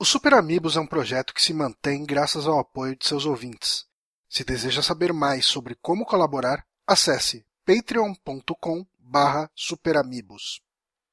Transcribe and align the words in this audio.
O 0.00 0.04
Super 0.06 0.32
Amigos 0.32 0.78
é 0.78 0.80
um 0.80 0.86
projeto 0.86 1.34
que 1.34 1.42
se 1.42 1.52
mantém 1.52 2.06
graças 2.06 2.46
ao 2.46 2.58
apoio 2.58 2.96
de 2.96 3.06
seus 3.06 3.26
ouvintes. 3.26 3.84
Se 4.30 4.42
deseja 4.42 4.80
saber 4.80 5.12
mais 5.12 5.44
sobre 5.44 5.76
como 5.82 6.06
colaborar, 6.06 6.64
acesse 6.86 7.44
patreon.com 7.66 8.86
barra 8.98 9.50
superamigos. 9.54 10.62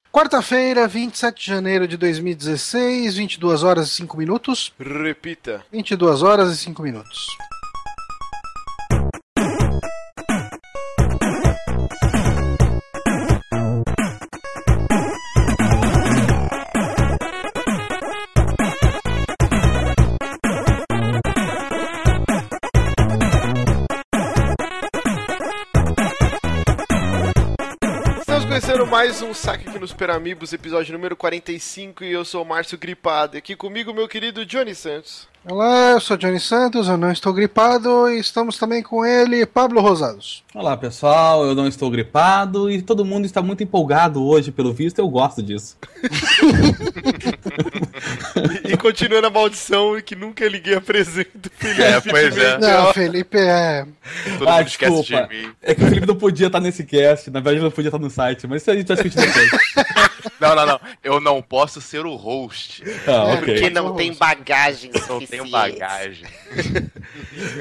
Quarta-feira, 0.10 0.88
27 0.88 1.38
de 1.38 1.46
janeiro 1.48 1.86
de 1.86 1.98
2016, 1.98 3.18
22 3.18 3.62
horas 3.62 3.90
e 3.90 3.92
5 3.92 4.16
minutos. 4.16 4.74
Repita. 4.80 5.66
22 5.70 6.24
horas 6.24 6.54
e 6.54 6.56
5 6.56 6.82
minutos. 6.82 7.28
Mais 28.98 29.22
um 29.22 29.32
saque 29.32 29.70
nos 29.78 29.96
Amigos, 30.16 30.54
episódio 30.54 30.92
número 30.92 31.16
45, 31.16 32.04
e 32.04 32.12
eu 32.12 32.26
sou 32.26 32.42
o 32.42 32.46
Márcio 32.46 32.80
Gripado. 32.80 33.38
Aqui 33.38 33.56
comigo, 33.56 33.94
meu 33.94 34.08
querido 34.08 34.44
Johnny 34.44 34.74
Santos. 34.74 35.28
Olá, 35.46 35.92
eu 35.92 36.02
sou 36.02 36.18
Johnny 36.18 36.40
Santos, 36.40 36.90
eu 36.90 36.98
não 36.98 37.10
estou 37.12 37.32
gripado 37.32 38.10
e 38.10 38.20
estamos 38.20 38.58
também 38.58 38.84
com 38.84 39.06
ele, 39.06 39.46
Pablo 39.46 39.80
Rosados. 39.80 40.44
Olá 40.54 40.76
pessoal, 40.76 41.46
eu 41.46 41.56
não 41.56 41.68
estou 41.68 41.90
gripado 41.90 42.70
e 42.70 42.82
todo 42.82 43.06
mundo 43.06 43.26
está 43.26 43.42
muito 43.42 43.64
empolgado 43.64 44.22
hoje, 44.26 44.52
pelo 44.52 44.74
visto, 44.74 45.00
eu 45.00 45.08
gosto 45.08 45.42
disso. 45.42 45.78
E, 48.66 48.74
e 48.74 48.78
continuando 48.78 49.28
a 49.28 49.30
maldição 49.30 50.00
que 50.02 50.16
nunca 50.16 50.48
liguei 50.48 50.76
apresento. 50.76 51.50
Felipe 51.58 51.82
É, 51.82 52.02
pois 52.02 52.38
é. 52.38 52.58
Não, 52.58 52.94
Felipe, 52.94 53.38
é. 53.38 53.86
Todo 54.38 54.50
ah, 54.50 54.58
mundo 54.58 54.68
esquece 54.68 55.02
desculpa. 55.02 55.28
de 55.28 55.38
mim. 55.38 55.52
É 55.62 55.74
que 55.76 55.84
o 55.84 55.88
Felipe 55.88 56.08
não 56.08 56.16
podia 56.16 56.48
estar 56.48 56.60
nesse 56.60 56.84
cast, 56.84 57.32
na 57.32 57.40
verdade 57.40 57.64
não 57.64 57.72
podia 57.72 57.90
estar 57.90 58.00
no 58.00 58.10
site, 58.10 58.46
mas 58.48 58.62
isso 58.62 58.72
a 58.72 58.76
gente 58.76 58.88
vai 58.88 58.98
discutir 58.98 59.28
depois. 59.28 59.50
Não, 60.40 60.56
não, 60.56 60.66
não. 60.66 60.80
Eu 61.04 61.20
não 61.20 61.42
posso 61.42 61.82
ser 61.82 62.06
o 62.06 62.16
host. 62.16 62.84
Ah, 63.08 63.12
É, 63.12 63.34
ok. 63.34 63.40
Porque 63.40 63.70
não 63.70 63.96
tem 63.96 64.14
bagagem 64.14 64.92
suficiente. 64.94 65.27
Tenho 65.30 65.50
bagagem. 65.50 66.28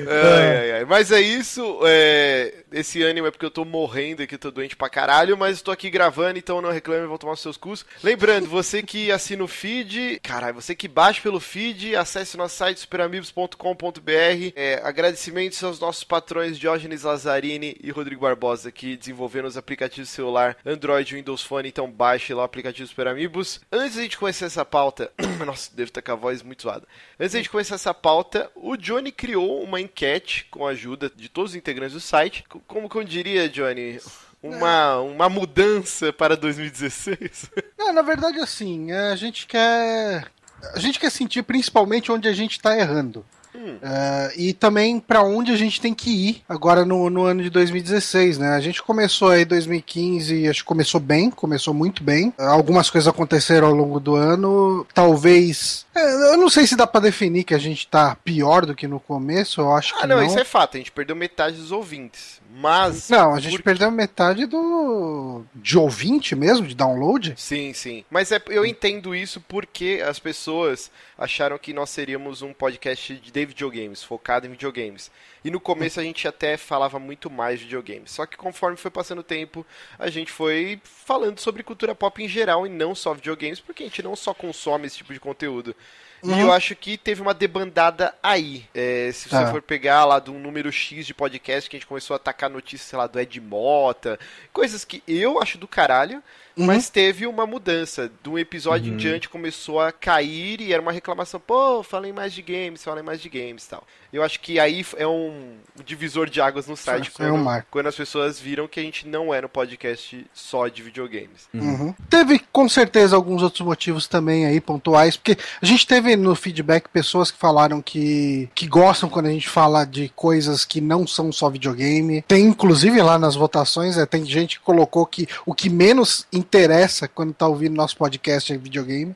Ai, 0.09 0.57
ai, 0.57 0.73
ai. 0.73 0.85
Mas 0.85 1.13
é 1.13 1.21
isso. 1.21 1.81
é, 1.85 2.53
Esse 2.77 3.03
ânimo 3.03 3.27
é 3.27 3.31
porque 3.31 3.47
eu 3.47 3.51
tô 3.51 3.65
morrendo 3.65 4.23
aqui, 4.23 4.37
tô 4.37 4.51
doente 4.51 4.77
pra 4.77 4.91
caralho, 4.91 5.35
mas 5.35 5.63
tô 5.63 5.71
aqui 5.71 5.89
gravando, 5.89 6.39
então 6.39 6.61
não 6.61 6.71
reclame, 6.71 7.07
vou 7.07 7.17
tomar 7.17 7.33
os 7.33 7.41
seus 7.41 7.57
custos. 7.57 7.91
Lembrando, 8.05 8.51
você 8.51 8.83
que 8.83 9.11
assina 9.11 9.43
o 9.43 9.49
feed, 9.49 10.21
caralho, 10.23 10.57
você 10.57 10.75
que 10.75 10.87
baixa 10.87 11.23
pelo 11.23 11.41
feed, 11.41 11.97
acesse 11.97 12.37
nosso 12.37 12.55
site 12.55 12.79
superamigos.com.br. 12.81 14.53
É, 14.55 14.79
agradecimentos 14.85 15.65
aos 15.65 15.81
nossos 15.81 16.05
patrões 16.05 16.59
Diógenes 16.59 17.05
Lazzarini 17.05 17.79
e 17.83 17.91
Rodrigo 17.91 18.21
Barbosa, 18.21 18.71
que 18.71 18.95
desenvolveram 18.95 19.49
os 19.49 19.57
aplicativos 19.57 20.11
celular 20.11 20.59
Android 20.63 21.15
e 21.15 21.17
Windows 21.17 21.43
Phone, 21.43 21.71
então 21.71 21.91
baixe 21.91 22.35
lá 22.35 22.43
o 22.43 22.45
aplicativo 22.45 22.87
Super 22.87 23.09
Amigos. 23.09 23.59
Antes 23.73 23.97
da 23.97 24.03
gente 24.03 24.19
começar 24.19 24.45
essa 24.45 24.67
pauta, 24.67 25.11
nossa, 25.47 25.75
devo 25.75 25.89
estar 25.89 26.03
com 26.03 26.13
a 26.13 26.17
voz 26.17 26.43
muito 26.43 26.65
zoada. 26.65 26.87
Antes 27.19 27.33
da 27.33 27.39
gente 27.39 27.49
começar 27.49 27.77
essa 27.77 27.95
pauta, 27.95 28.51
o 28.55 28.77
Johnny 28.77 29.11
criou 29.11 29.63
uma 29.63 29.81
enquete 29.81 30.47
com 30.51 30.67
a 30.67 30.73
ajuda 30.73 31.11
de 31.17 31.31
todos 31.31 31.53
os 31.53 31.57
integrantes 31.57 31.95
do 31.95 32.01
site. 32.01 32.45
Co- 32.67 32.75
Como 32.75 32.89
que 32.89 32.97
eu 32.97 33.05
diria, 33.05 33.49
Johnny? 33.49 33.99
Uma, 34.43 34.99
uma 35.01 35.29
mudança 35.29 36.13
para 36.13 36.37
2016? 36.37 37.51
Não, 37.79 37.93
na 37.93 38.03
verdade, 38.03 38.39
assim, 38.39 38.93
a 38.93 39.17
gente 39.17 39.47
quer. 39.47 40.27
A 40.75 40.79
gente 40.79 40.99
quer 40.99 41.11
sentir 41.11 41.43
principalmente 41.43 42.11
onde 42.13 42.29
a 42.29 42.33
gente 42.33 42.61
tá 42.61 42.77
errando. 42.79 43.25
Hum. 43.55 43.79
É, 43.81 44.33
e 44.37 44.53
também 44.53 45.01
pra 45.01 45.23
onde 45.23 45.51
a 45.51 45.57
gente 45.57 45.81
tem 45.81 45.95
que 45.95 46.11
ir 46.11 46.43
agora 46.47 46.85
no, 46.85 47.09
no 47.09 47.25
ano 47.25 47.43
de 47.43 47.49
2016, 47.49 48.37
né? 48.37 48.51
A 48.55 48.61
gente 48.61 48.83
começou 48.83 49.31
aí 49.31 49.47
2015, 49.47 50.47
acho 50.47 50.61
que 50.61 50.67
começou 50.67 51.01
bem, 51.01 51.31
começou 51.31 51.73
muito 51.73 52.03
bem. 52.05 52.35
Algumas 52.39 52.91
coisas 52.91 53.09
aconteceram 53.09 53.69
ao 53.69 53.75
longo 53.75 53.99
do 53.99 54.15
ano, 54.15 54.87
talvez. 54.93 55.87
é, 55.95 56.33
eu 56.35 56.37
não 56.37 56.51
sei 56.51 56.67
se 56.67 56.77
dá 56.77 56.87
pra 56.87 57.01
definir 57.01 57.45
que 57.45 57.55
a 57.55 57.59
gente 57.59 57.87
tá 57.89 58.15
pior 58.23 58.67
do 58.67 58.75
que 58.75 58.87
no 58.87 59.01
começo, 59.01 59.61
eu 59.63 59.73
acho 59.75 59.97
que 59.97 60.05
Ah, 60.05 60.07
não, 60.07 60.17
não. 60.19 60.27
isso 60.27 60.39
é 60.39 60.45
fato, 60.45 60.77
a 60.77 60.79
gente 60.79 60.93
perdeu 60.93 61.17
metade 61.17 61.57
dos 61.57 61.73
ouvintes. 61.73 62.41
Mas. 62.59 63.11
Não, 63.11 63.35
a 63.35 63.39
gente 63.39 63.63
perdeu 63.63 63.91
metade 63.91 64.47
do. 64.47 65.45
de 65.55 65.77
ouvinte 65.77 66.35
mesmo, 66.35 66.67
de 66.67 66.75
download. 66.75 67.35
Sim, 67.37 67.75
sim. 67.75 68.03
Mas 68.11 68.33
é, 68.33 68.41
eu 68.47 68.65
entendo 68.65 69.15
isso 69.15 69.43
porque 69.43 70.03
as 70.03 70.19
pessoas 70.19 70.91
acharam 71.19 71.59
que 71.59 71.75
nós 71.75 71.91
seríamos 71.91 72.41
um 72.41 72.55
podcast 72.55 73.15
de 73.15 73.45
videogames, 73.45 74.03
focado 74.03 74.47
em 74.47 74.51
videogames. 74.51 75.11
E 75.45 75.51
no 75.51 75.61
começo 75.61 76.01
a 76.01 76.03
gente 76.03 76.27
até 76.27 76.57
falava 76.57 76.99
muito 76.99 77.29
mais 77.29 77.59
de 77.59 77.67
videogames. 77.67 78.13
Só 78.13 78.25
que 78.25 78.39
conforme 78.39 78.79
foi 78.79 78.91
passando 78.91 79.19
o 79.19 79.23
tempo, 79.23 79.65
a 79.99 80.09
gente 80.09 80.33
foi 80.33 80.81
falando 80.83 81.39
sobre 81.39 81.63
cultura 81.63 81.95
pop 81.95 82.25
em 82.25 82.29
geral 82.29 82.67
e 82.67 82.71
não 82.71 82.95
só 82.95 83.13
videogames, 83.13 83.61
porque 83.61 83.83
a 83.83 83.87
gente 83.87 84.03
não 84.03 84.17
só 84.17 84.33
consome 84.33 84.87
esse 84.87 84.97
tipo 84.97 85.13
de 85.13 85.21
conteúdo. 85.21 85.77
E 86.23 86.29
Uhum. 86.29 86.41
eu 86.41 86.53
acho 86.53 86.75
que 86.75 86.97
teve 86.97 87.21
uma 87.23 87.35
debandada 87.35 88.15
aí. 88.23 88.65
É, 88.75 89.11
se 89.13 89.29
você 89.29 89.37
Ah. 89.37 89.51
for 89.51 89.61
pegar 89.63 90.05
lá 90.05 90.19
de 90.19 90.31
um 90.31 90.39
número 90.39 90.73
X 90.73 91.07
de 91.07 91.13
podcast 91.15 91.69
que 91.69 91.77
a 91.77 91.79
gente 91.79 91.87
começou 91.87 92.15
a 92.15 92.17
atacar 92.17 92.49
notícias, 92.51 92.89
sei 92.89 92.99
lá, 92.99 93.07
do 93.07 93.21
Ed 93.21 93.41
Mota, 93.41 94.19
coisas 94.53 94.85
que 94.85 95.03
eu 95.07 95.41
acho 95.41 95.59
do 95.59 95.69
caralho, 95.69 96.23
Uhum. 96.57 96.67
mas 96.67 96.89
teve 96.89 97.27
uma 97.27 97.47
mudança. 97.47 98.11
De 98.23 98.31
um 98.31 98.39
episódio 98.39 98.93
em 98.93 98.97
diante 98.97 99.29
começou 99.29 99.81
a 99.81 99.93
cair 99.93 100.61
e 100.61 100.73
era 100.73 100.81
uma 100.81 100.93
reclamação, 100.93 101.39
pô, 101.39 101.83
falem 101.83 102.13
mais 102.13 102.33
de 102.33 102.43
games, 102.43 102.83
falem 102.83 103.05
mais 103.05 103.21
de 103.21 103.29
games 103.29 103.65
e 103.65 103.69
tal. 103.69 103.85
Eu 104.13 104.23
acho 104.23 104.41
que 104.41 104.59
aí 104.59 104.85
é 104.97 105.07
um 105.07 105.57
divisor 105.85 106.31
de 106.31 106.41
águas 106.41 106.67
no 106.67 106.77
site 106.77 107.11
Foi 107.11 107.27
um 107.27 107.33
quando, 107.33 107.45
marco. 107.45 107.69
quando 107.71 107.87
as 107.89 107.97
pessoas 107.97 108.41
viram 108.41 108.67
que 108.67 108.81
a 108.81 108.83
gente 108.83 109.07
não 109.07 109.35
era 109.35 109.47
um 109.47 109.51
podcast 109.51 110.25
só 110.33 110.69
de 110.69 110.83
videogames. 110.83 111.49
Uhum. 111.53 111.95
Teve 112.09 112.39
com 112.51 112.69
certeza 112.69 113.15
alguns 113.15 113.43
outros 113.43 113.61
motivos 113.61 114.07
também 114.07 114.47
aí 114.47 114.61
pontuais, 114.61 115.17
porque 115.17 115.37
a 115.61 115.67
gente 115.67 115.87
teve 115.87 116.17
no 116.17 116.35
feedback 116.35 116.89
pessoas 116.89 117.31
que 117.31 117.39
falaram 117.39 117.83
que, 117.83 118.49
que 118.55 118.67
gostam 118.67 119.09
quando 119.11 119.27
a 119.27 119.31
gente 119.31 119.49
fala 119.49 119.85
de 119.85 120.09
coisas 120.17 120.65
que 120.65 120.81
não 120.81 121.07
são 121.07 121.31
só 121.31 121.51
videogame. 121.51 122.23
Tem 122.23 122.45
inclusive 122.45 123.03
lá 123.03 123.19
nas 123.19 123.35
votações, 123.35 123.99
é, 123.99 124.07
tem 124.07 124.25
gente 124.25 124.59
que 124.59 124.65
colocou 124.65 125.05
que 125.05 125.29
o 125.45 125.53
que 125.55 125.69
menos 125.69 126.27
interessa 126.47 127.09
quando 127.09 127.35
tá 127.35 127.47
ouvindo 127.47 127.75
nosso 127.77 127.97
podcast 127.97 128.53
é 128.53 128.57
videogame. 128.57 129.15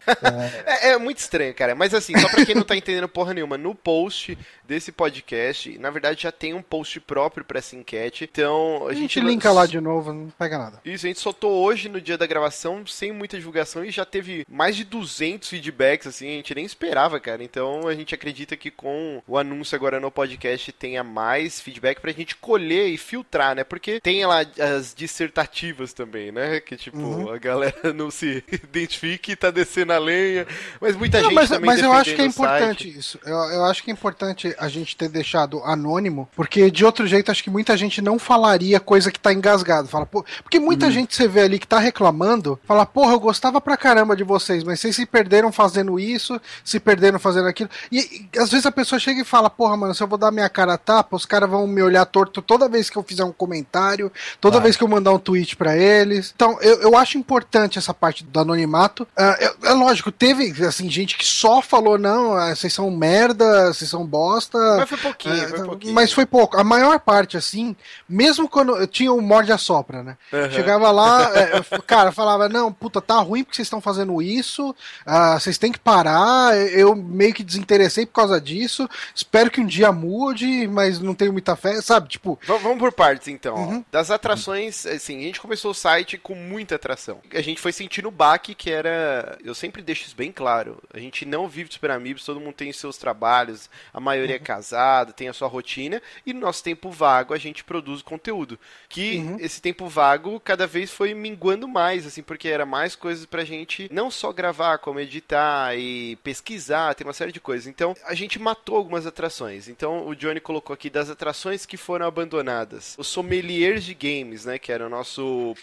É, 0.66 0.90
é 0.90 0.98
muito 0.98 1.18
estranho, 1.18 1.54
cara. 1.54 1.74
Mas 1.74 1.94
assim, 1.94 2.16
só 2.18 2.28
pra 2.28 2.44
quem 2.44 2.54
não 2.54 2.62
tá 2.64 2.76
entendendo 2.76 3.08
porra 3.08 3.32
nenhuma, 3.34 3.56
no 3.56 3.74
post 3.74 4.36
desse 4.66 4.92
podcast, 4.92 5.76
na 5.78 5.90
verdade 5.90 6.22
já 6.22 6.30
tem 6.32 6.54
um 6.54 6.62
post 6.62 7.00
próprio 7.00 7.44
pra 7.44 7.58
essa 7.58 7.74
enquete. 7.76 8.28
Então 8.30 8.86
a, 8.86 8.90
A 8.90 8.94
gente 8.94 9.20
lan- 9.20 9.30
linka 9.30 9.50
lá 9.52 9.66
de 9.66 9.80
novo, 9.80 10.12
não 10.12 10.30
pega 10.38 10.58
nada. 10.58 10.80
Isso, 10.84 11.06
a 11.06 11.08
gente 11.08 11.20
soltou 11.20 11.52
hoje 11.64 11.88
no 11.88 12.00
dia 12.00 12.16
da 12.18 12.26
gravação, 12.26 12.86
sem 12.86 13.12
muita 13.12 13.36
divulgação, 13.36 13.84
e 13.84 13.90
já 13.90 14.04
teve 14.04 14.44
mais 14.48 14.76
de 14.76 14.84
200 14.84 15.48
feedbacks, 15.48 16.06
assim, 16.06 16.28
a 16.28 16.32
gente 16.36 16.54
nem 16.54 16.64
esperava, 16.64 17.18
cara. 17.20 17.42
Então 17.42 17.86
a 17.88 17.94
gente 17.94 18.14
acredita 18.14 18.56
que 18.56 18.70
com 18.70 19.22
o 19.26 19.36
anúncio 19.38 19.74
agora 19.76 19.98
no 20.00 20.10
podcast 20.10 20.70
tenha 20.72 21.02
mais 21.02 21.60
feedback 21.60 22.00
pra 22.00 22.12
gente 22.12 22.36
colher 22.36 22.88
e 22.88 22.96
filtrar, 22.96 23.54
né? 23.54 23.64
Porque 23.64 24.00
tem 24.00 24.24
lá 24.26 24.40
as 24.76 24.94
dissertativas 24.94 25.92
também, 25.92 26.30
né? 26.32 26.60
Que 26.60 26.76
tipo, 26.76 26.98
Uhum. 26.98 27.19
A 27.28 27.38
galera 27.38 27.92
não 27.92 28.10
se 28.10 28.42
identifica 28.50 29.32
e 29.32 29.36
tá 29.36 29.50
descendo 29.50 29.92
a 29.92 29.98
lenha. 29.98 30.46
Mas 30.80 30.96
muita 30.96 31.18
Não, 31.18 31.24
gente 31.28 31.34
mas, 31.34 31.48
também 31.48 31.66
mas 31.66 31.82
eu 31.82 31.92
acho 31.92 32.14
que 32.14 32.22
é 32.22 32.24
importante 32.26 32.84
site. 32.84 32.98
isso. 32.98 33.18
Eu, 33.24 33.34
eu 33.36 33.64
acho 33.64 33.82
que 33.82 33.90
é 33.90 33.92
importante 33.92 34.54
a 34.58 34.68
gente 34.68 34.96
ter 34.96 35.08
deixado 35.08 35.62
anônimo, 35.64 36.28
porque 36.34 36.70
de 36.70 36.84
outro 36.84 37.06
jeito 37.06 37.30
acho 37.30 37.42
que 37.42 37.50
muita 37.50 37.76
gente 37.76 38.00
não 38.00 38.18
falaria 38.18 38.78
coisa 38.80 39.10
que 39.10 39.18
tá 39.20 39.32
engasgado. 39.32 39.88
Fala, 39.88 40.06
pô, 40.06 40.24
porque 40.42 40.58
muita 40.60 40.86
Uhum. 40.86 40.92
gente 40.92 41.14
você 41.14 41.28
vê 41.28 41.40
ali 41.42 41.58
que 41.58 41.66
tá 41.66 41.78
reclamando, 41.78 42.58
fala, 42.64 42.86
porra, 42.86 43.12
eu 43.12 43.20
gostava 43.20 43.60
pra 43.60 43.76
caramba 43.76 44.16
de 44.16 44.24
vocês, 44.24 44.64
mas 44.64 44.80
vocês 44.80 44.96
se 44.96 45.04
perderam 45.06 45.52
fazendo 45.52 45.98
isso, 46.00 46.40
se 46.64 46.80
perderam 46.80 47.18
fazendo 47.18 47.48
aquilo. 47.48 47.68
E, 47.92 48.28
e 48.34 48.38
às 48.38 48.50
vezes 48.50 48.66
a 48.66 48.72
pessoa 48.72 48.98
chega 48.98 49.20
e 49.20 49.24
fala, 49.24 49.50
porra, 49.50 49.76
mano, 49.76 49.94
se 49.94 50.02
eu 50.02 50.06
vou 50.06 50.16
dar 50.18 50.30
minha 50.30 50.48
cara 50.48 50.74
a 50.74 50.78
tapa, 50.78 51.16
os 51.16 51.26
caras 51.26 51.48
vão 51.50 51.66
me 51.66 51.82
olhar 51.82 52.04
torto 52.06 52.40
toda 52.40 52.68
vez 52.68 52.88
que 52.88 52.96
eu 52.96 53.02
fizer 53.02 53.24
um 53.24 53.32
comentário, 53.32 54.10
toda 54.40 54.56
Vai. 54.56 54.64
vez 54.64 54.76
que 54.76 54.84
eu 54.84 54.88
mandar 54.88 55.12
um 55.12 55.18
tweet 55.18 55.56
pra 55.56 55.76
eles. 55.76 56.32
Então, 56.34 56.58
eu, 56.62 56.80
eu 56.82 56.96
acho 56.96 57.09
importante 57.18 57.78
essa 57.78 57.92
parte 57.94 58.24
do 58.24 58.40
anonimato. 58.40 59.06
Ah, 59.16 59.36
é, 59.38 59.68
é 59.68 59.72
lógico, 59.72 60.10
teve 60.12 60.64
assim, 60.64 60.88
gente 60.90 61.16
que 61.16 61.24
só 61.26 61.60
falou, 61.62 61.98
não, 61.98 62.34
ah, 62.34 62.54
vocês 62.54 62.72
são 62.72 62.90
merda, 62.90 63.72
vocês 63.72 63.88
são 63.90 64.04
bosta. 64.06 64.58
Mas 64.78 64.88
foi 64.88 64.98
pouquinho, 64.98 65.34
É, 65.34 65.48
foi 65.48 65.64
pouquinho. 65.64 65.94
Mas 65.94 66.12
foi 66.12 66.26
pouco. 66.26 66.56
A 66.58 66.64
maior 66.64 66.98
parte, 67.00 67.36
assim, 67.36 67.74
mesmo 68.08 68.48
quando 68.48 68.76
eu 68.76 68.86
tinha 68.86 69.12
o 69.12 69.20
morde 69.20 69.52
a 69.52 69.58
sopra, 69.58 70.02
né? 70.02 70.16
Aham. 70.32 70.50
Chegava 70.50 70.90
lá, 70.90 71.30
é, 71.36 71.60
cara, 71.86 72.12
falava, 72.12 72.48
não, 72.48 72.72
puta, 72.72 73.00
tá 73.00 73.16
ruim 73.18 73.42
porque 73.44 73.56
vocês 73.56 73.66
estão 73.66 73.80
fazendo 73.80 74.20
isso, 74.22 74.74
ah, 75.06 75.38
vocês 75.38 75.58
têm 75.58 75.72
que 75.72 75.78
parar, 75.78 76.56
eu 76.72 76.94
meio 76.94 77.34
que 77.34 77.42
desinteressei 77.42 78.06
por 78.06 78.12
causa 78.14 78.40
disso, 78.40 78.88
espero 79.14 79.50
que 79.50 79.60
um 79.60 79.66
dia 79.66 79.92
mude, 79.92 80.66
mas 80.68 80.98
não 81.00 81.14
tenho 81.14 81.32
muita 81.32 81.56
fé, 81.56 81.80
sabe? 81.80 82.08
Tipo, 82.08 82.38
V- 82.42 82.58
Vamos 82.58 82.78
por 82.78 82.92
partes, 82.92 83.28
então. 83.28 83.54
Uhum. 83.54 83.84
Das 83.90 84.10
atrações, 84.10 84.84
assim, 84.86 85.18
a 85.18 85.22
gente 85.22 85.40
começou 85.40 85.70
o 85.70 85.74
site 85.74 86.18
com 86.18 86.34
muita 86.34 86.74
atração. 86.74 86.89
A 87.32 87.40
gente 87.40 87.60
foi 87.60 87.72
sentindo 87.72 88.08
o 88.08 88.12
baque 88.12 88.54
que 88.54 88.70
era. 88.70 89.38
Eu 89.44 89.54
sempre 89.54 89.82
deixo 89.82 90.06
isso 90.06 90.16
bem 90.16 90.32
claro. 90.32 90.82
A 90.92 90.98
gente 90.98 91.24
não 91.24 91.48
vive 91.48 91.68
de 91.68 91.74
Super 91.74 91.90
Amigos, 91.90 92.24
todo 92.24 92.40
mundo 92.40 92.54
tem 92.54 92.72
seus 92.72 92.96
trabalhos, 92.96 93.70
a 93.92 94.00
maioria 94.00 94.36
uhum. 94.36 94.42
é 94.42 94.44
casada, 94.44 95.12
tem 95.12 95.28
a 95.28 95.32
sua 95.32 95.48
rotina, 95.48 96.02
e 96.24 96.32
no 96.32 96.40
nosso 96.40 96.62
tempo 96.62 96.90
vago 96.90 97.34
a 97.34 97.38
gente 97.38 97.64
produz 97.64 98.02
conteúdo. 98.02 98.58
Que 98.88 99.18
uhum. 99.18 99.36
esse 99.40 99.60
tempo 99.60 99.86
vago 99.86 100.40
cada 100.40 100.66
vez 100.66 100.90
foi 100.90 101.14
minguando 101.14 101.68
mais, 101.68 102.06
assim, 102.06 102.22
porque 102.22 102.48
era 102.48 102.66
mais 102.66 102.96
coisas 102.96 103.26
pra 103.26 103.44
gente 103.44 103.88
não 103.92 104.10
só 104.10 104.32
gravar, 104.32 104.78
como 104.78 105.00
editar 105.00 105.76
e 105.76 106.16
pesquisar, 106.16 106.94
tem 106.94 107.06
uma 107.06 107.12
série 107.12 107.32
de 107.32 107.40
coisas. 107.40 107.66
Então 107.66 107.94
a 108.04 108.14
gente 108.14 108.38
matou 108.38 108.76
algumas 108.76 109.06
atrações. 109.06 109.68
Então 109.68 110.06
o 110.06 110.14
Johnny 110.14 110.40
colocou 110.40 110.74
aqui 110.74 110.90
das 110.90 111.10
atrações 111.10 111.66
que 111.66 111.76
foram 111.76 112.06
abandonadas. 112.06 112.94
Os 112.98 113.08
sommeliers 113.08 113.84
de 113.84 113.94
games, 113.94 114.44
né? 114.44 114.58
Que 114.58 114.72
era 114.72 114.86
o 114.86 114.90
nosso 114.90 115.54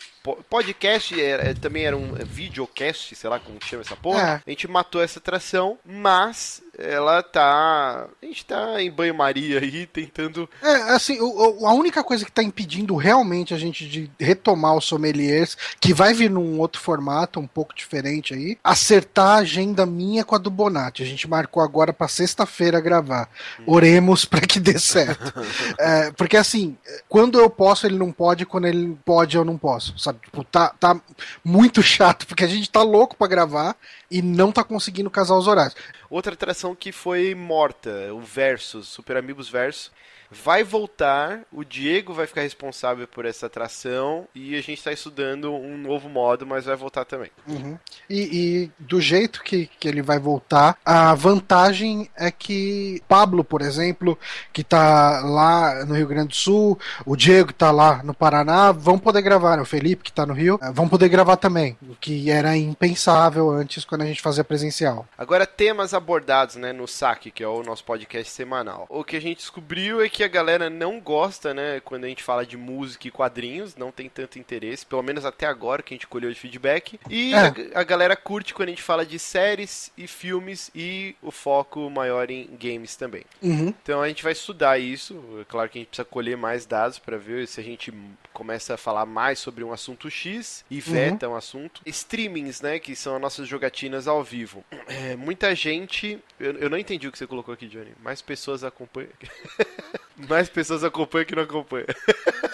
podcast, 0.49 1.16
era, 1.21 1.53
também 1.55 1.85
era 1.85 1.95
um 1.95 2.13
videocast, 2.13 3.15
sei 3.15 3.29
lá 3.29 3.39
como 3.39 3.57
chama 3.63 3.81
essa 3.81 3.95
porra. 3.95 4.21
É. 4.21 4.41
A 4.45 4.49
gente 4.49 4.67
matou 4.67 5.01
essa 5.01 5.19
atração, 5.19 5.77
mas 5.85 6.61
ela 6.77 7.23
tá. 7.23 8.07
A 8.21 8.25
gente 8.25 8.45
tá 8.45 8.81
em 8.81 8.91
banho-maria 8.91 9.59
aí, 9.59 9.87
tentando. 9.87 10.47
É, 10.61 10.73
assim, 10.93 11.19
o, 11.19 11.65
a 11.65 11.73
única 11.73 12.03
coisa 12.03 12.23
que 12.23 12.31
tá 12.31 12.43
impedindo 12.43 12.95
realmente 12.95 13.53
a 13.53 13.57
gente 13.57 13.87
de 13.87 14.11
retomar 14.19 14.75
os 14.75 14.85
sommeliers, 14.85 15.57
que 15.79 15.93
vai 15.93 16.13
vir 16.13 16.29
num 16.29 16.59
outro 16.59 16.79
formato, 16.79 17.39
um 17.39 17.47
pouco 17.47 17.73
diferente 17.73 18.35
aí, 18.35 18.57
acertar 18.63 19.27
a 19.27 19.35
agenda 19.37 19.85
minha 19.85 20.23
com 20.23 20.35
a 20.35 20.37
do 20.37 20.51
Bonatti. 20.51 21.01
A 21.01 21.05
gente 21.05 21.27
marcou 21.27 21.63
agora 21.63 21.91
pra 21.91 22.07
sexta-feira 22.07 22.79
gravar. 22.79 23.27
Hum. 23.59 23.63
Oremos 23.65 24.23
para 24.23 24.41
que 24.41 24.59
dê 24.59 24.77
certo. 24.77 25.33
é, 25.79 26.11
porque 26.11 26.37
assim, 26.37 26.77
quando 27.09 27.39
eu 27.39 27.49
posso, 27.49 27.87
ele 27.87 27.97
não 27.97 28.11
pode, 28.11 28.45
quando 28.45 28.67
ele 28.67 28.95
pode, 29.03 29.35
eu 29.35 29.43
não 29.43 29.57
posso. 29.57 29.97
Sabe? 29.97 30.19
Tipo, 30.19 30.43
tá, 30.43 30.69
tá 30.79 31.01
muito 31.43 31.81
chato, 31.81 32.27
porque 32.27 32.43
a 32.43 32.47
gente 32.47 32.69
tá 32.69 32.81
louco 32.81 33.15
para 33.15 33.27
gravar 33.27 33.75
e 34.09 34.21
não 34.21 34.51
tá 34.51 34.63
conseguindo 34.63 35.09
casar 35.09 35.35
os 35.35 35.47
horários. 35.47 35.75
Outra 36.09 36.33
atração 36.33 36.75
que 36.75 36.91
foi 36.91 37.35
morta, 37.35 38.13
o 38.13 38.21
Versus, 38.21 38.87
Super 38.87 39.17
Amigos 39.17 39.49
Versus 39.49 39.91
vai 40.31 40.63
voltar, 40.63 41.41
o 41.51 41.63
Diego 41.63 42.13
vai 42.13 42.27
ficar 42.27 42.41
responsável 42.41 43.07
por 43.07 43.25
essa 43.25 43.45
atração 43.45 44.27
e 44.33 44.55
a 44.55 44.61
gente 44.61 44.77
está 44.77 44.91
estudando 44.91 45.53
um 45.53 45.77
novo 45.77 46.09
modo, 46.09 46.45
mas 46.45 46.65
vai 46.65 46.75
voltar 46.75 47.05
também. 47.05 47.31
Uhum. 47.47 47.77
E, 48.09 48.19
e, 48.19 48.71
do 48.79 48.99
jeito 48.99 49.43
que, 49.43 49.69
que 49.79 49.87
ele 49.87 50.01
vai 50.01 50.19
voltar, 50.19 50.77
a 50.85 51.13
vantagem 51.15 52.09
é 52.15 52.31
que 52.31 53.01
Pablo, 53.07 53.43
por 53.43 53.61
exemplo, 53.61 54.17
que 54.51 54.61
está 54.61 55.21
lá 55.21 55.85
no 55.85 55.95
Rio 55.95 56.07
Grande 56.07 56.29
do 56.29 56.35
Sul, 56.35 56.79
o 57.05 57.15
Diego 57.15 57.47
que 57.47 57.53
está 57.53 57.71
lá 57.71 58.01
no 58.03 58.13
Paraná, 58.13 58.71
vão 58.71 58.99
poder 58.99 59.21
gravar, 59.21 59.55
né? 59.55 59.61
o 59.61 59.65
Felipe 59.65 60.03
que 60.03 60.09
está 60.09 60.25
no 60.25 60.33
Rio, 60.33 60.59
eh, 60.61 60.71
vão 60.71 60.87
poder 60.87 61.09
gravar 61.09 61.37
também, 61.37 61.77
o 61.81 61.95
que 61.95 62.29
era 62.29 62.55
impensável 62.57 63.49
antes 63.49 63.85
quando 63.85 64.01
a 64.01 64.05
gente 64.05 64.21
fazia 64.21 64.43
presencial. 64.43 65.07
Agora, 65.17 65.45
temas 65.45 65.93
abordados 65.93 66.55
né, 66.55 66.73
no 66.73 66.87
SAC, 66.87 67.31
que 67.31 67.43
é 67.43 67.47
o 67.47 67.63
nosso 67.63 67.83
podcast 67.83 68.31
semanal. 68.31 68.85
O 68.89 69.03
que 69.03 69.15
a 69.15 69.21
gente 69.21 69.37
descobriu 69.37 70.01
é 70.01 70.09
que 70.09 70.16
que 70.17 70.23
a 70.23 70.27
galera 70.27 70.67
não 70.67 70.99
gosta, 70.99 71.53
né? 71.53 71.79
Quando 71.79 72.05
a 72.05 72.07
gente 72.07 72.23
fala 72.23 72.43
de 72.43 72.57
música 72.57 73.07
e 73.07 73.11
quadrinhos, 73.11 73.75
não 73.75 73.91
tem 73.91 74.09
tanto 74.09 74.39
interesse, 74.39 74.83
pelo 74.83 75.03
menos 75.03 75.23
até 75.23 75.45
agora 75.45 75.83
que 75.83 75.93
a 75.93 75.95
gente 75.95 76.07
colheu 76.07 76.33
de 76.33 76.39
feedback. 76.39 76.99
E 77.07 77.35
é. 77.35 77.37
a, 77.37 77.81
a, 77.81 77.83
galera 77.83 78.15
curte 78.15 78.51
quando 78.51 78.69
a 78.69 78.71
gente 78.71 78.81
fala 78.81 79.05
de 79.05 79.19
séries 79.19 79.91
e 79.95 80.07
filmes 80.07 80.71
e 80.73 81.15
o 81.21 81.29
foco 81.29 81.87
maior 81.91 82.31
em 82.31 82.49
games 82.59 82.95
também. 82.95 83.25
Uhum. 83.43 83.67
Então 83.83 84.01
a 84.01 84.07
gente 84.07 84.23
vai 84.23 84.31
estudar 84.31 84.79
isso. 84.79 85.23
É 85.39 85.45
claro 85.45 85.69
que 85.69 85.77
a 85.77 85.81
gente 85.81 85.89
precisa 85.89 86.05
colher 86.05 86.35
mais 86.35 86.65
dados 86.65 86.97
para 86.97 87.15
ver 87.15 87.47
se 87.47 87.59
a 87.59 87.63
gente 87.63 87.93
começa 88.33 88.73
a 88.73 88.77
falar 88.77 89.05
mais 89.05 89.37
sobre 89.37 89.63
um 89.63 89.71
assunto 89.71 90.09
X 90.09 90.65
e 90.67 90.81
veta 90.81 91.27
uhum. 91.27 91.35
um 91.35 91.37
assunto. 91.37 91.79
Streamings, 91.85 92.59
né? 92.59 92.79
Que 92.79 92.95
são 92.95 93.13
as 93.13 93.21
nossas 93.21 93.47
jogatinas 93.47 94.07
ao 94.07 94.23
vivo. 94.23 94.65
É, 94.87 95.15
muita 95.15 95.53
gente. 95.53 96.19
Eu, 96.39 96.53
eu 96.53 96.69
não 96.71 96.77
entendi 96.77 97.07
o 97.07 97.11
que 97.11 97.19
você 97.19 97.27
colocou 97.27 97.53
aqui, 97.53 97.67
Johnny. 97.67 97.91
Mais 98.01 98.19
pessoas 98.19 98.63
acompanham. 98.63 99.11
Mais 100.17 100.49
pessoas 100.49 100.83
acompanham 100.83 101.25
que 101.25 101.35
não 101.35 101.43
acompanham. 101.43 101.85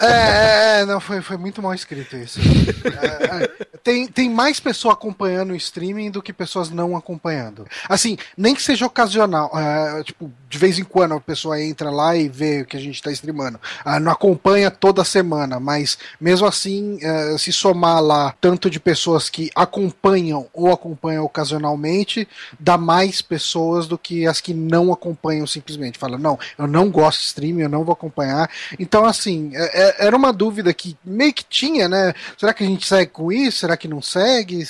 É, 0.00 0.06
é, 0.06 0.80
é, 0.80 0.84
não, 0.84 1.00
foi, 1.00 1.22
foi 1.22 1.36
muito 1.38 1.62
mal 1.62 1.72
escrito 1.72 2.16
isso. 2.16 2.38
É, 2.40 3.44
é, 3.44 3.66
tem, 3.82 4.06
tem 4.06 4.28
mais 4.28 4.60
pessoa 4.60 4.92
acompanhando 4.92 5.52
o 5.52 5.56
streaming 5.56 6.10
do 6.10 6.22
que 6.22 6.32
pessoas 6.32 6.68
não 6.68 6.94
acompanhando. 6.94 7.66
Assim, 7.88 8.18
nem 8.36 8.54
que 8.54 8.62
seja 8.62 8.84
ocasional. 8.84 9.50
É, 9.54 10.02
tipo, 10.02 10.30
de 10.48 10.58
vez 10.58 10.78
em 10.78 10.84
quando 10.84 11.14
a 11.14 11.20
pessoa 11.20 11.60
entra 11.60 11.90
lá 11.90 12.14
e 12.16 12.28
vê 12.28 12.62
o 12.62 12.66
que 12.66 12.76
a 12.76 12.80
gente 12.80 12.96
está 12.96 13.10
streamando. 13.12 13.58
Ah, 13.84 13.98
não 13.98 14.12
acompanha 14.12 14.70
toda 14.70 15.02
semana, 15.04 15.58
mas 15.58 15.96
mesmo 16.20 16.46
assim, 16.46 16.98
é, 17.00 17.38
se 17.38 17.52
somar 17.52 18.02
lá 18.02 18.34
tanto 18.40 18.68
de 18.68 18.78
pessoas 18.78 19.30
que 19.30 19.50
acompanham 19.54 20.48
ou 20.52 20.70
acompanham 20.70 21.24
ocasionalmente, 21.24 22.28
dá 22.60 22.76
mais 22.76 23.22
pessoas 23.22 23.86
do 23.86 23.96
que 23.96 24.26
as 24.26 24.40
que 24.40 24.52
não 24.52 24.92
acompanham 24.92 25.46
simplesmente. 25.46 25.98
Fala, 25.98 26.18
não, 26.18 26.38
eu 26.58 26.66
não 26.66 26.90
gosto 26.90 27.20
de 27.20 27.26
streaming 27.26 27.53
eu 27.60 27.68
não 27.68 27.84
vou 27.84 27.92
acompanhar. 27.92 28.50
Então, 28.78 29.04
assim, 29.04 29.50
é, 29.54 29.82
é, 29.82 30.06
era 30.06 30.16
uma 30.16 30.32
dúvida 30.32 30.72
que 30.72 30.96
meio 31.04 31.32
que 31.32 31.44
tinha, 31.44 31.88
né? 31.88 32.14
Será 32.38 32.52
que 32.52 32.64
a 32.64 32.66
gente 32.66 32.86
segue 32.86 33.10
com 33.10 33.32
isso? 33.32 33.58
Será 33.58 33.76
que 33.76 33.88
não 33.88 34.02
segue? 34.02 34.62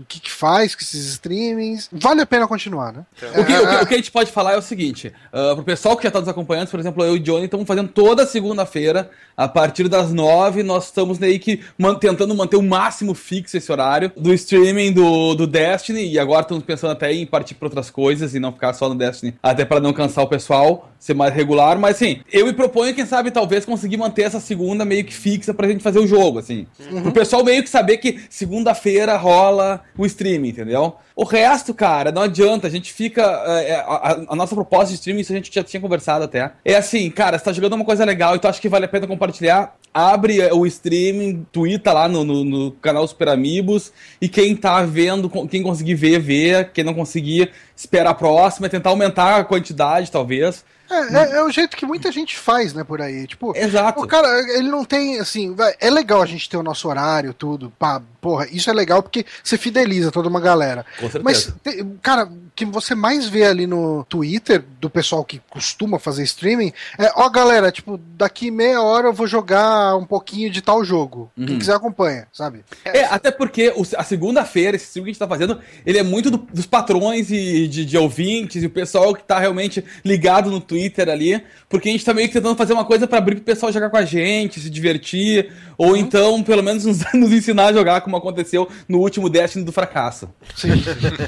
O 0.00 0.04
que, 0.06 0.20
que 0.20 0.30
faz 0.30 0.74
com 0.74 0.82
esses 0.82 1.06
streamings? 1.12 1.88
Vale 1.92 2.22
a 2.22 2.26
pena 2.26 2.46
continuar, 2.46 2.92
né? 2.92 3.04
O, 3.36 3.44
que, 3.44 3.52
o, 3.52 3.68
que, 3.68 3.76
o, 3.82 3.86
que, 3.86 3.94
a 3.94 3.96
gente 3.96 4.10
pode 4.10 4.30
falar 4.30 4.54
é 4.54 4.56
o 4.56 4.62
seguinte: 4.62 5.12
uh, 5.32 5.54
pro 5.54 5.64
pessoal 5.64 5.96
que 5.96 6.02
já 6.02 6.08
está 6.08 6.20
nos 6.20 6.28
acompanhando, 6.28 6.68
por 6.68 6.80
exemplo, 6.80 7.04
eu 7.04 7.16
e 7.16 7.18
o 7.18 7.22
Johnny 7.22 7.44
estamos 7.44 7.66
fazendo 7.66 7.88
toda 7.88 8.26
segunda-feira, 8.26 9.10
a 9.36 9.48
partir 9.48 9.88
das 9.88 10.12
nove, 10.12 10.62
nós 10.62 10.86
estamos 10.86 11.18
meio 11.18 11.38
que 11.38 11.60
man 11.78 11.94
tentando 11.94 12.34
manter 12.34 12.56
o 12.56 12.62
máximo 12.62 13.14
fixo 13.14 13.56
esse 13.56 13.70
horário 13.70 14.10
do 14.16 14.32
streaming 14.34 14.92
do, 14.92 15.34
do 15.34 15.46
Destiny, 15.46 16.12
e 16.12 16.18
agora 16.18 16.42
estamos 16.42 16.64
pensando 16.64 16.90
até 16.90 17.12
em 17.12 17.26
partir 17.26 17.54
para 17.54 17.66
outras 17.66 17.90
coisas 17.90 18.34
e 18.34 18.40
não 18.40 18.52
ficar 18.52 18.72
só 18.72 18.88
no 18.88 18.94
Destiny, 18.94 19.34
até 19.42 19.64
para 19.64 19.80
não 19.80 19.92
cansar 19.92 20.24
o 20.24 20.28
pessoal, 20.28 20.90
ser 20.98 21.14
mais 21.14 21.32
regular, 21.32 21.78
mas 21.78 21.96
assim, 21.96 22.20
eu 22.32 22.46
me 22.46 22.52
proponho, 22.52 22.94
quem 22.94 23.06
sabe, 23.06 23.30
talvez 23.30 23.64
conseguir 23.64 23.96
manter 23.96 24.22
essa 24.22 24.40
segunda 24.40 24.84
meio 24.84 25.04
que 25.04 25.14
fixa 25.14 25.54
pra 25.54 25.68
gente 25.68 25.82
fazer 25.82 25.98
o 25.98 26.06
jogo, 26.06 26.38
assim. 26.38 26.66
Uhum. 26.90 27.02
Pro 27.02 27.12
pessoal 27.12 27.44
meio 27.44 27.62
que 27.62 27.68
saber 27.68 27.98
que 27.98 28.20
segunda-feira 28.28 29.16
rola 29.16 29.82
o 29.96 30.04
streaming, 30.04 30.48
entendeu? 30.48 30.96
O 31.16 31.24
resto, 31.24 31.74
cara, 31.74 32.12
não 32.12 32.22
adianta, 32.22 32.66
a 32.66 32.70
gente 32.70 32.92
fica. 32.92 33.22
É, 33.22 33.74
a, 33.74 34.20
a, 34.28 34.36
nossa 34.36 34.54
proposta 34.54 34.88
de 34.88 34.94
streaming, 34.94 35.22
isso 35.22 35.32
a 35.32 35.36
gente 35.36 35.52
já 35.52 35.64
tinha 35.64 35.80
conversado 35.80 36.24
até. 36.24 36.52
É 36.64 36.76
assim, 36.76 37.10
cara, 37.10 37.38
você 37.38 37.44
tá 37.44 37.52
jogando 37.52 37.72
uma 37.74 37.84
coisa 37.84 38.04
legal 38.04 38.36
e 38.36 38.38
tu 38.38 38.46
acha 38.46 38.60
que 38.60 38.68
vale 38.68 38.84
a 38.84 38.88
pena 38.88 39.06
compartilhar, 39.06 39.74
abre 39.92 40.40
o 40.52 40.64
streaming, 40.66 41.46
twitta 41.50 41.92
lá 41.92 42.06
no, 42.08 42.22
no, 42.24 42.44
no, 42.44 42.70
canal 42.72 43.06
Super 43.08 43.30
Amigos 43.30 43.92
e 44.20 44.28
quem 44.28 44.54
tá 44.54 44.82
vendo, 44.82 45.28
quem 45.48 45.62
conseguir 45.62 45.94
ver, 45.94 46.20
vê, 46.20 46.64
quem 46.64 46.84
não 46.84 46.94
conseguir, 46.94 47.50
espera 47.74 48.10
a 48.10 48.14
próxima, 48.14 48.68
tentar 48.68 48.90
aumentar 48.90 49.40
a 49.40 49.44
quantidade, 49.44 50.12
talvez. 50.12 50.64
É, 50.90 51.16
é, 51.16 51.36
é, 51.36 51.42
o 51.42 51.50
jeito 51.50 51.76
que 51.76 51.84
muita 51.84 52.10
gente 52.10 52.38
faz, 52.38 52.72
né, 52.72 52.82
por 52.82 53.02
aí. 53.02 53.26
Tipo, 53.26 53.56
Exato. 53.56 54.02
o 54.02 54.06
cara, 54.06 54.28
ele 54.56 54.68
não 54.68 54.84
tem, 54.84 55.20
assim, 55.20 55.54
é 55.80 55.90
legal 55.90 56.22
a 56.22 56.26
gente 56.26 56.48
ter 56.48 56.56
o 56.56 56.62
nosso 56.62 56.88
horário, 56.88 57.34
tudo, 57.34 57.72
pá, 57.78 58.00
porra, 58.20 58.46
isso 58.50 58.70
é 58.70 58.72
legal 58.72 59.02
porque 59.02 59.24
você 59.42 59.58
fideliza 59.58 60.10
toda 60.10 60.28
uma 60.28 60.40
galera. 60.40 60.86
Com 60.98 61.10
certeza. 61.10 61.22
Mas, 61.22 61.86
cara, 62.02 62.28
que 62.54 62.64
você 62.64 62.94
mais 62.94 63.28
vê 63.28 63.44
ali 63.44 63.66
no 63.66 64.04
Twitter, 64.08 64.64
do 64.80 64.88
pessoal 64.88 65.24
que 65.24 65.40
costuma 65.50 65.98
fazer 65.98 66.22
streaming, 66.24 66.72
é, 66.98 67.12
ó, 67.14 67.28
galera, 67.28 67.70
tipo, 67.70 68.00
daqui 68.16 68.50
meia 68.50 68.82
hora 68.82 69.08
eu 69.08 69.12
vou 69.12 69.26
jogar 69.26 69.94
um 69.96 70.04
pouquinho 70.04 70.50
de 70.50 70.62
tal 70.62 70.82
jogo. 70.84 71.30
Uhum. 71.36 71.46
Quem 71.46 71.58
quiser 71.58 71.74
acompanha, 71.74 72.26
sabe? 72.32 72.64
É, 72.84 73.04
até 73.04 73.30
porque 73.30 73.72
o, 73.76 73.82
a 73.96 74.02
segunda-feira, 74.02 74.76
esse 74.76 74.86
stream 74.86 75.04
que 75.04 75.10
a 75.10 75.12
gente 75.12 75.20
tá 75.20 75.28
fazendo, 75.28 75.60
ele 75.84 75.98
é 75.98 76.02
muito 76.02 76.30
do, 76.30 76.38
dos 76.38 76.66
patrões 76.66 77.30
e 77.30 77.68
de, 77.68 77.84
de 77.84 77.98
ouvintes 77.98 78.62
e 78.62 78.66
o 78.66 78.70
pessoal 78.70 79.14
que 79.14 79.22
tá 79.22 79.38
realmente 79.38 79.84
ligado 80.04 80.50
no 80.50 80.60
Twitter 80.60 80.77
Twitter 80.78 81.08
ali, 81.08 81.44
porque 81.68 81.88
a 81.88 81.92
gente 81.92 82.04
tá 82.04 82.14
meio 82.14 82.28
que 82.28 82.34
tentando 82.34 82.56
fazer 82.56 82.72
uma 82.72 82.84
coisa 82.84 83.04
para 83.06 83.18
abrir 83.18 83.36
pro 83.36 83.44
pessoal 83.44 83.70
jogar 83.72 83.90
com 83.90 83.96
a 83.96 84.04
gente, 84.04 84.60
se 84.60 84.70
divertir, 84.70 85.52
ou 85.76 85.90
uhum. 85.90 85.96
então, 85.96 86.40
pelo 86.42 86.62
menos, 86.62 86.84
nos, 86.84 86.98
nos, 87.12 87.32
ensinar 87.32 87.66
a 87.66 87.72
jogar 87.72 88.00
como 88.00 88.16
aconteceu 88.16 88.68
no 88.88 89.00
último 89.00 89.28
Destiny 89.28 89.64
do 89.64 89.72
fracasso. 89.72 90.32
Sim. 90.54 90.70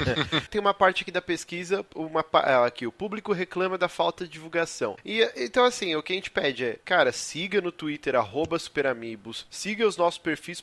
Tem 0.50 0.60
uma 0.60 0.72
parte 0.72 1.02
aqui 1.02 1.10
da 1.10 1.20
pesquisa, 1.20 1.84
uma 1.94 2.24
ah, 2.32 2.66
aqui, 2.66 2.86
o 2.86 2.92
público 2.92 3.32
reclama 3.32 3.76
da 3.76 3.88
falta 3.88 4.24
de 4.24 4.30
divulgação. 4.30 4.96
E 5.04 5.28
então 5.36 5.64
assim, 5.64 5.96
o 5.96 6.02
que 6.02 6.12
a 6.12 6.16
gente 6.16 6.30
pede 6.30 6.64
é, 6.64 6.78
cara, 6.84 7.10
siga 7.12 7.60
no 7.60 7.72
Twitter 7.72 8.14
@superamigos, 8.58 9.46
siga 9.50 9.86
os 9.86 9.96
nossos 9.96 10.18
perfis 10.18 10.62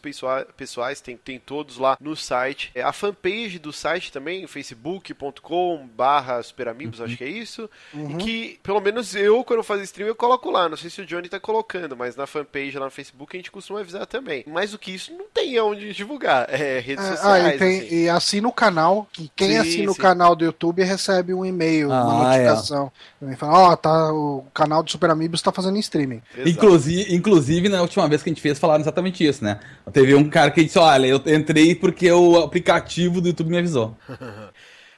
pessoais, 0.56 1.01
tem, 1.01 1.17
tem 1.17 1.39
todos 1.39 1.77
lá 1.77 1.98
no 2.00 2.15
site. 2.15 2.72
É, 2.74 2.82
a 2.82 2.94
fanpage 2.94 3.60
do 3.60 3.74
site 3.74 4.12
também, 4.12 4.48
facebook.com/superamigos, 4.48 7.00
uhum. 7.00 7.06
acho 7.06 7.17
que 7.17 7.24
é 7.24 7.29
isso. 7.29 7.70
Uhum. 7.94 8.17
que 8.17 8.60
pelo 8.63 8.76
pelo 8.77 8.93
menos 8.93 9.15
eu, 9.15 9.43
quando 9.43 9.60
eu 9.60 9.63
faço 9.63 9.81
stream, 9.84 10.07
eu 10.07 10.15
coloco 10.15 10.51
lá. 10.51 10.69
Não 10.69 10.77
sei 10.77 10.89
se 10.89 11.01
o 11.01 11.05
Johnny 11.05 11.27
tá 11.27 11.39
colocando, 11.39 11.98
mas 11.98 12.15
na 12.15 12.27
fanpage 12.27 12.77
lá 12.77 12.86
no 12.86 12.91
Facebook 12.91 13.36
a 13.36 13.39
gente 13.39 13.50
costuma 13.51 13.79
avisar 13.79 14.05
também. 14.05 14.43
Mais 14.48 14.72
do 14.72 14.77
que 14.79 14.91
isso, 14.91 15.12
não 15.13 15.25
tem 15.34 15.60
onde 15.60 15.91
divulgar. 15.93 16.48
É 16.50 16.79
redes 16.79 17.03
É, 17.05 17.10
sociais. 17.15 17.46
ah, 17.46 17.55
e, 17.55 17.57
tem, 17.57 17.79
assim. 17.79 17.96
e 17.96 18.10
assina 18.10 18.48
o 18.48 18.51
canal, 18.51 19.07
que 19.12 19.31
quem 19.36 19.50
Sim, 19.51 19.57
assina 19.57 19.91
o 19.91 19.96
sim. 19.96 20.01
canal 20.01 20.36
do 20.36 20.46
YouTube 20.46 20.84
recebe 20.84 21.34
um 21.34 21.46
e-mail, 21.46 21.88
uma 21.88 22.29
Ah, 22.29 22.36
é. 22.36 22.43
notificação. 22.46 22.91
Também 23.19 23.36
fala, 23.36 23.72
ó, 23.72 23.75
tá, 23.75 24.13
o 24.13 24.46
canal 24.53 24.84
do 24.84 24.91
Super 24.91 25.10
Amigos 25.10 25.41
tá 25.41 25.51
fazendo 25.51 25.77
streaming. 25.79 26.22
Exato. 26.36 26.50
Inclusive, 26.50 27.15
inclusive, 27.15 27.69
na 27.69 27.81
última 27.81 28.07
vez 28.07 28.22
que 28.22 28.29
a 28.29 28.31
gente 28.34 28.41
fez, 28.41 28.60
falaram 28.60 28.81
exatamente 28.81 29.25
isso, 29.25 29.43
né? 29.43 29.60
Teve 29.91 30.13
um 30.13 30.29
cara 30.29 30.51
que 30.51 30.63
disse, 30.63 30.77
olha, 30.77 31.07
eu 31.07 31.17
entrei 31.36 31.74
porque 31.75 32.12
o 32.12 32.38
aplicativo 32.43 33.19
do 33.22 33.29
YouTube 33.29 33.50
me 33.50 33.57
avisou. 33.57 33.96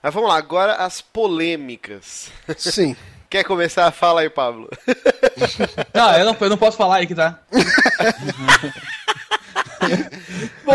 Mas 0.01 0.13
vamos 0.13 0.29
lá, 0.29 0.37
agora 0.37 0.75
as 0.75 1.01
polêmicas. 1.01 2.31
Sim. 2.57 2.95
Quer 3.29 3.43
começar? 3.43 3.91
Fala 3.91 4.21
aí, 4.21 4.29
Pablo. 4.29 4.67
Não, 5.93 6.17
eu 6.17 6.25
não, 6.25 6.37
eu 6.39 6.49
não 6.49 6.57
posso 6.57 6.75
falar 6.77 6.97
aí 6.97 7.07
que 7.07 7.15
tá. 7.15 7.39
Bom, 10.65 10.73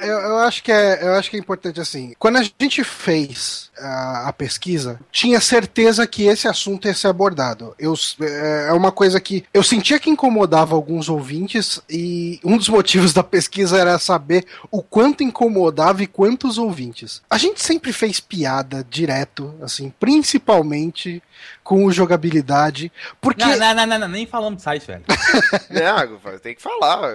eu, 0.00 0.18
eu 0.18 0.38
acho 0.38 0.62
que 0.62 0.72
é, 0.72 1.02
eu 1.02 1.14
acho 1.14 1.30
que 1.30 1.36
é 1.36 1.40
importante 1.40 1.80
assim. 1.80 2.14
Quando 2.18 2.36
a 2.36 2.42
gente 2.42 2.82
fez 2.84 3.70
a, 3.78 4.28
a 4.28 4.32
pesquisa, 4.32 4.98
tinha 5.10 5.40
certeza 5.40 6.06
que 6.06 6.24
esse 6.24 6.48
assunto 6.48 6.86
ia 6.86 6.94
ser 6.94 7.08
abordado. 7.08 7.74
Eu, 7.78 7.94
é 8.22 8.68
é 8.68 8.72
uma 8.72 8.92
coisa 8.92 9.20
que 9.20 9.44
eu 9.52 9.62
sentia 9.62 9.98
que 9.98 10.10
incomodava 10.10 10.74
alguns 10.74 11.08
ouvintes 11.08 11.80
e 11.88 12.40
um 12.44 12.56
dos 12.56 12.68
motivos 12.68 13.12
da 13.12 13.22
pesquisa 13.22 13.78
era 13.78 13.98
saber 13.98 14.46
o 14.70 14.82
quanto 14.82 15.22
incomodava 15.22 16.02
e 16.02 16.06
quantos 16.06 16.58
ouvintes. 16.58 17.22
A 17.28 17.38
gente 17.38 17.62
sempre 17.62 17.92
fez 17.92 18.20
piada 18.20 18.86
direto, 18.88 19.54
assim, 19.62 19.92
principalmente 19.98 21.22
com 21.68 21.92
jogabilidade, 21.92 22.90
porque 23.20 23.44
Não, 23.44 23.74
não, 23.74 23.86
não, 23.86 23.98
não, 23.98 24.08
nem 24.08 24.26
falamos 24.26 24.56
de 24.56 24.62
site, 24.62 24.86
velho. 24.86 25.02
Não, 25.68 26.38
tem 26.38 26.54
que 26.54 26.62
falar. 26.62 27.14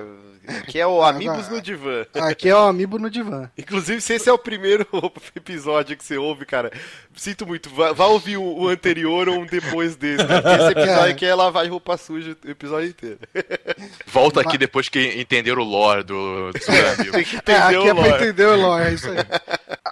Que 0.68 0.78
é 0.78 0.86
o 0.86 1.02
Amigos 1.02 1.48
no 1.50 1.60
Divã. 1.60 2.06
aqui 2.14 2.50
é 2.50 2.56
o 2.56 2.60
Amiibo 2.60 3.00
no 3.00 3.10
divã. 3.10 3.50
Inclusive, 3.58 4.02
se 4.02 4.14
esse 4.14 4.30
é 4.30 4.34
o 4.34 4.38
primeiro 4.38 4.86
episódio 5.36 5.96
que 5.98 6.04
você 6.04 6.18
ouve, 6.18 6.46
cara, 6.46 6.70
sinto 7.16 7.48
muito. 7.48 7.70
Vá, 7.70 7.94
vá 7.94 8.06
ouvir 8.08 8.36
o, 8.38 8.44
o 8.44 8.68
anterior 8.68 9.28
ou 9.30 9.40
um 9.40 9.46
depois 9.46 9.96
desse. 9.96 10.24
Cara, 10.28 10.42
porque 10.42 10.62
esse 10.64 10.72
episódio 10.74 11.12
aqui 11.12 11.26
é 11.26 11.34
lavar 11.34 11.66
roupa 11.68 11.96
suja 11.98 12.36
o 12.46 12.50
episódio 12.52 12.90
inteiro. 12.90 13.20
Volta 14.08 14.42
aqui 14.42 14.58
depois 14.58 14.90
que 14.90 15.20
entenderam 15.20 15.62
o 15.62 15.66
lore 15.66 16.04
do, 16.04 16.52
Amigo. 17.00 17.12
Tem 17.14 17.24
que 17.24 17.36
É, 17.36 17.40
entender 17.40 17.58
aqui 17.58 17.76
o 17.78 17.88
é 17.88 17.94
pra 17.94 18.18
entender 18.22 18.46
o 18.46 18.56
lore, 18.58 18.84
é 18.84 18.94
isso 18.94 19.10
aí. 19.10 19.18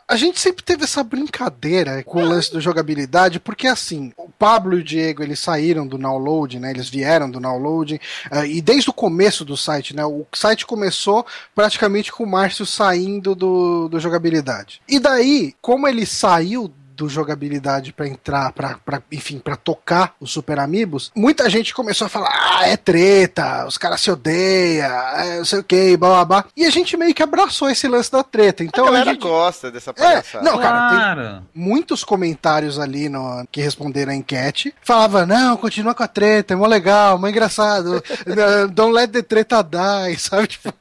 A- 0.08 0.15
gente 0.18 0.38
sempre 0.39 0.63
teve 0.63 0.84
essa 0.84 1.01
brincadeira 1.03 2.03
com 2.03 2.22
o 2.22 2.27
lance 2.27 2.51
do 2.51 2.60
jogabilidade, 2.60 3.39
porque 3.39 3.68
assim, 3.68 4.12
o 4.18 4.30
Pablo 4.51 4.77
e 4.77 4.81
o 4.81 4.84
Diego, 4.84 5.24
eles 5.24 5.39
saíram 5.39 5.88
do 5.88 5.98
download, 5.98 6.60
né? 6.60 6.72
Eles 6.72 6.89
vieram 6.89 7.31
do 7.31 7.39
download, 7.39 8.01
eh, 8.29 8.48
e 8.48 8.62
desde 8.62 8.89
o 8.89 8.93
começo 8.93 9.46
do 9.46 9.55
site, 9.55 9.96
né? 9.96 10.03
O 10.03 10.27
site 10.34 10.65
começou 10.65 11.25
praticamente 11.55 12.12
com 12.12 12.25
o 12.25 12.29
Márcio 12.29 12.65
saindo 12.65 13.34
do, 13.34 13.88
do 13.88 13.98
jogabilidade. 13.98 14.81
E 14.89 15.00
daí, 15.00 15.55
como 15.62 15.88
ele 15.88 16.05
saiu 16.05 16.70
do 17.01 17.10
jogabilidade 17.10 17.91
pra 17.91 18.08
entrar, 18.08 18.51
pra, 18.51 18.77
pra, 18.86 19.01
enfim, 19.12 19.39
pra 19.39 19.55
tocar 19.55 20.13
os 20.20 20.31
Super 20.31 20.60
Amigos, 20.60 21.12
muita 21.15 21.50
gente 21.50 21.74
começou 21.74 22.05
a 22.05 22.10
falar: 22.10 22.29
ah, 22.31 22.67
é 22.67 22.77
treta, 22.77 23.65
os 23.65 23.75
caras 23.75 24.01
se 24.01 24.12
odeiam, 24.12 24.86
é, 25.17 25.38
não 25.39 25.46
sei 25.46 25.60
o 25.60 25.63
que, 25.63 25.98
blá 25.98 26.10
blá 26.10 26.25
blá. 26.25 26.46
E 26.55 26.63
a 26.63 26.70
gente 26.70 26.96
meio 26.96 27.13
que 27.15 27.24
abraçou 27.24 27.70
esse 27.72 27.88
lance 27.88 28.12
da 28.12 28.24
treta. 28.24 28.63
Então 28.63 28.86
a 28.86 28.91
galera 28.91 29.12
gente. 29.13 29.22
gosta 29.24 29.72
dessa 29.72 29.89
É, 29.89 29.93
palhaçada. 29.93 30.43
não, 30.43 30.60
cara, 30.60 30.89
tem 30.89 30.98
Claro. 31.00 31.43
muitos 31.55 32.03
comentários 32.03 32.79
ali 32.79 33.10
no, 33.10 33.43
que 33.51 33.62
responderam 33.62 34.12
a 34.12 34.15
enquete. 34.15 34.74
Falava, 34.84 35.25
não, 35.25 35.58
continua 35.58 35.96
com 35.96 36.03
a 36.03 36.08
treta, 36.08 36.53
é 36.53 36.55
mó 36.55 36.67
legal, 36.67 37.17
mó 37.17 37.27
engraçado. 37.27 38.03
Don't 38.74 38.93
let 38.93 39.12
the 39.12 39.24
treta 39.24 39.63
die, 39.63 40.17
sabe? 40.22 40.48
Tipo, 40.48 40.72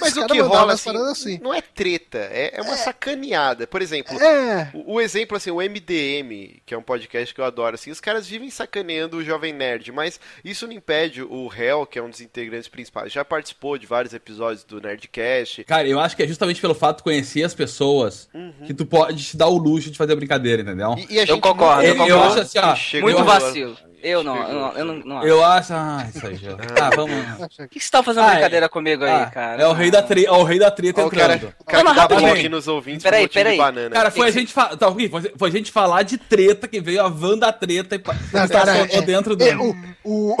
Mas 0.00 0.16
o 0.16 0.26
que 0.26 0.40
rola 0.40 0.72
as 0.72 0.86
assim, 0.86 0.96
assim. 1.10 1.40
não 1.42 1.52
é 1.52 1.60
treta, 1.60 2.18
é, 2.18 2.52
é 2.58 2.62
uma 2.62 2.76
sacaneada. 2.76 3.66
Por 3.66 3.82
exemplo, 3.82 4.18
É, 4.22 4.70
O, 4.72 4.94
o 4.94 5.00
exemplo, 5.00 5.36
assim, 5.36 5.50
o 5.50 5.60
MDM, 5.68 6.60
que 6.64 6.74
é 6.74 6.78
um 6.78 6.82
podcast 6.82 7.34
que 7.34 7.40
eu 7.40 7.44
adoro, 7.44 7.74
assim, 7.74 7.90
os 7.90 8.00
caras 8.00 8.26
vivem 8.26 8.50
sacaneando 8.50 9.16
o 9.18 9.24
Jovem 9.24 9.52
Nerd, 9.52 9.90
mas 9.92 10.20
isso 10.44 10.66
não 10.66 10.72
impede 10.74 11.22
o 11.22 11.50
Hell, 11.52 11.86
que 11.86 11.98
é 11.98 12.02
um 12.02 12.10
dos 12.10 12.20
integrantes 12.20 12.68
principais, 12.68 13.12
já 13.12 13.24
participou 13.24 13.76
de 13.78 13.86
vários 13.86 14.14
episódios 14.14 14.64
do 14.64 14.80
Nerdcast. 14.80 15.64
Cara, 15.64 15.86
eu 15.88 15.98
acho 16.00 16.16
que 16.16 16.22
é 16.22 16.26
justamente 16.28 16.60
pelo 16.60 16.74
fato 16.74 16.98
de 16.98 17.02
conhecer 17.02 17.42
as 17.42 17.54
pessoas 17.54 18.28
que 18.66 18.74
tu 18.74 18.84
pode 18.86 19.22
te 19.24 19.36
dar 19.36 19.48
o 19.48 19.56
luxo 19.58 19.90
de 19.90 19.96
fazer 19.98 20.12
a 20.12 20.16
brincadeira, 20.16 20.62
entendeu? 20.62 20.94
E, 20.98 21.14
e 21.14 21.18
a 21.18 21.22
Eu 21.22 21.26
gente 21.26 21.40
concordo, 21.40 21.82
eu 21.82 21.96
concordo. 21.96 22.22
acho 22.24 22.40
assim, 22.40 22.58
ó, 22.58 23.00
Muito 23.00 23.16
eu- 23.16 23.18
agora. 23.20 23.40
vacilo. 23.40 23.76
Eu 24.02 24.22
não, 24.22 24.36
eu 24.36 24.54
não, 24.54 24.72
eu 24.72 24.84
não, 24.84 24.94
não 24.96 25.18
acho. 25.18 25.26
Eu 25.26 25.44
acho. 25.44 25.72
Ah, 25.74 26.06
isso 26.14 26.26
aí, 26.26 26.36
já. 26.36 26.54
Tá, 26.56 26.90
vamos. 26.94 27.16
O 27.40 27.68
que 27.68 27.78
que 27.78 27.84
você 27.84 27.90
tá 27.90 28.02
fazendo 28.02 28.24
Ah, 28.24 28.30
brincadeira 28.32 28.68
comigo 28.68 29.04
aí, 29.04 29.10
Ah, 29.10 29.26
cara? 29.26 29.62
É 29.62 29.66
o 29.66 29.72
rei 29.72 29.90
da, 29.90 30.02
tre... 30.02 30.26
é 30.26 30.30
o 30.30 30.42
rei 30.44 30.58
da 30.58 30.70
treta 30.70 31.04
o 31.04 31.10
cara, 31.10 31.34
entrando. 31.34 31.54
o 31.58 31.64
cara 31.64 31.78
Não, 31.78 31.94
mas 31.94 32.06
bloco 32.06 32.24
rapidinho. 32.26 32.50
nos 32.50 32.68
ouvintes 32.68 33.02
Peraí, 33.02 33.26
peraí. 33.26 33.52
de 33.56 33.58
banana. 33.58 33.90
Cara, 33.90 34.10
foi 34.10 34.28
a 34.28 34.30
gente 34.30 34.52
fa... 34.52 34.76
tá, 34.76 34.90
foi 34.92 35.08
foi 35.36 35.48
a 35.48 35.52
gente 35.52 35.72
falar 35.72 36.02
de 36.02 36.18
treta 36.18 36.68
que 36.68 36.80
veio 36.80 37.02
a 37.02 37.08
van 37.08 37.38
da 37.38 37.50
treta 37.52 37.96
e 37.96 38.02
Não, 38.32 38.46
se 38.46 38.52
cara, 38.52 38.76
é- 38.76 39.00
dentro 39.02 39.34
do. 39.34 39.42
é, 39.44 39.56
o, 39.56 39.74
o, 40.04 40.36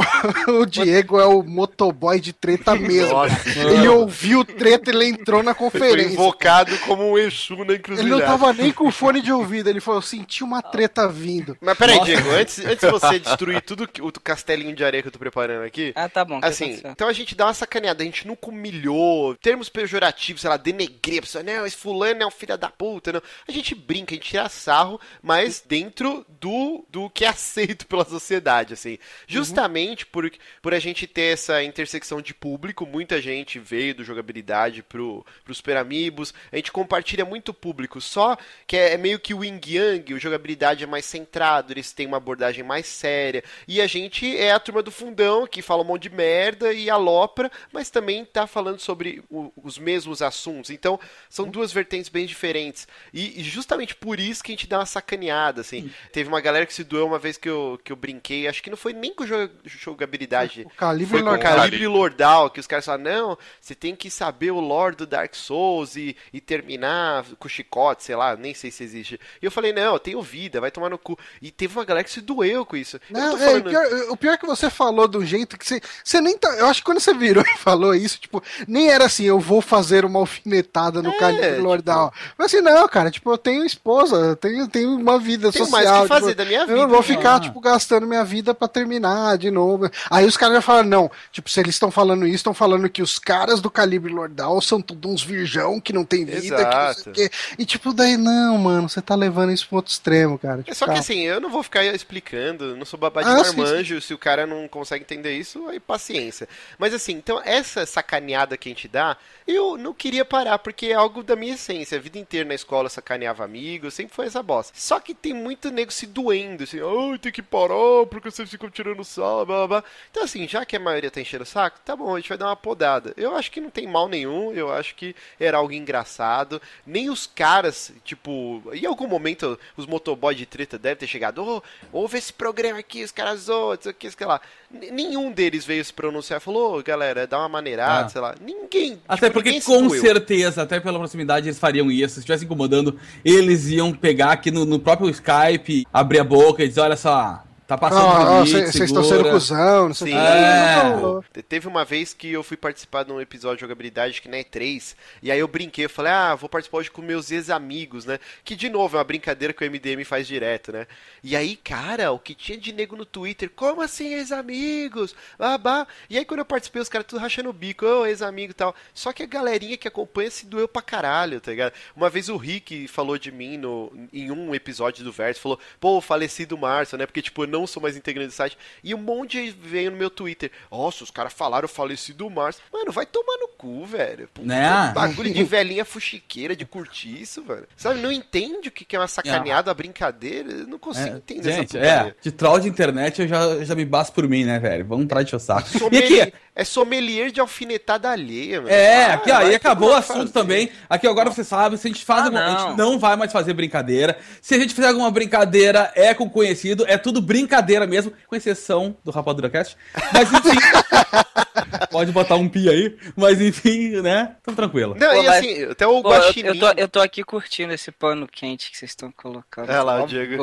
o 0.60 0.66
Diego 0.66 1.18
é 1.18 1.26
o 1.26 1.42
motoboy 1.42 2.20
de 2.20 2.32
treta 2.32 2.74
mesmo. 2.76 3.14
Nossa. 3.14 3.48
Ele 3.58 3.88
ouviu 3.88 4.44
treta, 4.44 4.90
ele 4.90 5.06
entrou 5.06 5.42
na 5.42 5.54
foi 5.54 5.70
conferência. 5.70 6.12
invocado 6.12 6.76
como 6.80 7.10
um 7.12 7.18
Exu 7.18 7.56
na 7.64 7.72
Ele 7.72 8.10
não 8.10 8.20
tava 8.20 8.52
nem 8.52 8.70
com 8.70 8.90
fone 8.90 9.20
de 9.20 9.32
ouvido, 9.32 9.68
ele 9.70 9.80
falou, 9.80 9.98
eu 9.98 10.02
senti 10.02 10.44
uma 10.44 10.60
treta 10.62 11.08
vindo. 11.08 11.56
Mas 11.60 11.76
peraí, 11.76 11.96
Nossa. 11.96 12.06
Diego, 12.06 12.30
antes, 12.30 12.58
antes 12.58 12.80
de 12.80 12.90
você 12.90 13.18
destruir 13.18 13.45
tudo 13.60 13.86
que- 13.88 14.02
o 14.02 14.12
castelinho 14.12 14.74
de 14.74 14.84
areia 14.84 15.02
que 15.02 15.08
eu 15.08 15.12
tô 15.12 15.18
preparando 15.18 15.64
aqui, 15.64 15.92
Ah, 15.94 16.08
tá 16.08 16.24
bom. 16.24 16.40
Assim, 16.42 16.80
então 16.90 17.08
a 17.08 17.12
gente 17.12 17.34
dá 17.34 17.46
uma 17.46 17.54
sacaneada, 17.54 18.02
a 18.02 18.06
gente 18.06 18.26
nunca 18.26 18.48
humilhou, 18.48 19.34
termos 19.36 19.68
pejorativos, 19.68 20.40
sei 20.42 20.50
lá, 20.50 20.56
denegrir 20.56 21.18
a 21.18 21.22
pessoa, 21.22 21.42
não, 21.44 21.66
esse 21.66 21.76
fulano 21.76 22.22
é 22.22 22.26
um 22.26 22.30
filho 22.30 22.56
da 22.58 22.68
puta, 22.70 23.12
não. 23.12 23.22
A 23.48 23.52
gente 23.52 23.74
brinca, 23.74 24.14
a 24.14 24.16
gente 24.16 24.28
tira 24.30 24.48
sarro, 24.48 25.00
mas 25.22 25.62
dentro 25.66 26.24
do, 26.40 26.84
do 26.90 27.08
que 27.10 27.24
é 27.24 27.28
aceito 27.28 27.86
pela 27.86 28.04
sociedade, 28.04 28.74
assim. 28.74 28.98
Justamente 29.26 30.06
por, 30.06 30.30
por 30.62 30.72
a 30.74 30.78
gente 30.78 31.06
ter 31.06 31.32
essa 31.34 31.62
intersecção 31.62 32.20
de 32.20 32.32
público, 32.34 32.86
muita 32.86 33.20
gente 33.20 33.58
veio 33.58 33.94
do 33.94 34.04
jogabilidade 34.04 34.82
pro, 34.82 35.24
pro 35.44 35.54
Super 35.54 35.76
Amigos, 35.76 36.32
a 36.50 36.56
gente 36.56 36.72
compartilha 36.72 37.24
muito 37.24 37.52
público, 37.52 38.00
só 38.00 38.36
que 38.66 38.76
é, 38.76 38.94
é 38.94 38.96
meio 38.96 39.18
que 39.18 39.34
o 39.34 39.44
Yin 39.44 39.60
Yang, 39.66 40.14
o 40.14 40.18
jogabilidade 40.18 40.84
é 40.84 40.86
mais 40.86 41.04
centrado, 41.04 41.72
eles 41.72 41.92
têm 41.92 42.06
uma 42.06 42.16
abordagem 42.16 42.64
mais 42.64 42.86
séria, 42.86 43.35
e 43.66 43.80
a 43.80 43.86
gente 43.86 44.36
é 44.36 44.52
a 44.52 44.58
turma 44.60 44.82
do 44.82 44.90
fundão, 44.90 45.46
que 45.46 45.62
fala 45.62 45.82
um 45.82 45.86
monte 45.86 46.02
de 46.04 46.10
merda 46.10 46.72
e 46.72 46.88
alopra, 46.90 47.50
mas 47.72 47.90
também 47.90 48.24
tá 48.24 48.46
falando 48.46 48.80
sobre 48.80 49.22
o- 49.30 49.52
os 49.62 49.78
mesmos 49.78 50.22
assuntos. 50.22 50.70
Então, 50.70 50.98
são 51.30 51.48
duas 51.48 51.72
vertentes 51.72 52.08
bem 52.08 52.26
diferentes. 52.26 52.86
E, 53.12 53.40
e 53.40 53.44
justamente 53.44 53.94
por 53.94 54.18
isso 54.20 54.42
que 54.42 54.52
a 54.52 54.54
gente 54.54 54.66
dá 54.66 54.78
uma 54.78 54.86
sacaneada, 54.86 55.60
assim. 55.60 55.90
Teve 56.12 56.28
uma 56.28 56.40
galera 56.40 56.66
que 56.66 56.74
se 56.74 56.84
doeu 56.84 57.06
uma 57.06 57.18
vez 57.18 57.36
que 57.36 57.48
eu, 57.48 57.78
que 57.82 57.92
eu 57.92 57.96
brinquei, 57.96 58.46
acho 58.48 58.62
que 58.62 58.70
não 58.70 58.76
foi 58.76 58.92
nem 58.92 59.14
com 59.14 59.24
jo- 59.24 59.50
jogabilidade. 59.64 60.62
O 60.62 60.70
calibre 60.70 61.10
Foi 61.10 61.22
com 61.22 61.30
Lordal. 61.30 61.56
Calibre 61.56 61.86
Lordal, 61.86 62.50
que 62.50 62.60
os 62.60 62.66
caras 62.66 62.84
falaram, 62.84 63.04
não, 63.04 63.38
você 63.60 63.74
tem 63.74 63.94
que 63.94 64.10
saber 64.10 64.50
o 64.50 64.60
lore 64.60 64.96
do 64.96 65.06
Dark 65.06 65.34
Souls 65.34 65.96
e, 65.96 66.16
e 66.32 66.40
terminar 66.40 67.24
com 67.38 67.48
chicote, 67.48 68.04
sei 68.04 68.16
lá, 68.16 68.36
nem 68.36 68.54
sei 68.54 68.70
se 68.70 68.82
existe. 68.84 69.20
E 69.40 69.44
eu 69.44 69.50
falei, 69.50 69.72
não, 69.72 69.94
eu 69.94 69.98
tenho 69.98 70.20
vida, 70.22 70.60
vai 70.60 70.70
tomar 70.70 70.90
no 70.90 70.98
cu. 70.98 71.18
E 71.40 71.50
teve 71.50 71.76
uma 71.78 71.84
galera 71.84 72.04
que 72.04 72.10
se 72.10 72.20
doeu 72.20 72.64
com 72.66 72.76
isso. 72.76 73.00
Eu 73.10 73.25
Não, 73.26 73.36
tô 73.38 73.42
é, 73.42 73.46
falando- 73.46 73.66
o, 73.66 73.70
pior, 73.70 73.86
o 74.10 74.16
pior 74.16 74.32
é 74.32 74.36
que 74.36 74.46
você 74.46 74.70
falou 74.70 75.06
do 75.08 75.24
jeito 75.24 75.58
que 75.58 75.66
você. 75.66 75.80
Você 76.04 76.20
nem 76.20 76.36
tá. 76.36 76.48
Eu 76.56 76.66
acho 76.66 76.80
que 76.80 76.84
quando 76.86 77.00
você 77.00 77.12
virou 77.14 77.44
e 77.46 77.58
falou 77.58 77.94
isso, 77.94 78.18
tipo, 78.18 78.42
nem 78.66 78.88
era 78.90 79.04
assim, 79.06 79.24
eu 79.24 79.38
vou 79.38 79.60
fazer 79.60 80.04
uma 80.04 80.18
alfinetada 80.20 81.02
no 81.02 81.10
É, 81.10 81.18
calibre 81.18 81.50
tipo- 81.50 81.62
Lordal. 81.62 82.12
Mas 82.38 82.46
assim, 82.52 82.60
não, 82.62 82.86
cara, 82.88 83.10
tipo, 83.10 83.30
eu 83.30 83.38
tenho 83.38 83.64
esposa, 83.64 84.16
eu 84.16 84.36
tenho, 84.36 84.68
tenho 84.68 84.94
uma 84.96 85.18
vida 85.18 85.50
Tenho 85.52 85.64
social. 85.66 85.84
mais 85.94 86.02
que 86.02 86.08
fazer 86.08 86.26
tipo, 86.28 86.38
da 86.38 86.44
minha 86.44 86.60
Eu 86.60 86.66
vida, 86.66 86.80
não 86.80 86.88
vou 86.88 86.98
né? 86.98 87.04
ficar, 87.04 87.36
Ah. 87.36 87.40
tipo, 87.40 87.60
gastando 87.60 88.06
minha 88.06 88.24
vida 88.24 88.54
pra 88.54 88.68
terminar 88.68 89.36
de 89.38 89.50
novo. 89.50 89.90
Aí 90.10 90.24
os 90.26 90.36
caras 90.36 90.56
já 90.56 90.62
falam, 90.62 90.84
não, 90.84 91.10
tipo, 91.32 91.48
se 91.50 91.60
eles 91.60 91.74
estão 91.74 91.90
falando 91.90 92.26
isso, 92.26 92.36
estão 92.36 92.54
falando 92.54 92.88
que 92.88 93.02
os 93.02 93.18
caras 93.18 93.60
do 93.60 93.70
calibre 93.70 94.12
Lordal 94.12 94.60
são 94.60 94.80
tudo 94.80 95.08
uns 95.08 95.22
virgão 95.22 95.80
que 95.80 95.92
não 95.92 96.04
tem 96.04 96.24
vida, 96.24 96.40
que 96.40 96.50
não 96.50 96.56
sei 96.58 96.66
Exato. 96.66 97.10
o 97.10 97.12
quê. 97.12 97.30
E 97.58 97.64
tipo, 97.64 97.92
daí, 97.92 98.16
não, 98.16 98.58
mano, 98.58 98.88
você 98.88 99.00
tá 99.02 99.14
levando 99.14 99.52
isso 99.52 99.66
pro 99.66 99.76
outro 99.76 99.92
extremo, 99.92 100.38
cara. 100.38 100.60
É 100.60 100.62
Tipo, 100.64 100.74
só 100.76 100.84
que 100.84 100.90
calma. 100.90 101.00
assim, 101.00 101.20
eu 101.20 101.40
não 101.40 101.50
vou 101.50 101.62
ficar 101.62 101.84
explicando, 101.84 102.76
não 102.76 102.84
sou 102.84 102.98
babá 103.16 103.22
de 103.22 103.28
Ah, 103.30 103.52
marmanjo, 103.52 104.00
se 104.00 104.12
o 104.12 104.18
cara 104.18 104.46
não 104.46 104.68
consegue 104.68 105.04
entender 105.04 105.36
isso, 105.36 105.66
aí 105.68 105.80
paciência. 105.80 106.48
Mas 106.78 106.92
assim, 106.92 107.12
então 107.12 107.40
essa 107.44 107.86
sacaneada 107.86 108.56
que 108.56 108.68
a 108.68 108.72
gente 108.72 108.88
dá, 108.88 109.16
eu 109.46 109.76
não 109.76 109.94
queria 109.94 110.24
parar, 110.24 110.58
porque 110.58 110.86
é 110.86 110.94
algo 110.94 111.22
da 111.22 111.36
minha 111.36 111.54
essência. 111.54 111.98
A 111.98 112.00
vida 112.00 112.18
inteira 112.18 112.48
na 112.48 112.54
escola 112.54 112.88
sacaneava 112.88 113.44
amigos, 113.44 113.94
sempre 113.94 114.14
foi 114.14 114.26
essa 114.26 114.42
bosta. 114.42 114.72
Só 114.76 115.00
que 115.00 115.14
tem 115.14 115.32
muito 115.32 115.70
nego 115.70 115.90
se 115.90 116.06
doendo, 116.06 116.64
assim, 116.64 116.78
ai, 116.80 117.18
tem 117.18 117.32
que 117.32 117.42
parar, 117.42 118.06
porque 118.10 118.30
vocês 118.30 118.50
ficam 118.50 118.70
tirando 118.70 119.04
sal, 119.04 119.46
blá 119.46 119.66
blá 119.66 119.80
blá. 119.80 119.84
Então 120.10 120.22
assim, 120.22 120.46
já 120.46 120.64
que 120.64 120.76
a 120.76 120.80
maioria 120.80 121.10
tá 121.10 121.20
enchendo 121.20 121.44
o 121.44 121.46
saco, 121.46 121.80
tá 121.84 121.96
bom, 121.96 122.14
a 122.14 122.18
gente 122.18 122.28
vai 122.28 122.38
dar 122.38 122.46
uma 122.46 122.56
podada. 122.56 123.14
Eu 123.16 123.34
acho 123.34 123.50
que 123.50 123.60
não 123.60 123.70
tem 123.70 123.86
mal 123.86 124.08
nenhum, 124.08 124.52
eu 124.52 124.72
acho 124.72 124.94
que 124.94 125.14
era 125.38 125.58
algo 125.58 125.72
engraçado. 125.72 126.60
Nem 126.86 127.08
os 127.10 127.26
caras, 127.26 127.92
tipo, 128.04 128.62
em 128.72 128.86
algum 128.86 129.06
momento 129.06 129.58
os 129.76 129.86
motoboy 129.86 130.34
de 130.34 130.46
treta 130.46 130.78
devem 130.78 130.96
ter 130.98 131.06
chegado, 131.06 131.42
ô, 131.44 131.62
ouve 131.92 132.18
esse 132.18 132.32
programa 132.32 132.78
aqui, 132.80 133.05
os 133.06 133.12
caras 133.12 133.40
zoam, 133.40 133.70
não 133.70 133.78
sei 133.80 133.92
o 133.92 133.94
que, 133.94 134.10
sei 134.10 134.26
lá. 134.26 134.40
Nenhum 134.70 135.30
deles 135.32 135.64
veio 135.64 135.84
se 135.84 135.92
pronunciar 135.92 136.40
e 136.40 136.42
falou, 136.42 136.78
"Ô, 136.78 136.82
galera, 136.82 137.26
dá 137.26 137.38
uma 137.38 137.48
maneirada, 137.48 138.06
Ah. 138.06 138.08
sei 138.08 138.20
lá. 138.20 138.34
Ninguém. 138.40 139.00
Até 139.08 139.26
tipo, 139.26 139.34
porque 139.34 139.50
ninguém 139.50 139.62
com 139.64 139.88
certeza, 139.90 140.62
até 140.62 140.78
pela 140.80 140.98
proximidade, 140.98 141.46
eles 141.48 141.58
fariam 141.58 141.90
isso. 141.90 142.14
Se 142.14 142.20
estivesse 142.20 142.44
incomodando, 142.44 142.98
eles 143.24 143.68
iam 143.68 143.92
pegar 143.92 144.32
aqui 144.32 144.50
no, 144.50 144.64
no 144.64 144.78
próprio 144.78 145.08
Skype, 145.08 145.86
abrir 145.92 146.18
a 146.18 146.24
boca 146.24 146.62
e 146.64 146.68
dizer, 146.68 146.80
olha 146.80 146.96
só, 146.96 147.42
tá 147.66 147.76
passando 147.76 148.04
ó, 148.04 148.42
limite, 148.42 148.72
Vocês 148.72 148.74
estão 148.76 149.02
segura." 149.02 149.24
sendo 149.24 149.30
cuzão, 149.30 149.88
não 149.88 149.94
sei 149.94 150.14
o. 150.14 150.16
É. 150.16 151.42
Teve 151.42 151.68
uma 151.68 151.84
vez 151.84 152.14
que 152.14 152.32
eu 152.32 152.42
fui 152.42 152.56
participar 152.56 153.04
de 153.04 153.12
um 153.12 153.20
episódio 153.20 153.56
de 153.56 153.60
jogabilidade 153.62 154.20
que 154.20 154.28
não 154.28 154.38
é 154.38 154.44
3, 154.44 154.96
e 155.22 155.30
aí 155.30 155.38
eu 155.38 155.48
brinquei, 155.48 155.84
eu 155.84 155.90
falei, 155.90 156.12
ah, 156.12 156.34
vou 156.34 156.48
participar 156.48 156.78
hoje 156.78 156.90
com 156.90 157.02
meus 157.02 157.30
ex-amigos, 157.30 158.04
né? 158.04 158.18
Que 158.44 158.54
de 158.54 158.68
novo 158.68 158.96
é 158.96 158.98
uma 158.98 159.04
brincadeira 159.04 159.52
que 159.52 159.64
o 159.64 159.70
MDM 159.70 160.04
faz 160.04 160.26
direto, 160.26 160.72
né? 160.72 160.86
E 161.22 161.36
aí, 161.36 161.56
cara, 161.56 162.12
o 162.12 162.18
que 162.18 162.34
tinha 162.34 162.58
de 162.58 162.72
nego 162.72 162.96
no 162.96 163.04
Twitter, 163.04 163.50
como 163.54 163.82
assim 163.82 164.14
ex-amigos? 164.14 165.14
Babá. 165.38 165.86
E 166.08 166.18
aí 166.18 166.24
quando 166.24 166.40
eu 166.40 166.44
participei, 166.44 166.82
os 166.82 166.88
caras 166.88 167.06
tudo 167.06 167.20
rachando 167.20 167.50
o 167.50 167.52
bico, 167.52 167.84
ô, 167.84 168.06
ex-amigo 168.06 168.52
e 168.52 168.54
tal. 168.54 168.74
Só 168.94 169.12
que 169.12 169.22
a 169.22 169.26
galerinha 169.26 169.76
que 169.76 169.88
acompanha 169.88 170.30
se 170.30 170.46
doeu 170.46 170.68
pra 170.68 170.82
caralho, 170.82 171.40
tá 171.40 171.50
ligado? 171.50 171.72
Uma 171.94 172.08
vez 172.10 172.28
o 172.28 172.36
Rick 172.36 172.86
falou 172.88 173.18
de 173.18 173.32
mim 173.32 173.56
no, 173.56 173.92
em 174.12 174.30
um 174.30 174.54
episódio 174.54 175.04
do 175.04 175.12
Verso, 175.12 175.40
falou, 175.40 175.58
pô, 175.80 175.98
o 175.98 176.00
falecido 176.00 176.56
Márcio, 176.56 176.98
né? 176.98 177.06
Porque, 177.06 177.22
tipo, 177.22 177.44
eu 177.44 177.48
não 177.60 177.66
sou 177.66 177.82
mais 177.82 177.96
integrante 177.96 178.28
do 178.28 178.32
site. 178.32 178.56
E 178.82 178.94
um 178.94 178.98
monte 178.98 179.50
veio 179.50 179.90
no 179.90 179.96
meu 179.96 180.10
Twitter. 180.10 180.50
Nossa, 180.70 181.04
os 181.04 181.10
caras 181.10 181.32
falaram 181.32 181.66
falecido 181.68 182.28
Márcio. 182.30 182.62
Mano, 182.72 182.92
vai 182.92 183.06
tomar 183.06 183.36
no 183.40 183.48
cu, 183.48 183.84
velho. 183.86 184.28
Puta, 184.32 184.46
Né? 184.46 184.92
Bagulho 184.94 185.32
de 185.32 185.42
velhinha 185.44 185.84
fuxiqueira, 185.84 186.54
de 186.54 186.64
curtir 186.64 187.22
isso, 187.22 187.42
velho. 187.42 187.66
Sabe, 187.76 188.00
não 188.00 188.12
entende 188.12 188.68
o 188.68 188.72
que 188.72 188.94
é 188.94 188.98
uma 188.98 189.08
sacaneada, 189.08 189.70
uma 189.70 189.74
brincadeira? 189.74 190.50
Eu 190.52 190.66
não 190.66 190.78
consigo 190.78 191.08
É, 191.14 191.16
entender 191.16 191.52
gente, 191.52 191.76
essa 191.78 192.08
é, 192.08 192.14
de 192.20 192.30
troll 192.32 192.58
de 192.60 192.68
internet 192.68 193.22
eu 193.22 193.28
já, 193.28 193.64
já 193.64 193.74
me 193.74 193.84
basto 193.84 194.12
por 194.12 194.28
mim, 194.28 194.44
né, 194.44 194.58
velho? 194.58 194.84
Vamos 194.86 195.06
parar 195.06 195.22
de 195.22 195.36
saco. 195.40 195.68
E 195.76 195.78
Sommelier, 195.78 196.22
aqui, 196.22 196.32
é 196.54 196.64
sommelier 196.64 197.30
de 197.30 197.40
alfinetada 197.40 198.10
alheia, 198.10 198.60
mano. 198.60 198.72
É, 198.72 199.04
Ah, 199.06 199.14
aqui, 199.14 199.30
e 199.30 199.54
acabou 199.54 199.90
o 199.90 199.94
assunto 199.94 200.18
fazer. 200.18 200.32
também. 200.32 200.70
Aqui 200.88 201.06
agora 201.06 201.30
você 201.30 201.44
sabe, 201.44 201.76
se 201.78 201.86
a 201.86 201.90
gente 201.90 202.04
faz 202.04 202.22
Ah, 202.22 202.24
alguma, 202.24 202.44
a 202.44 202.52
não. 202.52 202.68
gente 202.68 202.78
não 202.78 202.98
vai 202.98 203.16
mais 203.16 203.32
fazer 203.32 203.52
brincadeira. 203.54 204.18
Se 204.40 204.54
a 204.54 204.58
gente 204.58 204.74
fizer 204.74 204.88
alguma 204.88 205.10
brincadeira, 205.10 205.92
é 205.94 206.12
com 206.14 206.28
conhecido, 206.28 206.84
é 206.88 206.96
tudo 206.98 207.20
brincadeira 207.20 207.45
mesmo, 207.86 208.12
com 208.26 208.36
exceção 208.36 208.96
do 209.04 209.10
Rapadura 209.10 209.48
Cast. 209.50 209.76
Mas 210.12 210.32
enfim, 210.32 210.58
pode 211.90 212.12
botar 212.12 212.36
um 212.36 212.48
pi 212.48 212.68
aí, 212.68 212.96
mas 213.16 213.40
enfim, 213.40 214.00
né? 214.00 214.36
Então 214.40 214.54
tranquilo. 214.54 214.96
Não, 214.98 215.08
Pô, 215.08 215.22
e 215.22 215.26
mas- 215.26 215.36
assim, 215.38 215.64
até 215.64 215.86
o 215.86 216.02
Pô, 216.02 216.10
Guaxinim... 216.10 216.48
eu, 216.48 216.58
tô, 216.58 216.68
eu 216.76 216.88
tô 216.88 217.00
aqui 217.00 217.22
curtindo 217.22 217.72
esse 217.72 217.90
pano 217.90 218.26
quente 218.26 218.70
que 218.70 218.76
vocês 218.76 218.90
estão 218.90 219.10
colocando. 219.12 219.68
Olha 219.68 219.82
lá, 219.82 220.04
o 220.04 220.06
Diego. 220.06 220.36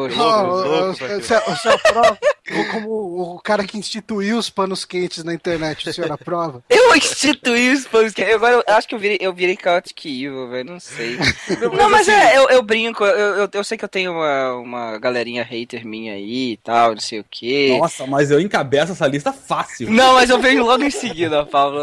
como 2.71 3.33
o 3.35 3.39
cara 3.39 3.63
que 3.63 3.77
instituiu 3.77 4.37
os 4.37 4.49
panos 4.49 4.85
quentes 4.85 5.23
na 5.23 5.33
internet, 5.33 5.87
o 5.89 5.93
senhor 5.93 6.11
aprova? 6.11 6.63
Eu 6.69 6.95
instituí 6.95 7.71
os 7.71 7.87
panos 7.87 8.13
quentes. 8.13 8.35
Agora 8.35 8.63
eu 8.67 8.75
acho 8.75 8.87
que 8.87 8.93
eu 8.95 8.99
virei, 8.99 9.17
eu 9.19 9.33
virei 9.33 9.57
Chaotic 9.61 10.05
Evil, 10.05 10.49
velho. 10.49 10.71
Não 10.71 10.79
sei. 10.79 11.17
Não, 11.77 11.89
mas 11.89 12.07
é, 12.07 12.37
eu, 12.37 12.49
eu 12.49 12.61
brinco. 12.61 13.03
Eu, 13.03 13.35
eu, 13.35 13.49
eu 13.51 13.63
sei 13.63 13.77
que 13.77 13.83
eu 13.83 13.89
tenho 13.89 14.11
uma, 14.11 14.53
uma 14.55 14.97
galerinha 14.99 15.43
hater 15.43 15.85
minha 15.85 16.13
aí 16.13 16.51
e 16.53 16.57
tal, 16.57 16.91
não 16.91 16.99
sei 16.99 17.19
o 17.19 17.25
quê. 17.29 17.77
Nossa, 17.79 18.05
mas 18.05 18.29
eu 18.31 18.39
encabeço 18.39 18.91
essa 18.91 19.07
lista 19.07 19.33
fácil. 19.33 19.89
Não, 19.89 20.13
mas 20.13 20.29
eu 20.29 20.39
venho 20.39 20.63
logo 20.65 20.83
em 20.83 20.91
seguida, 21.07 21.45
Pablo. 21.45 21.81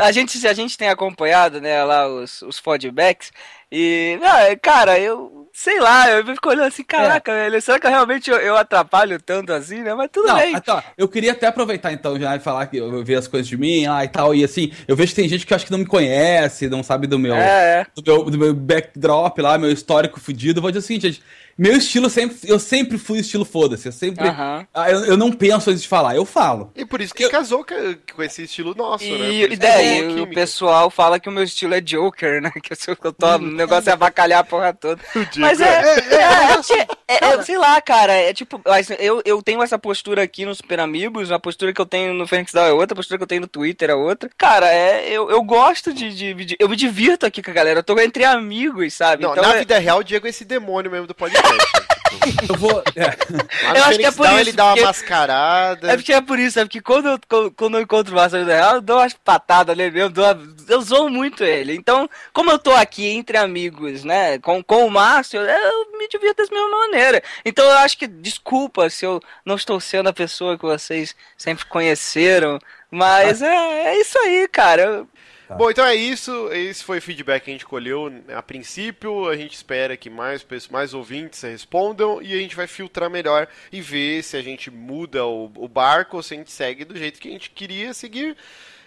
A 0.00 0.12
gente, 0.12 0.46
a 0.46 0.52
gente 0.52 0.76
tem 0.76 0.88
acompanhado, 0.88 1.60
né, 1.60 1.82
lá 1.84 2.06
os, 2.08 2.42
os 2.42 2.58
feedbacks. 2.58 3.32
E, 3.70 4.18
não, 4.20 4.36
é, 4.38 4.56
cara, 4.56 4.98
eu 4.98 5.41
sei 5.62 5.78
lá, 5.78 6.10
eu 6.10 6.26
fico 6.26 6.48
olhando 6.48 6.66
assim, 6.66 6.82
caraca, 6.82 7.32
velho, 7.32 7.62
será 7.62 7.78
que 7.78 7.86
eu 7.86 7.90
realmente 7.90 8.28
eu, 8.28 8.36
eu 8.38 8.56
atrapalho 8.56 9.22
tanto 9.22 9.52
assim, 9.52 9.80
né? 9.80 9.94
Mas 9.94 10.10
tudo 10.10 10.26
Não, 10.26 10.34
bem. 10.34 10.56
então, 10.56 10.82
eu 10.98 11.06
queria 11.06 11.30
até 11.30 11.46
aproveitar 11.46 11.92
então 11.92 12.18
já 12.18 12.34
e 12.34 12.40
falar 12.40 12.66
que 12.66 12.78
eu 12.78 13.04
ver 13.04 13.14
as 13.14 13.28
coisas 13.28 13.46
de 13.46 13.56
mim 13.56 13.86
ah, 13.86 14.04
e 14.04 14.08
tal. 14.08 14.34
E 14.34 14.42
assim, 14.42 14.72
eu 14.88 14.96
vejo 14.96 15.10
que 15.10 15.20
tem 15.20 15.28
gente 15.28 15.46
que 15.46 15.52
eu 15.52 15.54
acho 15.54 15.64
que 15.64 15.70
não 15.70 15.78
me 15.78 15.86
conhece, 15.86 16.68
não 16.68 16.82
sabe 16.82 17.06
do 17.06 17.16
meu, 17.16 17.36
É, 17.36 17.82
é. 17.82 17.86
do 17.94 18.02
meu, 18.04 18.24
do 18.24 18.38
meu 18.38 18.52
backdrop 18.52 19.38
lá, 19.38 19.56
meu 19.56 19.70
histórico 19.70 20.18
fudido. 20.18 20.58
Eu 20.58 20.62
vou 20.62 20.72
dizer 20.72 20.80
o 20.80 20.82
seguinte, 20.86 21.12
gente. 21.12 21.22
Meu 21.56 21.76
estilo 21.76 22.08
sempre. 22.08 22.36
Eu 22.44 22.58
sempre 22.58 22.98
fui 22.98 23.18
estilo 23.18 23.44
foda-se. 23.44 23.86
Eu 23.86 23.92
sempre. 23.92 24.26
Ah, 24.28 24.90
eu, 24.90 25.04
eu 25.04 25.16
não 25.16 25.30
penso 25.30 25.70
antes 25.70 25.82
de 25.82 25.88
falar, 25.88 26.16
eu 26.16 26.24
falo. 26.24 26.72
E 26.74 26.84
por 26.84 27.00
isso 27.00 27.14
que 27.14 27.28
casou 27.28 27.64
com, 27.64 28.22
esse 28.22 28.44
estilo 28.44 28.74
nosso, 28.74 29.04
né? 29.04 29.30
E, 29.30 29.42
isso 29.42 29.46
e 29.46 29.48
que 29.50 29.56
daí, 29.56 30.18
a 30.18 30.22
o 30.22 30.26
pessoal 30.26 30.90
fala 30.90 31.20
que 31.20 31.28
o 31.28 31.32
meu 31.32 31.42
estilo 31.42 31.74
é 31.74 31.80
Joker, 31.80 32.40
né? 32.40 32.50
Que 32.62 32.90
eu, 32.90 32.96
que 32.96 33.06
eu 33.06 33.12
tô, 33.12 33.26
o 33.36 33.38
negócio 33.38 33.90
é 33.90 33.92
avacalhar 33.92 34.40
a 34.40 34.44
porra 34.44 34.72
toda. 34.72 35.00
Mas 35.36 35.51
é, 35.60 35.64
é, 35.64 36.14
é, 36.14 36.86
é, 37.08 37.34
é, 37.34 37.42
sei 37.42 37.58
lá, 37.58 37.80
cara, 37.80 38.12
é 38.12 38.32
tipo, 38.32 38.60
mas 38.66 38.88
eu, 38.98 39.22
eu 39.24 39.42
tenho 39.42 39.62
essa 39.62 39.78
postura 39.78 40.22
aqui 40.22 40.44
no 40.44 40.54
Super 40.54 40.80
Amigos, 40.80 41.30
a 41.30 41.38
postura 41.38 41.72
que 41.72 41.80
eu 41.80 41.86
tenho 41.86 42.14
no 42.14 42.26
Fênix 42.26 42.52
Down 42.52 42.66
é 42.66 42.72
outra, 42.72 42.94
a 42.94 42.96
postura 42.96 43.18
que 43.18 43.22
eu 43.24 43.28
tenho 43.28 43.40
no 43.42 43.46
Twitter 43.48 43.90
é 43.90 43.94
outra. 43.94 44.30
Cara, 44.36 44.72
é, 44.72 45.08
eu, 45.08 45.30
eu 45.30 45.42
gosto 45.42 45.92
de, 45.92 46.14
de, 46.14 46.34
de- 46.34 46.56
Eu 46.58 46.68
me 46.68 46.76
divirto 46.76 47.26
aqui 47.26 47.42
com 47.42 47.50
a 47.50 47.54
galera, 47.54 47.80
eu 47.80 47.84
tô 47.84 47.98
entre 47.98 48.24
amigos, 48.24 48.94
sabe? 48.94 49.22
Não, 49.22 49.32
então 49.32 49.42
na 49.42 49.56
é- 49.56 49.58
vida 49.60 49.78
real, 49.78 49.98
o 49.98 50.04
Diego 50.04 50.26
é 50.26 50.30
esse 50.30 50.44
demônio 50.44 50.90
mesmo 50.90 51.06
do 51.06 51.14
podcast. 51.14 51.46
Eu 52.48 52.56
vou. 52.56 52.82
é. 52.96 53.78
Eu 53.78 53.84
acho 53.84 53.98
que 53.98 54.04
é 54.06 54.10
por 54.12 54.26
Down, 54.26 54.32
isso, 54.38 54.48
ele 54.50 54.52
dá 54.52 54.64
uma 54.64 54.70
porque- 54.72 54.86
mascarada. 54.86 55.92
É 55.92 55.96
porque 55.96 56.12
é 56.12 56.20
por 56.20 56.38
isso, 56.38 56.58
é 56.60 56.64
porque 56.64 56.80
quando 56.80 57.08
eu, 57.08 57.18
quando- 57.56 57.76
eu 57.78 57.82
encontro 57.82 58.12
o 58.12 58.16
Márcio 58.16 58.38
na 58.38 58.44
vida 58.44 58.56
real, 58.56 58.74
eu 58.76 58.80
dou 58.80 58.98
umas 58.98 59.12
patadas 59.14 59.76
nele 59.76 59.90
mesmo, 59.90 60.10
dou 60.10 60.24
uma- 60.24 60.54
eu 60.68 60.80
zoo 60.82 61.08
muito 61.08 61.42
ele. 61.44 61.74
Então, 61.74 62.08
como 62.32 62.50
eu 62.50 62.58
tô 62.58 62.72
aqui 62.72 63.06
entre 63.08 63.36
amigos, 63.36 64.04
né, 64.04 64.38
com, 64.38 64.62
com 64.62 64.86
o 64.86 64.90
Márcio, 64.90 65.40
eu 65.40 65.98
me 65.98 66.08
divirto 66.08 66.42
da 66.44 66.54
mesma 66.54 66.78
maneira. 66.78 67.22
Então 67.44 67.64
eu 67.64 67.78
acho 67.78 67.96
que, 67.98 68.06
desculpa 68.06 68.88
se 68.90 69.04
eu 69.04 69.20
não 69.44 69.56
estou 69.56 69.80
sendo 69.80 70.08
a 70.08 70.12
pessoa 70.12 70.56
que 70.56 70.64
vocês 70.64 71.14
sempre 71.36 71.64
conheceram, 71.66 72.58
mas 72.90 73.40
é, 73.42 73.86
é 73.94 74.00
isso 74.00 74.18
aí, 74.18 74.46
cara. 74.48 75.04
Eu- 75.50 75.56
Bom, 75.56 75.70
então 75.70 75.84
é 75.84 75.94
isso. 75.94 76.48
Esse 76.52 76.82
foi 76.82 76.98
o 76.98 77.02
feedback 77.02 77.44
que 77.44 77.50
a 77.50 77.52
gente 77.54 77.66
colheu 77.66 78.10
a 78.34 78.42
princípio. 78.42 79.28
A 79.28 79.36
gente 79.36 79.54
espera 79.54 79.96
que 79.96 80.08
mais, 80.08 80.44
mais 80.70 80.94
ouvintes 80.94 81.42
respondam 81.42 82.22
e 82.22 82.32
a 82.32 82.38
gente 82.38 82.56
vai 82.56 82.66
filtrar 82.66 83.10
melhor 83.10 83.46
e 83.70 83.80
ver 83.80 84.22
se 84.22 84.36
a 84.36 84.42
gente 84.42 84.70
muda 84.70 85.26
o, 85.26 85.50
o 85.56 85.68
barco 85.68 86.16
ou 86.16 86.22
se 86.22 86.34
a 86.34 86.36
gente 86.38 86.50
segue 86.50 86.84
do 86.84 86.96
jeito 86.96 87.20
que 87.20 87.28
a 87.28 87.32
gente 87.32 87.50
queria 87.50 87.92
seguir. 87.92 88.36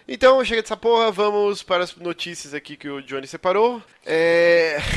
Então, 0.07 0.45
chega 0.45 0.61
dessa 0.61 0.77
porra, 0.77 1.11
vamos 1.11 1.63
para 1.63 1.83
as 1.83 1.95
notícias 1.95 2.53
aqui 2.53 2.77
que 2.77 2.87
o 2.87 3.01
Johnny 3.01 3.25
separou. 3.27 3.81
É. 4.05 4.77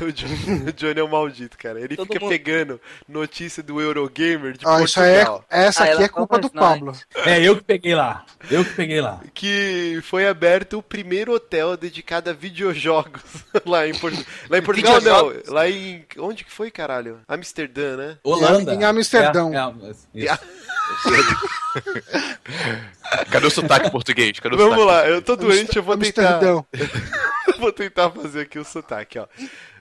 O 0.00 0.10
Johnny, 0.10 0.68
o 0.68 0.72
Johnny 0.72 0.98
é 0.98 1.04
um 1.04 1.08
maldito, 1.08 1.56
cara. 1.56 1.80
Ele 1.80 1.94
Todo 1.94 2.08
fica 2.08 2.18
mundo- 2.18 2.28
pegando 2.28 2.80
notícia 3.08 3.62
do 3.62 3.80
Eurogamer 3.80 4.56
de 4.56 4.66
aí 4.66 4.74
é, 4.74 4.78
Portugal. 4.78 5.44
essa 5.48 5.84
Ah, 5.84 5.92
aqui 5.92 6.02
é 6.02 6.08
culpa 6.08 6.36
do 6.40 6.50
Pablo. 6.50 6.92
É, 7.24 7.40
eu 7.40 7.56
que 7.56 7.62
peguei 7.62 7.94
lá. 7.94 8.26
Eu 8.50 8.64
que 8.64 8.72
peguei 8.72 9.00
lá. 9.00 9.20
que 9.32 10.00
foi 10.02 10.26
aberto 10.26 10.78
o 10.78 10.82
primeiro 10.82 11.32
hotel 11.32 11.76
dedicado 11.76 12.28
a 12.28 12.32
videojogos 12.32 13.22
lá 13.64 13.86
em, 13.86 13.94
Portu... 13.94 14.26
lá 14.50 14.58
em 14.58 14.62
Portugal. 14.62 15.00
Não, 15.00 15.32
lá 15.46 15.68
em. 15.70 16.04
Onde 16.18 16.42
que 16.42 16.50
foi, 16.50 16.72
caralho? 16.72 17.20
Amsterdã, 17.28 17.96
né? 17.96 18.18
Holanda. 18.24 18.74
Em 18.74 18.82
Amsterdão. 18.82 19.52
É, 19.54 19.86
é, 19.86 19.90
isso. 19.92 20.08
Cadê 23.34 23.46
o 23.48 23.50
sotaque 23.50 23.90
português? 23.90 24.38
Cadê 24.38 24.54
o 24.54 24.58
Vamos 24.58 24.76
sotaque? 24.78 25.08
lá, 25.08 25.08
eu 25.08 25.20
tô 25.20 25.34
doente, 25.36 25.76
eu 25.76 25.82
vou 25.82 25.96
tentar. 25.98 26.40
Vou 27.58 27.70
tentar 27.72 28.10
fazer 28.10 28.40
aqui 28.42 28.58
o 28.58 28.64
sotaque, 28.64 29.18
ó. 29.18 29.26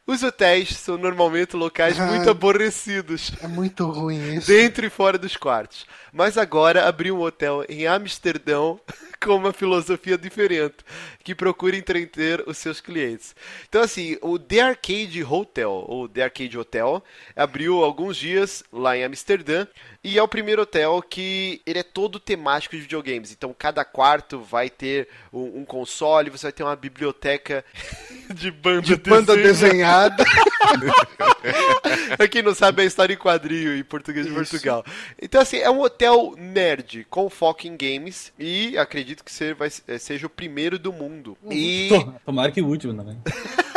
Os 0.06 0.22
hotéis 0.22 0.76
são 0.76 0.98
normalmente 0.98 1.56
locais 1.56 1.98
Ah. 2.00 2.06
muito 2.08 2.30
aborrecidos. 2.30 3.32
É 3.42 3.48
muito 3.48 3.86
ruim 3.89 4.36
isso. 4.36 4.48
Dentro 4.48 4.86
e 4.86 4.89
fora 4.89 5.18
dos 5.18 5.38
quartos. 5.38 5.86
Mas 6.13 6.38
agora 6.38 6.88
abriu 6.88 7.17
um 7.17 7.21
hotel 7.21 7.65
em 7.67 7.88
Amsterdão 7.88 8.80
com 9.19 9.36
uma 9.36 9.52
filosofia 9.54 10.17
diferente, 10.17 10.76
que 11.23 11.34
procura 11.34 11.76
entreter 11.76 12.43
os 12.45 12.58
seus 12.58 12.80
clientes. 12.82 13.36
Então, 13.67 13.82
assim, 13.82 14.17
o 14.21 14.38
The 14.38 14.60
Arcade 14.60 15.23
Hotel, 15.23 15.71
ou 15.71 16.08
The 16.10 16.23
Arcade 16.23 16.58
Hotel, 16.58 17.04
abriu 17.36 17.84
alguns 17.84 18.17
dias 18.17 18.63
lá 18.71 18.97
em 18.97 19.04
Amsterdã, 19.04 19.65
e 20.04 20.19
é 20.19 20.21
o 20.21 20.28
primeiro 20.28 20.63
hotel 20.63 21.02
que 21.02 21.62
ele 21.65 21.80
é 21.80 21.84
todo 21.84 22.19
temático 22.19 22.76
de 22.76 22.82
videogames. 22.82 23.32
Então, 23.32 23.56
cada 23.58 23.86
quarto 23.86 24.39
vai 24.41 24.69
ter 24.69 25.08
um, 25.32 25.62
um 25.62 25.65
console, 25.65 26.30
você 26.30 26.47
vai 26.47 26.52
ter 26.52 26.63
uma 26.63 26.76
biblioteca 26.76 27.63
de 28.36 28.52
banda, 28.52 28.82
De 28.82 28.95
banda 28.97 29.38
desenhada. 29.38 30.21
desenhada. 30.21 30.26
pra 32.17 32.28
quem 32.28 32.41
não 32.41 32.54
sabe, 32.54 32.84
é 32.84 32.86
história 32.86 33.13
em 33.13 33.17
quadrinho 33.17 33.78
em 33.78 33.84
português 33.84 34.26
de 34.26 34.34
Isso. 34.34 34.52
Portugal. 34.52 34.86
Então, 35.21 35.39
assim, 35.39 35.58
é 35.58 35.71
um 35.71 35.80
hotel 35.80 36.03
nerd 36.38 37.06
com 37.10 37.30
foco 37.30 37.68
em 37.68 37.76
games 37.78 38.32
e 38.38 38.78
acredito 38.78 39.24
que 39.24 39.32
ser- 39.32 39.56
vai- 39.56 39.70
eh, 39.88 39.98
seja 39.98 40.28
o 40.28 40.30
primeiro 40.30 40.78
do 40.78 40.92
mundo. 40.94 41.38
E. 41.50 41.88
To- 41.89 42.13
Tomara 42.26 42.52
que 42.52 42.62
o 42.62 42.68
último 42.68 42.94
também. 42.94 43.18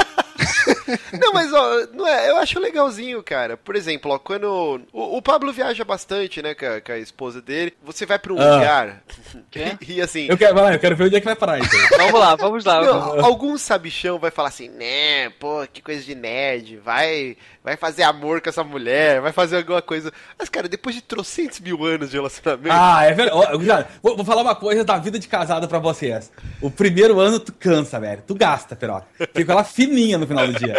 Não, 1.21 1.33
mas 1.33 1.53
ó, 1.53 1.87
não 1.93 2.07
é, 2.07 2.31
eu 2.31 2.37
acho 2.37 2.59
legalzinho, 2.61 3.23
cara. 3.23 3.57
Por 3.57 3.75
exemplo, 3.77 4.13
ó, 4.13 4.19
quando. 4.19 4.81
O, 4.93 5.17
o 5.17 5.23
Pablo 5.23 5.53
viaja 5.53 5.85
bastante, 5.85 6.41
né, 6.43 6.55
com 6.55 6.67
a, 6.67 6.81
com 6.81 6.93
a 6.93 6.99
esposa 6.99 7.41
dele. 7.43 7.75
Você 7.85 8.07
vai 8.07 8.19
pra 8.19 8.33
um 8.33 8.41
Ah. 8.41 8.55
lugar. 8.57 9.03
Quê? 9.51 9.77
E, 9.89 10.01
assim. 10.01 10.27
Eu 10.29 10.37
quero, 10.37 10.55
vai, 10.55 10.75
eu 10.75 10.79
quero 10.79 10.97
ver 10.97 11.05
onde 11.05 11.17
é 11.17 11.21
que 11.21 11.27
vai 11.27 11.37
parar 11.37 11.55
aí. 11.55 11.63
Vamos 11.97 12.21
lá, 12.21 12.37
vamos 12.37 12.65
lá. 12.65 12.83
Não, 12.83 13.25
algum 13.25 13.57
sabichão 13.59 14.19
vai 14.19 14.31
falar 14.31 14.49
assim, 14.49 14.69
né, 14.69 15.31
pô, 15.41 15.67
que 15.73 15.81
coisa 15.83 16.03
de 16.03 16.15
nerd, 16.15 16.77
vai, 16.79 17.37
vai 17.65 17.77
fazer 17.77 18.03
amor 18.03 18.41
com 18.41 18.49
essa 18.49 18.63
mulher, 18.65 19.21
vai 19.21 19.33
fazer 19.33 19.57
alguma 19.59 19.81
coisa. 19.83 20.13
Mas, 20.39 20.49
cara, 20.49 20.69
depois 20.69 20.95
de 20.95 21.03
trocentos 21.03 21.61
mil 21.61 21.85
anos 21.85 22.11
de 22.11 22.17
relacionamento, 22.17 22.69
Ah, 22.79 23.05
é 23.05 23.13
verdade. 23.13 23.87
Vou, 24.03 24.17
vou 24.17 24.25
falar 24.25 24.43
uma 24.43 24.55
coisa 24.55 24.85
da 24.85 24.99
vida 24.99 25.19
de 25.19 25.27
casada 25.29 25.67
pra 25.67 25.79
vocês. 25.79 26.31
O 26.61 26.71
primeiro 26.71 27.19
ano 27.19 27.41
tu 27.41 27.53
cansa, 27.53 27.99
velho. 27.99 28.23
Tu 28.27 28.35
gasta, 28.35 28.77
Peroca. 28.77 29.07
Fica 29.35 29.53
ela 29.53 29.65
fininha 29.65 30.19
no 30.19 30.27
final 30.27 30.47
do 30.47 30.53
dia. 30.55 30.75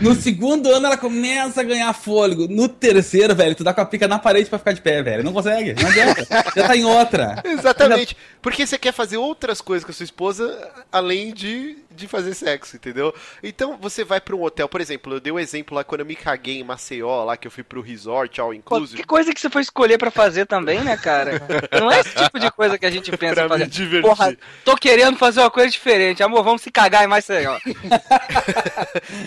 No 0.00 0.14
segundo 0.14 0.70
ano 0.70 0.86
ela 0.86 0.96
começa 0.96 1.60
a 1.60 1.64
ganhar 1.64 1.92
fôlego. 1.92 2.46
No 2.48 2.68
terceiro, 2.68 3.34
velho, 3.34 3.54
tu 3.54 3.64
dá 3.64 3.72
com 3.72 3.80
a 3.80 3.86
pica 3.86 4.06
na 4.06 4.18
parede 4.18 4.48
pra 4.48 4.58
ficar 4.58 4.72
de 4.72 4.80
pé, 4.80 5.02
velho. 5.02 5.24
Não 5.24 5.32
consegue. 5.32 5.74
Não 5.80 5.88
adianta. 5.88 6.26
Já 6.54 6.66
tá 6.66 6.76
em 6.76 6.84
outra. 6.84 7.42
Exatamente. 7.46 8.16
Porque 8.42 8.66
você 8.66 8.78
quer 8.78 8.92
fazer 8.92 9.16
outras 9.16 9.60
coisas 9.60 9.84
com 9.84 9.90
a 9.90 9.94
sua 9.94 10.04
esposa 10.04 10.70
além 10.92 11.32
de, 11.32 11.76
de 11.96 12.06
fazer 12.06 12.34
sexo, 12.34 12.76
entendeu? 12.76 13.14
Então 13.42 13.76
você 13.78 14.04
vai 14.04 14.20
pra 14.20 14.36
um 14.36 14.42
hotel, 14.42 14.68
por 14.68 14.80
exemplo, 14.80 15.14
eu 15.14 15.20
dei 15.20 15.32
um 15.32 15.38
exemplo 15.38 15.74
lá 15.74 15.82
quando 15.84 16.00
eu 16.02 16.06
me 16.06 16.14
caguei 16.16 16.60
em 16.60 16.64
Maceió, 16.64 17.24
lá 17.24 17.36
que 17.36 17.46
eu 17.46 17.50
fui 17.50 17.62
pro 17.62 17.80
resort, 17.80 18.40
all 18.40 18.52
inclusive. 18.54 19.00
que 19.00 19.06
coisa 19.06 19.32
que 19.34 19.40
você 19.40 19.50
foi 19.50 19.62
escolher 19.62 19.98
pra 19.98 20.10
fazer 20.10 20.46
também, 20.46 20.80
né, 20.82 20.96
cara? 20.96 21.40
Não 21.80 21.90
é 21.90 22.00
esse 22.00 22.14
tipo 22.14 22.38
de 22.38 22.50
coisa 22.50 22.78
que 22.78 22.86
a 22.86 22.90
gente 22.90 23.10
pensa 23.16 23.34
Pra 23.46 23.48
fazer. 23.48 23.64
me 23.64 23.70
divertir. 23.70 24.08
Porra, 24.08 24.36
tô 24.64 24.76
querendo 24.76 25.16
fazer 25.18 25.40
uma 25.40 25.50
coisa 25.50 25.70
diferente. 25.70 26.22
Amor, 26.22 26.42
vamos 26.44 26.62
se 26.62 26.70
cagar 26.70 27.04
em 27.04 27.06
mais 27.06 27.26
legal. 27.28 27.58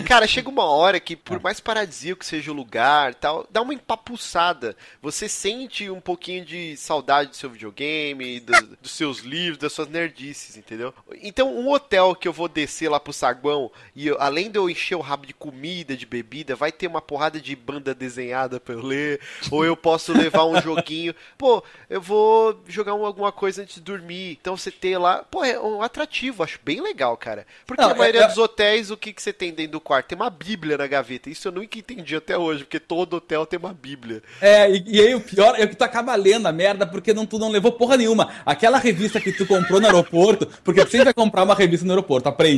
Cara, 0.06 0.26
chega 0.26 0.48
uma 0.48 0.64
hora 0.64 0.98
que, 1.00 1.16
por 1.16 1.40
mais 1.40 1.60
paradisíaco 1.60 2.20
que 2.20 2.26
seja 2.26 2.50
o 2.50 2.54
lugar 2.54 3.14
tal, 3.14 3.46
dá 3.50 3.62
uma 3.62 3.74
empapuçada. 3.74 4.76
Você 5.02 5.28
sente 5.28 5.88
um 5.90 6.00
pouquinho 6.00 6.44
de 6.44 6.76
saudade 6.76 7.30
do 7.30 7.36
seu 7.36 7.50
videogame, 7.50 8.40
do- 8.40 8.76
dos 8.80 8.90
seus 8.92 9.20
livros, 9.20 9.58
das 9.58 9.72
suas 9.72 9.88
nerdices, 9.88 10.56
entendeu? 10.56 10.92
Então, 11.22 11.54
um 11.54 11.68
hotel 11.70 12.14
que 12.14 12.26
eu 12.28 12.32
vou 12.32 12.48
descer 12.60 12.90
lá 12.90 13.00
pro 13.00 13.12
saguão 13.12 13.70
e 13.96 14.06
eu- 14.08 14.16
além 14.20 14.50
de 14.50 14.58
eu 14.58 14.68
encher 14.68 14.94
o 14.94 15.00
rabo 15.00 15.26
de 15.26 15.32
comida, 15.34 15.96
de 15.96 16.04
bebida, 16.04 16.54
vai 16.54 16.70
ter 16.70 16.86
uma 16.86 17.00
porrada 17.00 17.40
de 17.40 17.56
banda 17.56 17.94
desenhada 17.94 18.60
pra 18.60 18.74
eu 18.74 18.82
ler, 18.84 19.20
ou 19.50 19.64
eu 19.64 19.76
posso 19.76 20.12
levar 20.12 20.44
um 20.44 20.60
joguinho. 20.60 21.14
Pô, 21.38 21.62
eu 21.88 22.00
vou 22.00 22.60
jogar 22.68 22.94
um- 22.94 23.04
alguma 23.06 23.32
coisa 23.32 23.62
antes 23.62 23.76
de 23.76 23.80
dormir. 23.80 24.36
Então, 24.40 24.56
você 24.56 24.70
ter 24.70 24.98
lá, 24.98 25.24
pô, 25.30 25.44
é 25.44 25.58
um 25.58 25.82
atrativo, 25.82 26.42
acho 26.42 26.58
bem 26.64 26.80
legal, 26.80 27.16
cara. 27.16 27.46
Porque 27.66 27.82
Não, 27.82 27.90
a 27.90 27.94
maioria 27.94 28.20
é- 28.20 28.24
é- 28.24 28.26
dos 28.28 28.38
hotéis, 28.38 28.90
o 28.90 28.96
que, 28.96 29.12
que 29.12 29.22
você 29.22 29.32
tem 29.32 29.52
dentro 29.52 29.72
do 29.72 29.80
quarto? 29.80 30.08
Tem 30.08 30.16
uma 30.16 30.30
bíblia 30.30 30.76
na 30.76 30.86
gaveta. 30.86 31.30
Isso 31.30 31.48
eu 31.48 31.52
nunca 31.52 31.78
entendi 31.78 32.14
até 32.14 32.36
hoje, 32.36 32.64
porque 32.64 32.78
todo 32.80 33.14
hotel 33.16 33.46
tem 33.46 33.58
uma 33.58 33.72
bíblia. 33.72 34.22
É, 34.40 34.70
e, 34.70 34.84
e 34.86 35.00
aí 35.00 35.14
o 35.14 35.20
pior 35.20 35.54
é 35.58 35.66
que 35.66 35.74
tu 35.76 35.82
acaba 35.82 36.14
lendo 36.14 36.46
a 36.46 36.52
merda 36.52 36.86
porque 36.86 37.14
não, 37.14 37.24
tu 37.24 37.38
não 37.38 37.48
levou 37.50 37.72
porra 37.72 37.96
nenhuma. 37.96 38.32
Aquela 38.44 38.78
revista 38.78 39.20
que 39.20 39.32
tu 39.32 39.46
comprou 39.46 39.80
no 39.80 39.86
aeroporto, 39.86 40.46
porque 40.64 40.84
tu 40.84 40.90
sempre 40.90 41.04
vai 41.06 41.14
comprar 41.14 41.42
uma 41.44 41.54
revista 41.54 41.86
no 41.86 41.92
aeroporto, 41.92 42.28
aprende. 42.28 42.49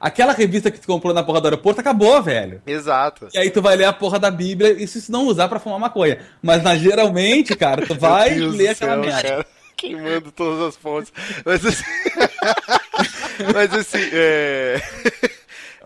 Aquela 0.00 0.32
revista 0.32 0.70
que 0.70 0.80
tu 0.80 0.86
comprou 0.86 1.14
na 1.14 1.22
porra 1.22 1.40
do 1.40 1.46
aeroporto 1.46 1.80
acabou, 1.80 2.20
velho. 2.22 2.60
Exato. 2.66 3.28
E 3.32 3.38
aí 3.38 3.50
tu 3.50 3.62
vai 3.62 3.76
ler 3.76 3.84
a 3.84 3.92
porra 3.92 4.18
da 4.18 4.30
Bíblia, 4.30 4.72
isso 4.72 5.00
se 5.00 5.12
não 5.12 5.26
usar 5.26 5.48
pra 5.48 5.60
fumar 5.60 5.78
maconha. 5.78 6.18
Mas 6.42 6.62
na, 6.62 6.76
geralmente, 6.76 7.54
cara, 7.54 7.86
tu 7.86 7.94
vai 7.98 8.34
ler 8.34 8.68
aquela 8.68 8.96
merda. 8.96 9.46
Queimando 9.76 10.32
todas 10.32 10.68
as 10.68 10.76
fontes. 10.76 11.12
Mas 11.44 11.64
assim. 11.64 11.84
Mas 13.54 13.74
assim, 13.74 14.10
é. 14.12 14.80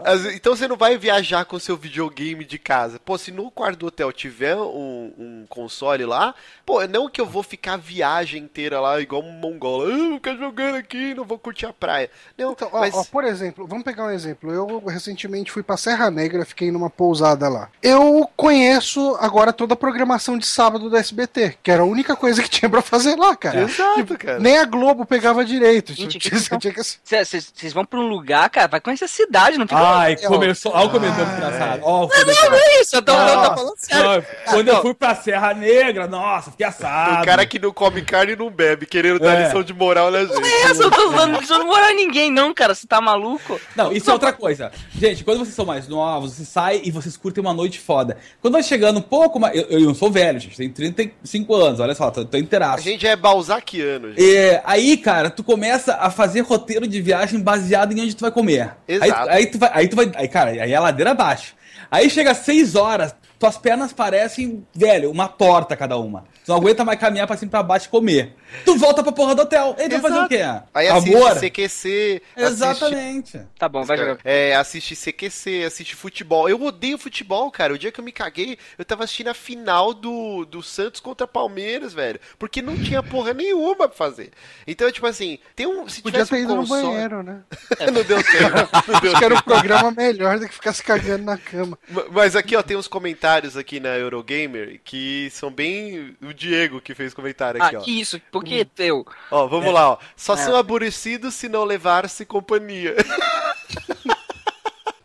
As- 0.05 0.25
Então 0.35 0.55
você 0.57 0.67
não 0.69 0.77
vai 0.77 0.97
viajar 0.99 1.45
com 1.45 1.59
seu 1.59 1.77
videogame 1.77 2.45
de 2.45 2.59
casa. 2.59 2.99
Pô, 2.99 3.17
se 3.19 3.31
no 3.31 3.51
quarto 3.51 3.79
do 3.79 3.87
hotel 3.87 4.13
tiver 4.13 4.57
um, 4.57 5.13
um 5.19 5.47
console 5.49 6.05
lá, 6.05 6.35
pô, 6.65 6.85
não 6.87 7.09
que 7.09 7.21
eu 7.21 7.27
vou 7.27 7.43
ficar 7.43 7.75
a 7.75 7.77
viagem 7.77 8.43
inteira 8.43 8.81
lá 8.81 9.01
igual 9.01 9.23
um 9.23 9.33
mongola. 9.33 9.87
Ah, 9.93 10.15
ficar 10.15 10.37
jogando 10.37 10.77
aqui, 10.77 11.15
não 11.15 11.25
vou 11.25 11.39
curtir 11.39 11.67
a 11.67 11.73
praia. 11.73 12.11
Não, 12.37 12.53
Então, 12.53 12.69
ó, 12.73 12.81
mas... 12.81 12.95
ó, 12.95 13.05
por 13.05 13.25
exemplo, 13.25 13.67
vamos 13.67 13.85
pegar 13.85 14.05
um 14.05 14.11
exemplo. 14.11 14.53
Eu 14.53 14.85
recentemente 14.87 15.51
fui 15.53 15.63
pra 15.63 15.77
Serra 15.77 16.11
Negra, 16.11 16.45
fiquei 16.45 16.71
numa 16.71 16.91
pousada 16.91 17.49
lá. 17.49 17.69
Eu 17.83 18.29
conheço 18.37 19.17
agora 19.21 19.53
toda 19.53 19.75
a 19.75 19.77
programação 19.77 20.37
de 20.39 20.47
sábado 20.47 20.89
do 20.91 20.97
SBT, 20.97 21.59
que 21.63 21.71
era 21.71 21.83
a 21.83 21.87
única 21.87 22.17
coisa 22.17 22.43
que 22.43 22.49
tinha 22.51 22.69
pra 22.69 22.83
fazer 22.83 23.17
lá, 23.17 23.35
cara. 23.37 23.63
Exato, 23.63 24.17
cara. 24.19 24.39
Nem 24.39 24.59
a 24.59 24.65
Globo 24.65 25.05
pegava 25.07 25.45
direito. 25.45 25.95
Vocês 25.95 27.73
vão 27.75 27.85
pra 27.85 27.99
um 28.01 28.07
lugar, 28.09 28.49
cara, 28.51 28.67
vai 28.69 28.81
conhecer 28.81 29.05
a 29.05 29.09
cidade, 29.09 29.59
não 29.59 29.67
fica. 29.67 29.86
Ai, 29.87 30.17
começou. 30.17 30.73
Olha 30.75 30.87
o 30.87 30.91
comentário 30.91 31.27
Ah, 31.31 31.37
engraçado. 31.37 31.81
Ó, 31.83 32.01
Não, 32.09 32.51
não 32.51 32.57
é 32.59 32.81
isso, 32.81 32.97
eu 32.97 33.03
tô, 33.03 33.13
eu 33.13 33.19
tô 33.19 33.35
Nossa, 33.35 33.55
falando 33.55 33.75
sério. 33.77 34.05
não, 34.05 34.53
Quando 34.53 34.69
eu 34.69 34.83
fui 34.83 34.95
pra 34.95 35.15
Serra 35.15 35.55
Negra, 35.55 36.07
nossa, 36.07 36.51
fiquei 36.51 36.67
assado. 36.67 37.23
O 37.23 37.25
cara 37.25 37.47
que 37.47 37.59
não 37.59 37.73
come 37.73 38.03
carne 38.03 38.33
e 38.33 38.37
não 38.37 38.51
bebe, 38.51 38.87
querendo 38.87 39.19
dar 39.19 39.35
É. 39.41 39.45
lição 39.47 39.63
de 39.63 39.73
moral 39.73 40.11
na 40.11 40.25
gente. 40.25 40.43
É 40.43 40.63
essa, 40.63 40.83
eu 40.83 40.91
tô 40.91 41.11
falando, 41.13 41.31
não 41.33 41.39
precisa 41.39 41.63
morar 41.65 41.93
ninguém, 41.95 42.31
não, 42.31 42.53
cara. 42.53 42.75
Você 42.75 42.87
tá 42.87 43.01
maluco? 43.01 43.61
Não, 43.75 43.93
isso 43.93 44.11
é 44.11 44.13
outra 44.13 44.33
coisa. 44.33 44.71
Gente, 44.99 45.25
quando 45.25 45.39
vocês 45.39 45.55
são 45.55 45.65
mais 45.65 45.87
novos, 45.89 46.33
vocês 46.33 46.49
saem 46.49 46.81
e 46.85 46.91
vocês 46.91 47.17
curtem 47.17 47.43
uma 47.43 47.53
noite 47.55 47.79
foda. 47.79 48.17
Quando 48.41 48.55
vai 48.55 48.63
chegando 48.63 48.99
um 48.99 49.03
pouco 49.03 49.39
mais. 49.39 49.57
Eu, 49.57 49.65
eu 49.71 49.81
não 49.81 49.95
sou 49.95 50.11
velho, 50.11 50.39
gente, 50.41 50.57
tenho 50.57 50.73
35 50.73 51.55
anos, 51.55 51.81
olha 51.81 51.95
só, 51.95 52.11
tô, 52.11 52.25
tô 52.25 52.37
A 52.37 52.77
gente 52.81 53.07
é 53.07 53.15
balzaquiano, 53.17 54.09
gente. 54.13 54.37
É, 54.37 54.63
aí, 54.65 54.97
cara, 54.97 55.31
tu 55.31 55.43
começa 55.45 55.95
a 55.95 56.11
fazer 56.11 56.41
roteiro 56.41 56.87
de 56.87 57.01
viagem 57.01 57.41
baseado 57.41 57.93
em 57.93 58.01
onde 58.01 58.15
tu 58.15 58.21
vai 58.21 58.31
comer. 58.31 58.73
Exato. 58.87 59.31
Aí, 59.31 59.37
aí 59.39 59.47
tu 59.47 59.59
vai, 59.59 59.71
aí 59.77 59.89
tu 59.89 59.97
vai, 59.97 60.11
aí, 60.15 60.27
cara, 60.27 60.51
aí 60.51 60.73
é 60.73 60.75
a 60.75 60.81
ladeira 60.81 61.11
abaixo. 61.11 61.55
Aí 61.91 62.09
chega 62.09 62.31
às 62.31 62.39
6 62.39 62.75
horas, 62.75 63.15
tuas 63.39 63.59
pernas 63.59 63.93
parecem, 63.93 64.67
velho, 64.75 65.11
uma 65.11 65.29
torta 65.29 65.77
cada 65.77 65.99
uma. 65.99 66.25
Tu 66.45 66.49
não 66.49 66.57
aguenta 66.57 66.85
mais 66.85 66.99
caminhar 66.99 67.27
pra 67.27 67.37
cima 67.37 67.49
e 67.49 67.51
pra 67.51 67.63
baixo 67.63 67.87
e 67.87 67.91
comer. 67.91 68.35
Tu 68.65 68.77
volta 68.77 69.03
pra 69.03 69.13
porra 69.13 69.35
do 69.35 69.43
hotel. 69.43 69.75
Aí 69.79 69.89
tu 69.89 69.99
vai 69.99 70.01
fazer 70.11 70.25
o 70.25 70.29
quê? 70.29 70.41
Aí 70.75 70.89
assiste 70.89 71.15
Amor? 71.15 71.35
CQC, 71.37 72.23
assiste 72.37 72.53
Exatamente. 72.53 73.41
Tá 73.59 73.69
bom, 73.69 73.85
vai 73.85 73.97
jogar. 73.97 74.19
É, 74.25 74.55
assiste 74.57 74.95
CQC, 74.97 75.65
assiste 75.67 75.95
futebol. 75.95 76.49
Eu 76.49 76.63
odeio 76.63 76.99
futebol, 76.99 77.51
cara. 77.51 77.73
O 77.75 77.79
dia 77.79 77.91
que 77.93 78.01
eu 78.01 78.05
me 78.05 78.13
caguei, 78.13 78.59
eu 78.79 78.85
tava 78.85 79.05
assistindo 79.05 79.29
a 79.29 79.35
final 79.35 79.93
do, 79.95 80.45
do 80.45 80.63
Santos 80.63 81.01
contra 81.01 81.27
Palmeiras, 81.27 81.93
velho. 81.93 82.21
Porque 82.39 82.61
não 82.63 82.77
tinha 82.77 83.03
porra 83.03 83.33
nenhuma 83.35 83.75
pra 83.89 83.97
fazer. 83.97 84.31
Então, 84.67 84.91
tipo 84.91 85.07
assim, 85.07 85.39
tem 85.55 85.67
um. 85.67 85.89
Se 85.89 86.03
Podia 86.03 86.25
ter 86.25 86.35
um 86.35 86.39
ido 86.39 86.55
no 86.55 86.63
console- 86.63 86.83
banheiro, 86.83 87.23
né? 87.23 87.41
não 87.93 88.03
deu 88.03 88.23
tempo. 88.23 88.93
Não 88.93 89.01
deu 89.01 89.11
Acho 89.13 89.19
que 89.19 89.25
era 89.25 89.35
um 89.35 89.41
programa 89.43 89.91
melhor 89.91 90.39
do 90.39 90.47
que 90.49 90.55
ficar 90.55 90.73
se 90.73 90.83
cagando 90.83 91.25
na 91.25 91.37
cama. 91.37 91.79
Ma- 91.89 92.05
Mas 92.11 92.37
aqui, 92.37 92.57
ó, 92.57 92.63
tem 92.63 92.77
uns 92.77 92.89
comentários 92.89 93.57
aqui 93.57 93.81
na 93.81 93.97
Eurogamer 93.97 94.81
que 94.85 95.29
são 95.31 95.51
bem. 95.51 96.17
O 96.23 96.33
Diego 96.33 96.81
que 96.81 96.95
fez 96.95 97.13
comentário 97.15 97.63
Ah, 97.63 97.67
aqui, 97.67 97.77
ó. 97.77 97.81
que 97.81 98.01
isso? 98.01 98.21
Por 98.31 98.43
que 98.49 98.65
teu? 98.65 99.05
Ó, 99.31 99.47
vamos 99.47 99.73
lá, 99.73 99.91
ó. 99.93 99.99
Só 100.17 100.35
É. 100.35 100.37
são 100.37 100.57
aborrecidos 100.57 101.35
se 101.35 101.49
não 101.49 101.65
levar-se 101.65 102.25
companhia. 102.25 102.95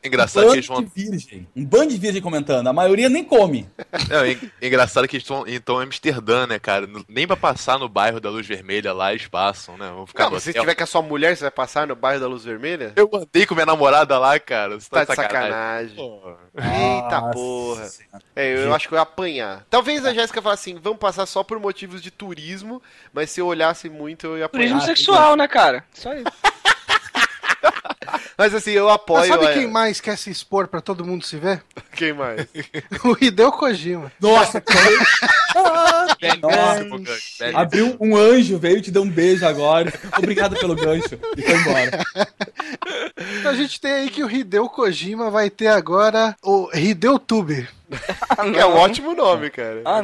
Engraçado 0.04 0.42
que 0.44 0.48
Bando 0.48 0.56
eles 0.56 0.68
vão. 0.68 0.84
de 0.84 0.92
virgem. 0.96 1.48
Um 1.56 1.64
bando 1.66 1.88
de 1.94 1.98
virgem 1.98 2.22
comentando. 2.22 2.68
A 2.68 2.74
maioria 2.74 3.08
nem 3.10 3.24
come. 3.24 3.70
Não, 4.10 4.26
en- 4.26 4.52
engraçado 4.62 5.08
que 5.08 5.16
eles 5.16 5.24
estão 5.24 5.44
então 5.48 5.80
em 5.82 5.86
Amsterdã, 5.86 6.48
né, 6.48 6.58
cara? 6.58 6.88
Nem 7.08 7.28
pra 7.28 7.36
passar 7.38 7.78
no 7.78 7.88
bairro 7.88 8.20
da 8.20 8.30
Luz 8.30 8.48
Vermelha 8.48 8.94
lá 8.94 9.12
eles 9.14 9.28
passam, 9.28 9.78
né? 9.78 9.90
Vão 9.94 10.08
ficar 10.08 10.30
Não, 10.30 10.40
se 10.40 10.52
tiver 10.54 10.74
com 10.76 10.84
a 10.84 10.88
sua 10.88 11.02
mulher, 11.02 11.36
você 11.38 11.44
vai 11.44 11.52
passar 11.52 11.86
no 11.86 11.96
bairro 11.96 12.20
da 12.22 12.28
Luz 12.28 12.44
Vermelha? 12.44 12.94
Eu 12.96 13.10
andei 13.14 13.46
com 13.46 13.54
minha 13.54 13.66
namorada 13.66 14.18
lá, 14.18 14.40
cara. 14.40 14.80
Você 14.80 14.90
Tá 14.90 15.04
de 15.06 15.16
sacanagem. 15.16 15.96
Pô. 15.96 16.34
Eita 16.56 17.20
Nossa 17.22 17.34
porra. 17.34 17.90
É, 18.36 18.66
eu 18.66 18.74
acho 18.74 18.88
que 18.88 18.94
eu 18.94 18.98
ia 18.98 19.04
apanhar. 19.04 19.66
Talvez 19.70 20.06
a 20.06 20.14
Jéssica 20.14 20.42
fale 20.42 20.54
assim, 20.56 20.80
vamos 20.82 21.00
passar 21.00 21.26
só 21.26 21.44
por 21.44 21.60
motivos 21.60 22.02
de 22.02 22.10
turismo, 22.12 22.82
mas 23.14 23.30
se 23.30 23.40
eu 23.40 23.48
olhasse 23.48 23.90
muito, 23.90 24.26
eu 24.28 24.38
ia 24.38 24.46
apanhar. 24.46 24.70
Turismo 24.70 24.82
sexual, 24.82 25.36
né, 25.36 25.48
cara? 25.48 25.84
Só 25.94 26.14
isso. 26.14 26.26
Mas 28.42 28.56
assim, 28.56 28.72
eu 28.72 28.86
Mas 28.86 28.96
apoio. 28.96 29.28
sabe 29.28 29.46
é, 29.46 29.54
quem 29.54 29.68
mais 29.68 30.02
quer 30.02 30.18
se 30.18 30.32
expor 30.32 30.68
pra 30.68 30.82
todo 30.82 31.06
mundo 31.06 31.24
se 31.24 31.38
ver? 31.38 31.62
quem 31.96 32.12
mais? 32.12 32.48
O 33.06 33.16
Hideo 33.24 33.52
Kojima. 33.52 34.12
Nossa, 34.20 34.60
Belíssimo, 36.20 37.00
Nossa. 37.00 37.58
Abriu 37.60 37.96
um 38.00 38.16
anjo, 38.18 38.58
veio 38.58 38.78
e 38.78 38.82
te 38.82 38.90
deu 38.92 39.04
um 39.04 39.10
beijo 39.10 39.46
agora. 39.46 39.94
Obrigado 40.18 40.56
pelo 40.58 40.76
gancho. 40.76 41.20
E 41.38 41.42
foi 41.42 41.56
embora. 41.56 42.04
Então 43.40 43.52
a 43.52 43.56
gente 43.56 43.80
tem 43.80 43.92
aí 43.92 44.10
que 44.10 44.24
o 44.24 44.30
Hideo 44.32 44.68
Kojima 44.70 45.30
vai 45.30 45.50
ter 45.50 45.68
agora 45.68 46.36
o 46.44 46.70
Hideo 46.74 47.20
Tube. 47.20 47.68
Que 48.54 48.60
é 48.60 48.66
um 48.66 48.76
ótimo 48.78 49.14
nome, 49.14 49.50
cara. 49.50 49.82
Ah, 49.86 50.00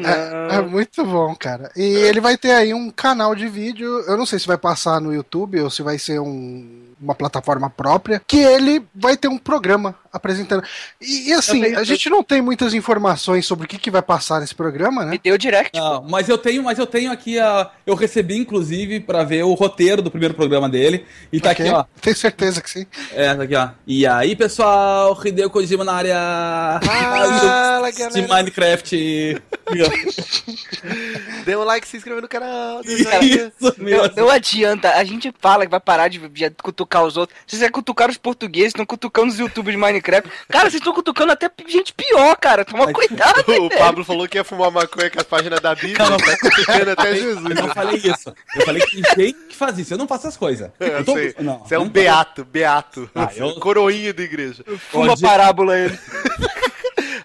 É 0.52 0.58
não. 0.62 0.70
muito 0.70 1.06
bom, 1.06 1.34
cara. 1.36 1.72
E 1.76 1.82
ele 1.84 2.20
vai 2.20 2.38
ter 2.38 2.52
aí 2.52 2.74
um 2.74 2.92
canal 2.92 3.34
de 3.34 3.48
vídeo. 3.48 3.88
Eu 4.02 4.18
não 4.18 4.26
sei 4.26 4.38
se 4.40 4.46
vai 4.48 4.58
passar 4.58 5.00
no 5.00 5.14
YouTube 5.14 5.60
ou 5.62 5.70
se 5.70 5.82
vai 5.82 5.98
ser 5.98 6.20
um- 6.20 6.87
uma 7.00 7.16
plataforma 7.16 7.70
própria. 7.70 8.22
Que 8.26 8.38
ele 8.38 8.86
vai 8.94 9.16
ter 9.18 9.28
um 9.28 9.38
programa 9.38 9.96
apresentando. 10.18 10.64
E, 11.02 11.30
e 11.30 11.34
assim, 11.34 11.64
eu- 11.64 11.80
a 11.80 11.84
gente 11.84 12.10
não 12.10 12.22
tem 12.24 12.42
muitas 12.42 12.74
informações 12.74 13.46
sobre 13.46 13.66
o 13.66 13.68
que, 13.68 13.78
que 13.78 13.90
vai 13.92 14.02
passar 14.02 14.40
nesse 14.42 14.54
programa, 14.54 15.06
né? 15.06 15.12
Me 15.12 15.18
deu 15.24 15.38
direct. 15.38 15.78
Não, 15.80 16.04
mas 16.04 16.28
eu 16.30 16.38
tenho, 16.38 16.62
mas 16.64 16.78
eu 16.78 16.86
tenho 16.86 17.12
aqui 17.12 17.40
a. 17.40 17.70
Eu 17.86 17.96
recebi, 17.96 18.38
inclusive, 18.38 19.00
pra 19.00 19.24
ver 19.24 19.44
o 19.44 19.54
roteiro 19.54 20.02
do 20.02 20.12
primeiro 20.12 20.34
programa 20.34 20.68
dele. 20.68 21.06
E 21.32 21.40
tá 21.40 21.52
Ok? 21.52 21.66
aqui, 21.66 21.76
ó. 21.76 21.86
Tenho 22.02 22.16
certeza 22.16 22.62
que 22.62 22.70
sim. 22.70 22.86
É, 23.14 23.34
tá 23.34 23.44
aqui, 23.44 23.56
ó. 23.56 23.70
E 23.86 24.06
aí, 24.06 24.36
pessoal, 24.36 25.18
Hideo 25.26 25.50
Kojima 25.50 25.84
na 25.84 25.94
área 25.94 26.80
Fala, 26.84 27.92
de. 28.12 28.22
Minecraft. 28.28 29.42
Dê 31.46 31.56
um 31.56 31.64
like, 31.64 31.88
se 31.88 31.98
inscreva 31.98 32.22
no 32.22 32.28
canal. 32.28 32.82
Isso. 32.84 33.76
Não, 33.78 34.26
não 34.26 34.30
adianta, 34.30 34.92
a 34.94 35.04
gente 35.04 35.34
fala 35.40 35.66
que 35.66 35.72
vai 35.72 35.80
parar 35.80 36.08
de, 36.08 36.20
de 36.30 36.50
cutucar 36.62 37.04
os 37.06 37.18
outros. 37.18 37.38
Vocês 37.46 37.62
é 37.62 37.70
cutucar 37.70 38.10
os 38.10 38.18
portugueses, 38.18 38.70
estão 38.70 38.86
cutucando 38.86 39.30
os 39.32 39.40
youtubers 39.40 39.76
de 39.76 39.82
Minecraft. 39.82 40.07
Cara, 40.50 40.70
vocês 40.70 40.76
estão 40.76 40.94
cutucando 40.94 41.32
até 41.32 41.50
gente 41.68 41.94
pior, 41.94 42.36
cara. 42.38 42.64
Toma 42.66 42.92
cuidado, 42.94 43.44
O 43.66 43.70
Pablo 43.70 44.04
falou 44.06 44.28
que 44.28 44.38
ia 44.38 44.44
fumar 44.44 44.72
maconha 44.72 45.10
com 45.10 45.20
as 45.20 45.26
páginas 45.26 45.60
da 45.60 45.76
Bíblia. 45.76 45.98
Não, 46.00 46.12
não. 46.12 46.18
tá 46.18 46.38
cutucando 46.38 46.92
até 46.92 47.14
Jesus. 47.16 47.46
Eu 47.58 47.68
não 47.68 47.74
falei 47.74 47.96
isso. 47.98 48.34
Eu 48.56 48.66
falei 48.66 48.82
que 48.86 49.02
tem 49.02 49.26
gente 49.28 49.38
que 49.50 49.56
faz 49.56 49.78
isso. 49.78 49.94
Eu 49.94 49.98
não 49.98 50.08
faço 50.08 50.28
essas 50.28 50.38
coisas. 50.38 50.70
Eu 50.80 50.88
Eu 50.88 51.06
tô- 51.06 51.14
sei. 51.14 51.36
Não, 51.40 51.60
Você 51.60 51.76
é 51.76 51.80
um 51.80 51.90
beato, 51.90 52.46
beato. 52.46 53.10
Ah, 53.14 53.30
eu- 53.36 53.56
Coroinha 53.60 54.14
da 54.14 54.24
igreja. 54.24 54.64
Fuma 54.92 55.08
Pode- 55.10 55.22
parábola 55.22 55.78
ele. 55.78 55.98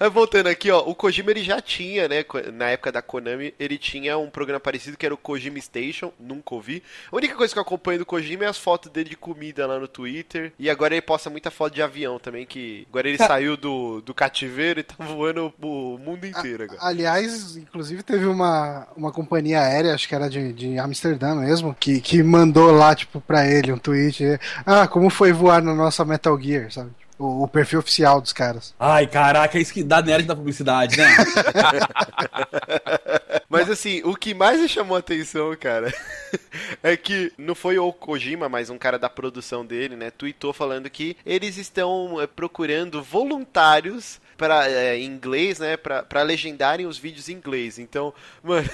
Mas 0.02 0.12
voltando 0.12 0.48
aqui, 0.48 0.68
ó, 0.68 0.80
o 0.80 0.96
Kojima 0.96 1.30
ele 1.30 1.44
já 1.44 1.60
tinha, 1.60 2.08
né, 2.08 2.24
na 2.54 2.70
época 2.70 2.90
da 2.90 3.00
Konami, 3.00 3.54
ele 3.56 3.78
tinha 3.78 4.18
um 4.18 4.28
programa 4.28 4.58
parecido 4.58 4.96
que 4.96 5.06
era 5.06 5.14
o 5.14 5.16
Kojima 5.16 5.60
Station, 5.60 6.12
nunca 6.18 6.56
ouvi. 6.56 6.82
A 7.12 7.14
única 7.14 7.36
coisa 7.36 7.52
que 7.52 7.58
eu 7.60 7.62
acompanho 7.62 8.00
do 8.00 8.04
Kojima 8.04 8.44
é 8.44 8.48
as 8.48 8.58
fotos 8.58 8.90
dele 8.90 9.10
de 9.10 9.16
comida 9.16 9.64
lá 9.64 9.78
no 9.78 9.86
Twitter, 9.86 10.52
e 10.58 10.68
agora 10.68 10.94
ele 10.94 11.02
posta 11.02 11.30
muita 11.30 11.52
foto 11.52 11.72
de 11.72 11.82
avião 11.82 12.18
também, 12.18 12.44
que 12.44 12.84
agora 12.90 13.08
ele 13.08 13.16
saiu 13.16 13.56
do, 13.56 14.00
do 14.00 14.12
cativeiro 14.12 14.80
e 14.80 14.82
tá 14.82 14.96
voando 15.06 15.54
o 15.62 15.96
mundo 15.98 16.26
inteiro 16.26 16.64
agora. 16.64 16.80
Aliás, 16.82 17.56
inclusive 17.56 18.02
teve 18.02 18.26
uma, 18.26 18.88
uma 18.96 19.12
companhia 19.12 19.60
aérea, 19.60 19.94
acho 19.94 20.08
que 20.08 20.16
era 20.16 20.28
de, 20.28 20.52
de 20.52 20.80
Amsterdã 20.80 21.36
mesmo, 21.36 21.76
que, 21.78 22.00
que 22.00 22.24
mandou 22.24 22.72
lá, 22.72 22.92
tipo, 22.92 23.20
pra 23.20 23.46
ele 23.46 23.72
um 23.72 23.78
tweet. 23.78 24.36
Ah, 24.66 24.88
como 24.88 25.08
foi 25.08 25.32
voar 25.32 25.62
na 25.62 25.76
nossa 25.76 26.04
Metal 26.04 26.36
Gear, 26.40 26.72
sabe? 26.72 26.90
O, 27.22 27.44
o 27.44 27.48
perfil 27.48 27.78
oficial 27.78 28.20
dos 28.20 28.32
caras. 28.32 28.74
Ai, 28.80 29.06
caraca, 29.06 29.56
é 29.56 29.60
isso 29.60 29.72
que 29.72 29.84
dá 29.84 30.02
nerd 30.02 30.26
da 30.26 30.34
publicidade, 30.34 30.96
né? 30.96 31.06
Mas 33.48 33.70
assim, 33.70 34.02
o 34.02 34.16
que 34.16 34.34
mais 34.34 34.60
me 34.60 34.68
chamou 34.68 34.96
a 34.96 35.00
atenção, 35.00 35.54
cara, 35.54 35.94
é 36.82 36.96
que 36.96 37.32
não 37.38 37.54
foi 37.54 37.78
o 37.78 37.92
Kojima, 37.92 38.48
mas 38.48 38.70
um 38.70 38.78
cara 38.78 38.98
da 38.98 39.10
produção 39.10 39.64
dele, 39.64 39.94
né, 39.94 40.10
tweetou 40.10 40.54
falando 40.54 40.88
que 40.88 41.18
eles 41.24 41.58
estão 41.58 42.18
é, 42.18 42.26
procurando 42.26 43.02
voluntários 43.02 44.18
para 44.36 44.68
é, 44.68 44.98
em 44.98 45.04
inglês, 45.06 45.58
né, 45.58 45.76
pra, 45.76 46.02
pra 46.02 46.22
legendarem 46.22 46.86
os 46.86 46.98
vídeos 46.98 47.28
em 47.28 47.32
inglês. 47.34 47.78
Então, 47.78 48.12
mano, 48.42 48.68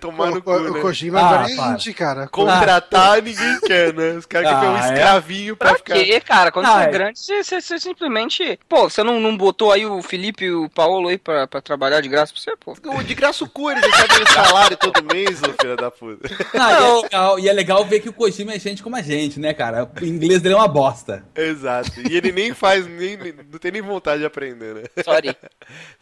tomar 0.00 0.30
o, 0.30 0.34
no 0.36 0.42
cu, 0.42 0.50
o, 0.50 0.60
né? 0.60 0.70
o 0.70 0.80
Kojima 0.80 1.20
Ah, 1.20 1.28
agora 1.28 1.52
é 1.52 1.56
para. 1.56 1.72
indie, 1.72 1.94
cara. 1.94 2.28
Contratar 2.28 3.22
ninguém 3.22 3.60
quer, 3.60 3.92
né? 3.94 4.12
Os 4.12 4.26
caras 4.26 4.50
Ah, 4.52 4.60
querem 4.60 4.70
um 4.74 4.76
é? 4.78 4.92
escravinho 4.94 5.56
pra, 5.56 5.68
Pra 5.70 5.78
ficar. 5.78 5.94
quê, 5.94 6.20
cara? 6.20 6.52
Quando 6.52 6.66
Ah, 6.66 6.78
você 6.78 6.84
é 6.84 6.88
é. 6.88 6.90
grande, 6.90 7.18
você, 7.18 7.42
você- 7.42 7.60
você 7.60 7.78
simplesmente. 7.78 8.58
Pô, 8.68 8.88
você 8.88 9.02
não, 9.02 9.20
não 9.20 9.36
botou 9.36 9.72
aí 9.72 9.84
o 9.86 10.02
Felipe 10.02 10.44
e 10.46 10.52
o 10.52 10.68
Paulo 10.68 11.08
aí 11.08 11.18
pra, 11.18 11.46
pra 11.46 11.60
trabalhar 11.60 12.00
de 12.00 12.08
graça 12.08 12.32
pra 12.32 12.42
você, 12.42 12.56
pô? 12.56 13.02
De 13.02 13.14
graça 13.14 13.44
o 13.44 13.48
cu, 13.48 13.70
eles 13.70 13.84
recebem 13.84 14.22
o 14.24 14.28
salário 14.32 14.76
todo 14.76 15.02
mês, 15.12 15.40
ô 15.42 15.52
filho 15.60 15.76
da 15.76 15.90
puta. 15.90 16.28
Ah, 16.54 16.72
e, 16.72 16.84
é 16.84 17.02
legal, 17.02 17.38
e 17.40 17.48
é 17.48 17.52
legal 17.52 17.84
ver 17.84 18.00
que 18.00 18.08
o 18.08 18.12
Kojima 18.12 18.52
é 18.54 18.58
gente 18.58 18.82
como 18.82 18.96
a 18.96 19.02
gente, 19.02 19.38
né, 19.40 19.52
cara? 19.54 19.88
O 20.00 20.04
inglês 20.04 20.40
dele 20.42 20.54
é 20.54 20.58
uma 20.58 20.68
bosta. 20.68 21.24
Exato. 21.34 21.90
E 22.08 22.16
ele 22.16 22.32
nem 22.32 22.52
faz, 22.54 22.86
nem, 22.86 23.16
nem- 23.16 23.34
não 23.50 23.58
tem 23.58 23.72
nem 23.72 23.82
vontade 23.82 24.20
de 24.20 24.26
aprender, 24.26 24.74
né? 24.74 24.82
Sorry. 25.14 25.36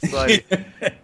Sorry. 0.11 0.45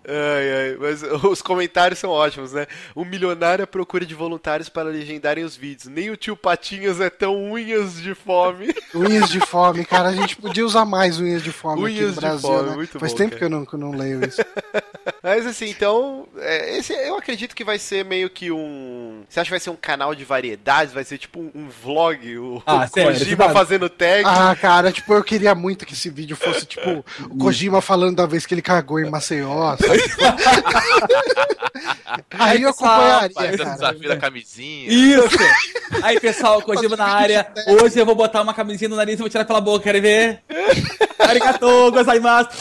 ai, 0.08 0.52
ai, 0.70 0.76
mas 0.80 1.02
os 1.02 1.42
comentários 1.42 1.98
são 1.98 2.10
ótimos, 2.10 2.52
né? 2.52 2.66
O 2.94 3.04
milionário 3.04 3.64
à 3.64 3.66
procura 3.66 4.04
de 4.06 4.14
voluntários 4.14 4.68
para 4.68 4.88
legendarem 4.88 5.44
os 5.44 5.56
vídeos. 5.56 5.86
Nem 5.86 6.10
o 6.10 6.16
tio 6.16 6.36
Patinhas 6.36 7.00
é 7.00 7.10
tão 7.10 7.36
unhas 7.52 8.00
de 8.00 8.14
fome. 8.14 8.74
Unhas 8.94 9.28
de 9.30 9.40
fome, 9.40 9.84
cara. 9.84 10.08
A 10.08 10.14
gente 10.14 10.36
podia 10.36 10.64
usar 10.64 10.84
mais 10.84 11.20
unhas 11.20 11.42
de 11.42 11.52
fome 11.52 11.84
aqui 11.84 11.94
Unhas 11.98 12.08
no 12.08 12.14
de 12.14 12.20
Brasil, 12.20 12.48
fome, 12.48 12.70
né? 12.70 12.76
muito 12.76 12.98
Faz 12.98 13.12
bom, 13.12 13.18
tempo 13.18 13.30
cara. 13.30 13.38
que 13.38 13.44
eu 13.44 13.50
não, 13.50 13.64
que 13.66 13.74
eu 13.74 13.78
não 13.78 13.90
leio 13.90 14.24
isso. 14.26 14.42
Mas 15.22 15.46
assim, 15.46 15.68
então, 15.68 16.26
é, 16.38 16.78
esse, 16.78 16.92
eu 16.92 17.16
acredito 17.16 17.54
que 17.54 17.64
vai 17.64 17.78
ser 17.78 18.04
meio 18.04 18.30
que 18.30 18.50
um. 18.50 19.22
Você 19.28 19.40
acha 19.40 19.48
que 19.48 19.52
vai 19.52 19.60
ser 19.60 19.70
um 19.70 19.76
canal 19.76 20.14
de 20.14 20.24
variedades? 20.24 20.94
Vai 20.94 21.04
ser 21.04 21.18
tipo 21.18 21.38
um, 21.40 21.50
um 21.54 21.68
vlog? 21.68 22.38
O, 22.38 22.62
Ah, 22.66 22.84
o 22.84 22.88
sério, 22.88 23.12
Kojima 23.18 23.50
fazendo 23.50 23.88
tag? 23.88 24.22
Ah, 24.24 24.56
cara, 24.60 24.90
tipo, 24.92 25.12
eu 25.12 25.22
queria 25.24 25.54
muito 25.54 25.84
que 25.84 25.94
esse 25.94 26.08
vídeo 26.10 26.36
fosse, 26.36 26.64
tipo, 26.64 27.04
o 27.30 27.36
Kojima 27.38 27.80
falando 27.86 28.16
da 28.16 28.26
vez 28.26 28.44
que 28.44 28.52
ele 28.52 28.62
cagou 28.62 28.98
em 28.98 29.08
Maceió, 29.08 29.76
sabe? 29.78 30.02
Aí 32.36 32.62
eu 32.62 32.70
acompanharia, 32.70 33.34
cara. 33.34 33.56
desafio 33.56 34.08
da 34.08 34.16
camisinha. 34.16 34.88
Isso! 34.90 35.38
Aí, 36.02 36.18
pessoal, 36.18 36.60
Kojima 36.62 36.96
na 36.96 37.06
área. 37.06 37.46
Hoje 37.80 37.98
eu 37.98 38.04
vou 38.04 38.16
botar 38.16 38.42
uma 38.42 38.52
camisinha 38.52 38.88
no 38.88 38.96
nariz 38.96 39.14
e 39.14 39.18
vou 39.18 39.28
tirar 39.28 39.44
pela 39.44 39.60
boca, 39.60 39.84
querem 39.84 40.00
ver? 40.00 40.42
Arigatou, 41.18 41.92
gozaimasu! 41.92 42.48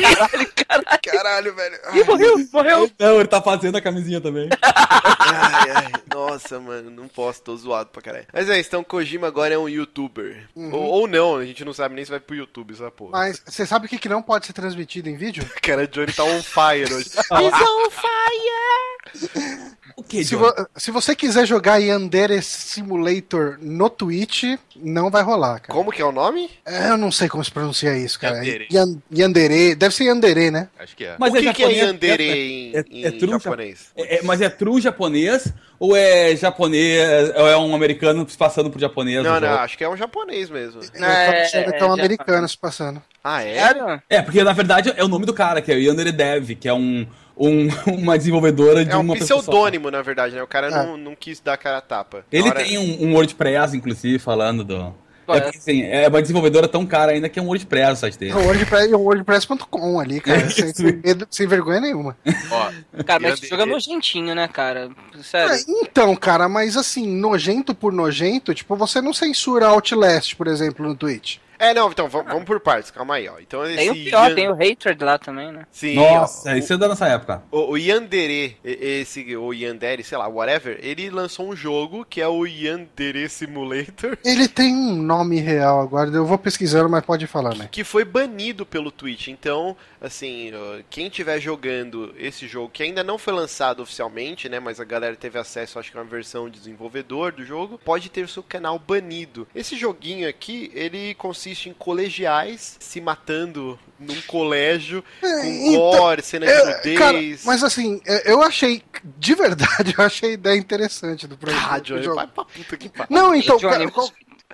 Caralho, 0.00 0.49
caralho. 0.98 1.54
Velho. 1.54 1.78
Ih, 1.94 2.04
morreu, 2.04 2.48
morreu. 2.52 2.90
Não, 2.98 3.16
ele 3.16 3.28
tá 3.28 3.42
fazendo 3.42 3.76
a 3.76 3.80
camisinha 3.80 4.20
também. 4.20 4.48
Ai, 4.62 5.70
ai, 5.70 5.92
nossa, 6.12 6.58
mano, 6.58 6.90
não 6.90 7.08
posso, 7.08 7.42
tô 7.42 7.56
zoado 7.56 7.90
pra 7.90 8.02
caralho. 8.02 8.26
Mas 8.32 8.48
é, 8.48 8.58
então 8.58 8.84
Kojima 8.84 9.26
agora 9.26 9.54
é 9.54 9.58
um 9.58 9.68
youtuber. 9.68 10.48
Ou, 10.54 10.72
ou 10.72 11.08
não, 11.08 11.36
a 11.36 11.44
gente 11.44 11.64
não 11.64 11.72
sabe 11.72 11.94
nem 11.94 12.04
se 12.04 12.10
vai 12.10 12.20
pro 12.20 12.36
YouTube 12.36 12.74
essa 12.74 12.90
porra. 12.90 13.12
Mas 13.12 13.42
você 13.44 13.66
sabe 13.66 13.86
o 13.86 13.88
que, 13.88 13.98
que 13.98 14.08
não 14.08 14.22
pode 14.22 14.46
ser 14.46 14.52
transmitido 14.52 15.08
em 15.08 15.16
vídeo? 15.16 15.48
Cara, 15.62 15.86
Johnny 15.86 16.12
tá 16.12 16.24
on 16.24 16.42
fire 16.42 16.92
hoje. 16.92 17.10
O 19.96 20.02
que, 20.02 20.24
Se, 20.24 20.34
vo- 20.36 20.52
se 20.76 20.90
você 20.90 21.14
quiser 21.14 21.46
jogar 21.46 21.78
Yandere 21.78 22.40
Simulator 22.42 23.58
no 23.60 23.88
Twitch, 23.90 24.44
não 24.76 25.10
vai 25.10 25.22
rolar, 25.22 25.60
cara. 25.60 25.72
Como 25.74 25.90
que 25.92 26.00
é 26.00 26.04
o 26.04 26.12
nome? 26.12 26.50
É, 26.64 26.90
Eu 26.90 26.96
não 26.96 27.10
sei 27.12 27.28
como 27.28 27.44
se 27.44 27.50
pronuncia 27.50 27.96
isso, 27.96 28.18
cara. 28.18 28.36
Yandere. 28.38 28.68
Yan- 28.72 28.98
Yandere. 29.14 29.74
Deve 29.74 29.94
ser 29.94 30.04
Yandere, 30.04 30.50
né? 30.50 30.68
Acho 30.78 30.96
que 30.96 31.04
é. 31.04 31.16
Mas 31.18 31.32
o 31.32 31.36
que, 31.36 31.52
que 31.52 31.62
é 31.64 31.72
Yandere 31.72 32.28
é- 32.28 32.36
em, 32.36 32.76
é- 32.76 32.84
em 32.90 33.04
é 33.04 33.10
true 33.10 33.30
japonês? 33.32 33.86
É- 33.96 34.16
é- 34.16 34.22
mas 34.22 34.40
é 34.40 34.48
true 34.48 34.80
japonês 34.80 35.52
ou 35.78 35.96
é 35.96 36.34
japonês 36.36 37.30
ou 37.36 37.48
é 37.48 37.56
um 37.56 37.74
americano 37.74 38.28
se 38.28 38.36
passando 38.36 38.70
por 38.70 38.80
japonês? 38.80 39.22
Não, 39.22 39.32
não, 39.40 39.48
jogo? 39.48 39.60
acho 39.60 39.78
que 39.78 39.84
é 39.84 39.88
um 39.88 39.96
japonês 39.96 40.50
mesmo. 40.50 40.80
Eu 40.82 40.88
tô 40.88 41.04
achando 41.04 41.72
que 41.72 41.78
é 41.82 41.84
um 41.86 41.90
é, 41.96 42.00
americano 42.00 42.48
se 42.48 42.56
passando. 42.56 43.02
Ah, 43.22 43.42
é? 43.42 44.00
É, 44.08 44.22
porque 44.22 44.42
na 44.42 44.52
verdade 44.52 44.92
é 44.96 45.04
o 45.04 45.08
nome 45.08 45.26
do 45.26 45.34
cara, 45.34 45.60
que 45.60 45.70
é 45.70 45.74
o 45.74 45.78
Yandere 45.80 46.12
Dev, 46.12 46.50
que 46.54 46.68
é 46.68 46.72
um, 46.74 47.06
um- 47.40 47.68
uma 47.98 48.18
desenvolvedora 48.18 48.84
de 48.84 48.90
É 48.92 48.96
um 48.96 49.00
uma 49.00 49.14
pessoa 49.14 49.40
pseudônimo, 49.40 49.90
na 49.90 50.02
verdade, 50.02 50.34
né? 50.34 50.42
O 50.42 50.46
cara 50.46 50.68
É. 50.68 50.70
não, 50.70 50.96
não 50.96 51.14
quis 51.16 51.40
dar 51.40 51.56
cara 51.56 51.78
a 51.78 51.80
tapa. 51.80 52.24
Ele 52.30 52.48
hora- 52.48 52.62
tem 52.62 52.78
um, 52.78 53.06
um 53.08 53.14
WordPress, 53.14 53.76
inclusive, 53.76 54.18
falando 54.18 54.62
do. 54.62 54.94
É, 55.28 55.36
é? 55.36 55.40
porque, 55.42 55.58
assim, 55.58 55.82
é 55.84 56.08
uma 56.08 56.20
desenvolvedora 56.20 56.66
tão 56.66 56.84
cara 56.84 57.12
ainda 57.12 57.28
que 57.28 57.38
é 57.38 57.42
um 57.42 57.46
WordPress 57.46 57.92
o 57.92 57.96
site 57.96 58.18
dele. 58.18 58.32
É 58.32 58.36
um 58.36 58.46
WordPress, 58.46 58.92
é 58.92 58.96
um 58.96 59.00
WordPress.com 59.02 60.00
ali, 60.00 60.18
cara. 60.20 60.50
sem, 60.50 60.64
Isso. 60.66 60.74
sem 60.82 60.96
medo- 60.96 61.28
sem 61.30 61.46
vergonha 61.46 61.80
nenhuma. 61.80 62.16
Ó, 62.50 62.70
Cara, 63.04 63.20
mas 63.20 63.34
esse 63.34 63.48
jogo 63.48 63.62
é 63.62 63.66
nojentinho, 63.66 64.34
né, 64.34 64.48
cara? 64.48 64.90
Sério. 65.22 65.54
É, 65.54 65.60
então, 65.68 66.16
cara, 66.16 66.48
mas 66.48 66.76
assim, 66.76 67.06
nojento 67.06 67.72
por 67.76 67.92
nojento, 67.92 68.52
tipo, 68.52 68.74
você 68.74 69.00
não 69.00 69.12
censura 69.12 69.68
Outlast, 69.68 70.34
por 70.34 70.48
exemplo, 70.48 70.84
no 70.84 70.96
Twitch. 70.96 71.36
É, 71.60 71.74
não, 71.74 71.90
então, 71.90 72.08
vamos, 72.08 72.32
vamos 72.32 72.46
por 72.46 72.58
partes, 72.58 72.90
calma 72.90 73.16
aí, 73.16 73.28
ó. 73.28 73.38
Então, 73.38 73.62
esse 73.66 73.76
Tem 73.76 73.90
o 73.90 73.94
pior, 73.94 74.28
Yan- 74.30 74.34
tem 74.34 74.48
o 74.48 74.54
Hatred 74.54 75.04
lá 75.04 75.18
também, 75.18 75.52
né? 75.52 75.66
Sim, 75.70 75.94
Nossa, 75.94 76.50
ó, 76.50 76.54
isso 76.54 76.72
é 76.72 76.78
da 76.78 76.88
nossa 76.88 77.06
época. 77.06 77.42
O, 77.52 77.72
o 77.72 77.76
Yandere, 77.76 78.56
esse, 78.64 79.36
o 79.36 79.52
Yandere, 79.52 80.02
sei 80.02 80.16
lá, 80.16 80.26
whatever, 80.26 80.78
ele 80.82 81.10
lançou 81.10 81.46
um 81.50 81.54
jogo 81.54 82.06
que 82.08 82.18
é 82.18 82.26
o 82.26 82.46
Yandere 82.46 83.28
Simulator, 83.28 84.16
Ele 84.24 84.48
tem 84.48 84.74
um 84.74 84.96
nome 84.96 85.38
real 85.38 85.82
agora, 85.82 86.08
eu 86.08 86.24
vou 86.24 86.38
pesquisando, 86.38 86.88
mas 86.88 87.04
pode 87.04 87.26
falar, 87.26 87.54
né? 87.54 87.68
que 87.70 87.84
foi 87.84 88.06
banido 88.06 88.64
pelo 88.64 88.90
Twitch. 88.90 89.28
Então, 89.28 89.76
assim, 90.00 90.50
quem 90.88 91.08
estiver 91.08 91.38
jogando 91.40 92.14
esse 92.16 92.48
jogo, 92.48 92.70
que 92.72 92.82
ainda 92.82 93.04
não 93.04 93.18
foi 93.18 93.34
lançado 93.34 93.82
oficialmente, 93.82 94.48
né, 94.48 94.58
mas 94.58 94.80
a 94.80 94.84
galera 94.84 95.14
teve 95.14 95.38
acesso, 95.38 95.78
acho 95.78 95.92
que 95.92 95.98
a 95.98 96.00
uma 96.00 96.06
versão 96.06 96.48
de 96.48 96.58
desenvolvedor 96.58 97.32
do 97.32 97.44
jogo, 97.44 97.78
pode 97.84 98.08
ter 98.08 98.22
o 98.22 98.28
seu 98.28 98.42
canal 98.42 98.78
banido. 98.78 99.46
Esse 99.54 99.76
joguinho 99.76 100.26
aqui, 100.26 100.70
ele 100.74 101.14
consiste 101.14 101.49
em 101.68 101.72
colegiais 101.72 102.76
se 102.78 103.00
matando 103.00 103.78
num 103.98 104.20
colégio, 104.22 105.04
com 105.20 105.26
então, 105.44 105.72
gore, 105.98 106.22
cena 106.22 106.46
de 106.46 106.52
É, 106.52 106.94
cara, 106.96 107.12
nudez. 107.14 107.44
mas 107.44 107.62
assim, 107.62 108.00
é, 108.06 108.32
eu 108.32 108.42
achei, 108.42 108.82
de 109.18 109.34
verdade, 109.34 109.94
eu 109.98 110.04
achei 110.04 110.30
a 110.30 110.32
ideia 110.34 110.56
interessante 110.58 111.26
do 111.26 111.36
projeto. 111.36 111.66
Ah, 111.68 111.78
do 111.78 111.84
Johnny, 111.84 112.02
jogo. 112.02 112.16
vai 112.16 112.26
pra 112.26 112.44
puta 112.44 112.76
que 112.76 112.88
pariu. 112.88 113.06
Não, 113.14 113.34
então, 113.34 113.56
Johnny, 113.58 113.72
cara, 113.72 113.90
qual- 113.90 114.10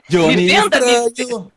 Johnny 0.08 0.44
Inventa, 0.44 0.78
Estranho. 0.78 1.52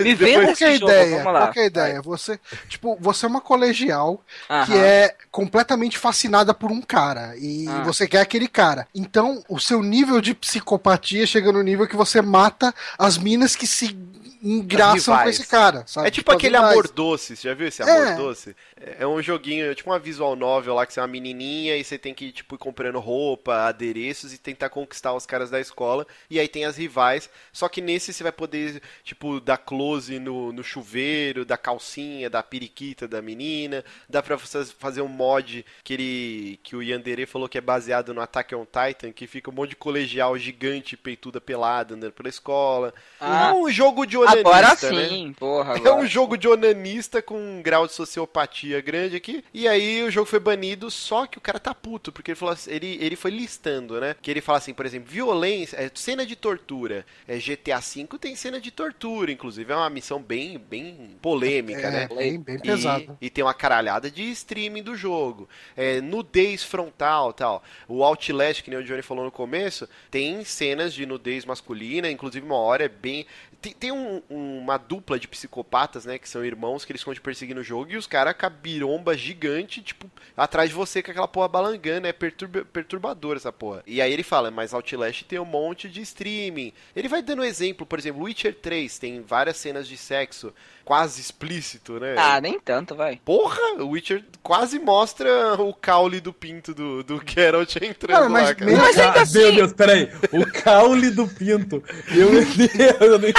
Me 0.00 0.14
venda 0.14 0.44
Qual 0.46 0.56
que 0.56 0.64
é 0.64 0.68
a 0.68 0.74
ideia? 0.74 1.22
Qual 1.22 1.52
que 1.52 1.58
é 1.60 1.62
a 1.62 1.66
ideia? 1.66 2.02
Você, 2.02 2.40
tipo, 2.68 2.96
você 3.00 3.24
é 3.24 3.28
uma 3.28 3.40
colegial 3.40 4.22
que 4.66 4.72
Aham. 4.74 4.84
é 4.84 5.14
completamente 5.30 5.96
fascinada 5.98 6.52
por 6.52 6.70
um 6.70 6.80
cara 6.82 7.34
e 7.38 7.66
Ah. 7.68 7.82
você 7.84 8.06
quer 8.08 8.20
aquele 8.20 8.48
cara. 8.48 8.86
Então, 8.94 9.42
o 9.48 9.58
seu 9.60 9.82
nível 9.82 10.20
de 10.20 10.34
psicopatia 10.34 11.26
chega 11.26 11.52
no 11.52 11.62
nível 11.62 11.86
que 11.86 11.96
você 11.96 12.20
mata 12.20 12.74
as 12.98 13.16
minas 13.16 13.54
que 13.54 13.66
se 13.66 13.96
engraçam 14.44 15.16
com 15.16 15.28
esse 15.28 15.46
cara, 15.46 15.84
sabe? 15.86 16.08
É 16.08 16.10
tipo 16.10 16.28
as 16.32 16.36
aquele 16.36 16.56
amor 16.56 16.88
doce, 16.88 17.36
você 17.36 17.48
já 17.48 17.54
viu 17.54 17.68
esse 17.68 17.80
amor 17.80 18.08
É. 18.08 18.14
doce? 18.16 18.56
É 18.98 19.06
um 19.06 19.22
joguinho, 19.22 19.70
é 19.70 19.74
tipo 19.76 19.88
uma 19.88 20.00
visual 20.00 20.34
novel 20.34 20.74
lá 20.74 20.84
que 20.84 20.92
você 20.92 20.98
é 20.98 21.02
uma 21.02 21.06
menininha 21.08 21.76
e 21.76 21.84
você 21.84 21.96
tem 21.96 22.12
que 22.12 22.32
tipo 22.32 22.56
ir 22.56 22.58
comprando 22.58 22.98
roupa, 22.98 23.68
adereços 23.68 24.32
e 24.32 24.38
tentar 24.38 24.68
conquistar 24.68 25.14
os 25.14 25.24
caras 25.24 25.48
da 25.48 25.60
escola. 25.60 26.04
E 26.28 26.40
aí 26.40 26.48
tem 26.48 26.64
as 26.64 26.76
rivais, 26.76 27.30
só 27.52 27.68
que 27.68 27.82
nesse 27.82 28.12
você 28.12 28.22
vai 28.22 28.32
poder 28.32 28.80
tipo 29.04 29.38
dar 29.38 29.58
close 29.58 30.18
no, 30.18 30.52
no 30.52 30.64
chuveiro, 30.64 31.44
da 31.44 31.58
calcinha, 31.58 32.30
da 32.30 32.42
periquita 32.42 33.06
da 33.06 33.20
menina. 33.20 33.84
Dá 34.08 34.22
pra 34.22 34.36
você 34.36 34.64
fazer 34.64 35.02
um 35.02 35.08
mod 35.08 35.64
que 35.84 35.92
ele 35.92 36.60
que 36.62 36.74
o 36.74 36.82
Yandere 36.82 37.26
falou 37.26 37.48
que 37.48 37.58
é 37.58 37.60
baseado 37.60 38.14
no 38.14 38.22
Attack 38.22 38.54
on 38.54 38.64
Titan, 38.64 39.12
que 39.12 39.26
fica 39.26 39.50
um 39.50 39.54
monte 39.54 39.70
de 39.70 39.76
colegial 39.76 40.36
gigante, 40.38 40.96
peituda 40.96 41.40
pelada 41.40 41.94
andando 41.94 42.12
pela 42.12 42.28
escola. 42.28 42.94
Ah. 43.20 43.50
É 43.50 43.52
um 43.52 43.70
jogo 43.70 44.06
de 44.06 44.16
onanista, 44.16 44.40
Agora 44.40 44.68
né? 44.68 45.08
sim, 45.08 45.34
porra. 45.38 45.74
É 45.74 45.76
Agora. 45.76 45.96
um 45.96 46.06
jogo 46.06 46.38
de 46.38 46.48
onanista 46.48 47.20
com 47.20 47.36
um 47.36 47.62
grau 47.62 47.86
de 47.86 47.92
sociopatia 47.92 48.80
grande 48.80 49.16
aqui. 49.16 49.44
E 49.52 49.68
aí 49.68 50.02
o 50.02 50.10
jogo 50.10 50.26
foi 50.26 50.40
banido, 50.40 50.90
só 50.90 51.26
que 51.26 51.36
o 51.36 51.40
cara 51.40 51.58
tá 51.58 51.74
puto, 51.74 52.10
porque 52.10 52.30
ele 52.30 52.38
falou 52.38 52.54
assim, 52.54 52.70
ele, 52.70 52.96
ele 53.00 53.16
foi 53.16 53.30
listando, 53.30 54.00
né? 54.00 54.16
Que 54.22 54.30
ele 54.30 54.40
fala 54.40 54.58
assim, 54.58 54.72
por 54.72 54.86
exemplo, 54.86 55.10
violência, 55.10 55.76
é, 55.76 55.90
cena 55.94 56.24
de 56.24 56.34
tortura. 56.34 57.04
É, 57.28 57.41
GTA 57.42 57.80
V 57.80 58.06
tem 58.20 58.34
cena 58.36 58.60
de 58.60 58.70
tortura, 58.70 59.30
inclusive. 59.32 59.72
É 59.72 59.76
uma 59.76 59.90
missão 59.90 60.20
bem, 60.22 60.58
bem 60.58 61.16
polêmica, 61.20 61.88
É, 61.88 61.90
né? 61.90 62.08
bem, 62.08 62.40
bem 62.40 62.56
E, 62.56 62.60
pesado. 62.60 63.18
e 63.20 63.28
tem 63.30 63.44
uma 63.44 63.54
caralhada 63.54 64.10
de 64.10 64.22
streaming 64.30 64.82
do 64.82 64.96
jogo. 64.96 65.48
É, 65.76 66.00
nudez 66.00 66.62
frontal 66.62 67.32
tal. 67.32 67.62
O 67.88 68.04
Outlast, 68.04 68.62
que 68.62 68.70
nem 68.70 68.78
o 68.78 68.84
Johnny 68.84 69.02
falou 69.02 69.24
no 69.24 69.30
começo, 69.32 69.88
tem 70.10 70.44
cenas 70.44 70.92
de 70.94 71.06
nudez 71.06 71.44
masculina, 71.44 72.10
inclusive 72.10 72.44
uma 72.44 72.56
hora 72.56 72.84
é 72.84 72.88
bem. 72.88 73.26
Tem, 73.60 73.72
tem 73.72 73.92
um- 73.92 74.20
uma 74.28 74.76
dupla 74.76 75.20
de 75.20 75.28
psicopatas, 75.28 76.04
né? 76.04 76.18
Que 76.18 76.28
são 76.28 76.44
irmãos 76.44 76.84
que 76.84 76.90
eles 76.90 77.00
ficam 77.00 77.14
te 77.14 77.20
perseguindo 77.20 77.60
no 77.60 77.64
jogo 77.64 77.92
e 77.92 77.96
os 77.96 78.08
caras 78.08 78.34
com 78.36 78.44
a 78.44 78.50
biromba 78.50 79.16
gigante, 79.16 79.80
tipo, 79.80 80.10
atrás 80.36 80.68
de 80.70 80.74
você 80.74 81.00
com 81.00 81.12
aquela 81.12 81.28
porra 81.28 81.46
balangando. 81.46 82.08
É 82.08 82.12
perturba, 82.12 82.64
perturbador 82.64 83.36
essa 83.36 83.52
porra. 83.52 83.84
E 83.86 84.02
aí 84.02 84.12
ele 84.12 84.24
fala, 84.24 84.50
mas 84.50 84.74
Outlast 84.74 85.22
tem 85.26 85.38
um 85.38 85.44
monte 85.44 85.88
de 85.88 86.00
streaming. 86.00 86.72
Ele 86.96 87.06
vai 87.06 87.22
dando 87.22 87.31
exemplo, 87.42 87.86
por 87.86 87.98
exemplo, 87.98 88.22
Witcher 88.22 88.54
3 88.54 88.98
tem 88.98 89.22
várias 89.22 89.56
cenas 89.56 89.86
de 89.86 89.96
sexo 89.96 90.52
quase 90.84 91.20
explícito, 91.20 92.00
né? 92.00 92.16
Ah, 92.18 92.40
nem 92.40 92.58
tanto, 92.58 92.96
vai. 92.96 93.20
Porra, 93.24 93.60
o 93.78 93.90
Witcher 93.90 94.24
quase 94.42 94.80
mostra 94.80 95.54
o 95.60 95.72
caule 95.72 96.20
do 96.20 96.32
pinto 96.32 96.74
do, 96.74 97.04
do 97.04 97.22
Geralt 97.24 97.76
entrando 97.76 98.16
Cara, 98.18 98.28
mas 98.28 98.48
lá, 98.48 98.54
cara. 98.56 98.66
mesmo- 98.70 98.82
Mas 98.84 98.98
ainda 98.98 99.18
Ah, 99.20 99.22
assim- 99.22 99.38
Meu 99.38 99.52
Deus, 99.54 99.72
peraí. 99.72 100.10
O 100.32 100.44
caule 100.64 101.10
do 101.10 101.28
pinto. 101.28 101.82
Eu, 102.10 102.32
meu 102.32 102.44
Deus, 102.44 103.00
eu 103.00 103.18
nem... 103.20 103.32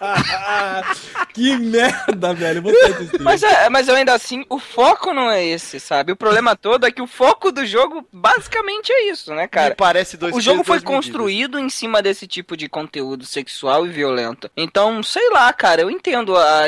que 1.34 1.56
merda, 1.56 2.32
velho. 2.34 2.62
Vou 2.62 2.72
sair 2.74 2.94
desse 2.94 3.18
Mas, 3.22 3.42
é, 3.42 3.68
mas 3.68 3.88
eu 3.88 3.94
ainda 3.94 4.14
assim, 4.14 4.44
o 4.48 4.58
foco 4.58 5.12
não 5.12 5.30
é 5.30 5.44
esse, 5.44 5.78
sabe? 5.78 6.12
O 6.12 6.16
problema 6.16 6.56
todo 6.56 6.86
é 6.86 6.90
que 6.90 7.02
o 7.02 7.06
foco 7.06 7.52
do 7.52 7.64
jogo 7.66 8.06
basicamente 8.12 8.92
é 8.92 9.10
isso, 9.10 9.30
né, 9.34 9.42
Me 9.42 9.48
cara? 9.48 9.74
parece 9.74 10.16
dois 10.16 10.34
O 10.34 10.40
jogo 10.40 10.64
foi 10.64 10.78
duas 10.78 10.84
medidas. 10.84 10.96
construído 11.06 11.58
em 11.58 11.68
cima 11.68 12.02
desse 12.02 12.26
tipo 12.26 12.56
de 12.56 12.68
conteúdo 12.68 13.24
sexual 13.24 13.86
e 13.86 13.90
violento. 13.90 14.50
Então, 14.56 15.02
sei 15.02 15.28
lá, 15.30 15.52
cara, 15.52 15.82
eu 15.82 15.90
entendo 15.90 16.36
a, 16.36 16.62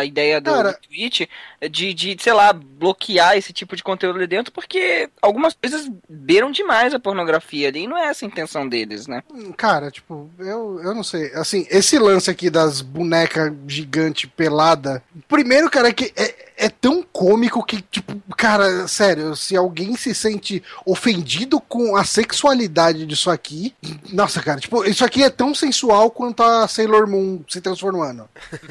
a 0.00 0.04
ideia 0.04 0.40
do, 0.40 0.50
Cara- 0.50 0.72
do 0.72 0.78
Twitch 0.88 1.22
de, 1.70 1.92
de, 1.92 2.16
sei 2.20 2.32
lá, 2.32 2.52
bloquear 2.52 3.36
esse 3.36 3.52
tipo 3.52 3.74
de 3.76 3.82
conteúdo 3.82 4.16
ali 4.16 4.26
dentro, 4.26 4.52
porque 4.52 5.08
algumas 5.20 5.54
coisas 5.54 5.90
beiram 6.08 6.50
demais 6.50 6.94
a 6.94 7.00
pornografia 7.00 7.68
ali, 7.68 7.82
e 7.82 7.86
não 7.86 7.98
é 7.98 8.06
essa 8.06 8.24
a 8.24 8.28
intenção 8.28 8.68
deles, 8.68 9.06
né? 9.06 9.22
Cara, 9.56 9.90
tipo, 9.90 10.30
eu, 10.38 10.80
eu 10.82 10.94
não 10.94 11.02
sei. 11.02 11.32
Assim, 11.34 11.66
esse 11.70 11.98
lance 11.98 12.30
aqui 12.30 12.48
das 12.48 12.77
bonecas 12.80 13.52
gigante 13.66 14.26
pelada. 14.26 15.02
Primeiro, 15.28 15.70
cara, 15.70 15.88
é 15.88 15.92
que 15.92 16.12
é, 16.16 16.34
é 16.56 16.68
tão 16.68 17.02
cômico 17.02 17.64
que, 17.64 17.80
tipo, 17.82 18.20
cara, 18.36 18.86
sério, 18.88 19.34
se 19.36 19.56
alguém 19.56 19.96
se 19.96 20.14
sente 20.14 20.62
ofendido 20.84 21.60
com 21.60 21.96
a 21.96 22.04
sexualidade 22.04 23.06
disso 23.06 23.30
aqui. 23.30 23.74
Nossa, 24.12 24.42
cara, 24.42 24.60
tipo, 24.60 24.84
isso 24.84 25.04
aqui 25.04 25.22
é 25.22 25.30
tão 25.30 25.54
sensual 25.54 26.10
quanto 26.10 26.42
a 26.42 26.66
Sailor 26.68 27.06
Moon 27.08 27.40
se 27.48 27.60
transformando. 27.60 28.28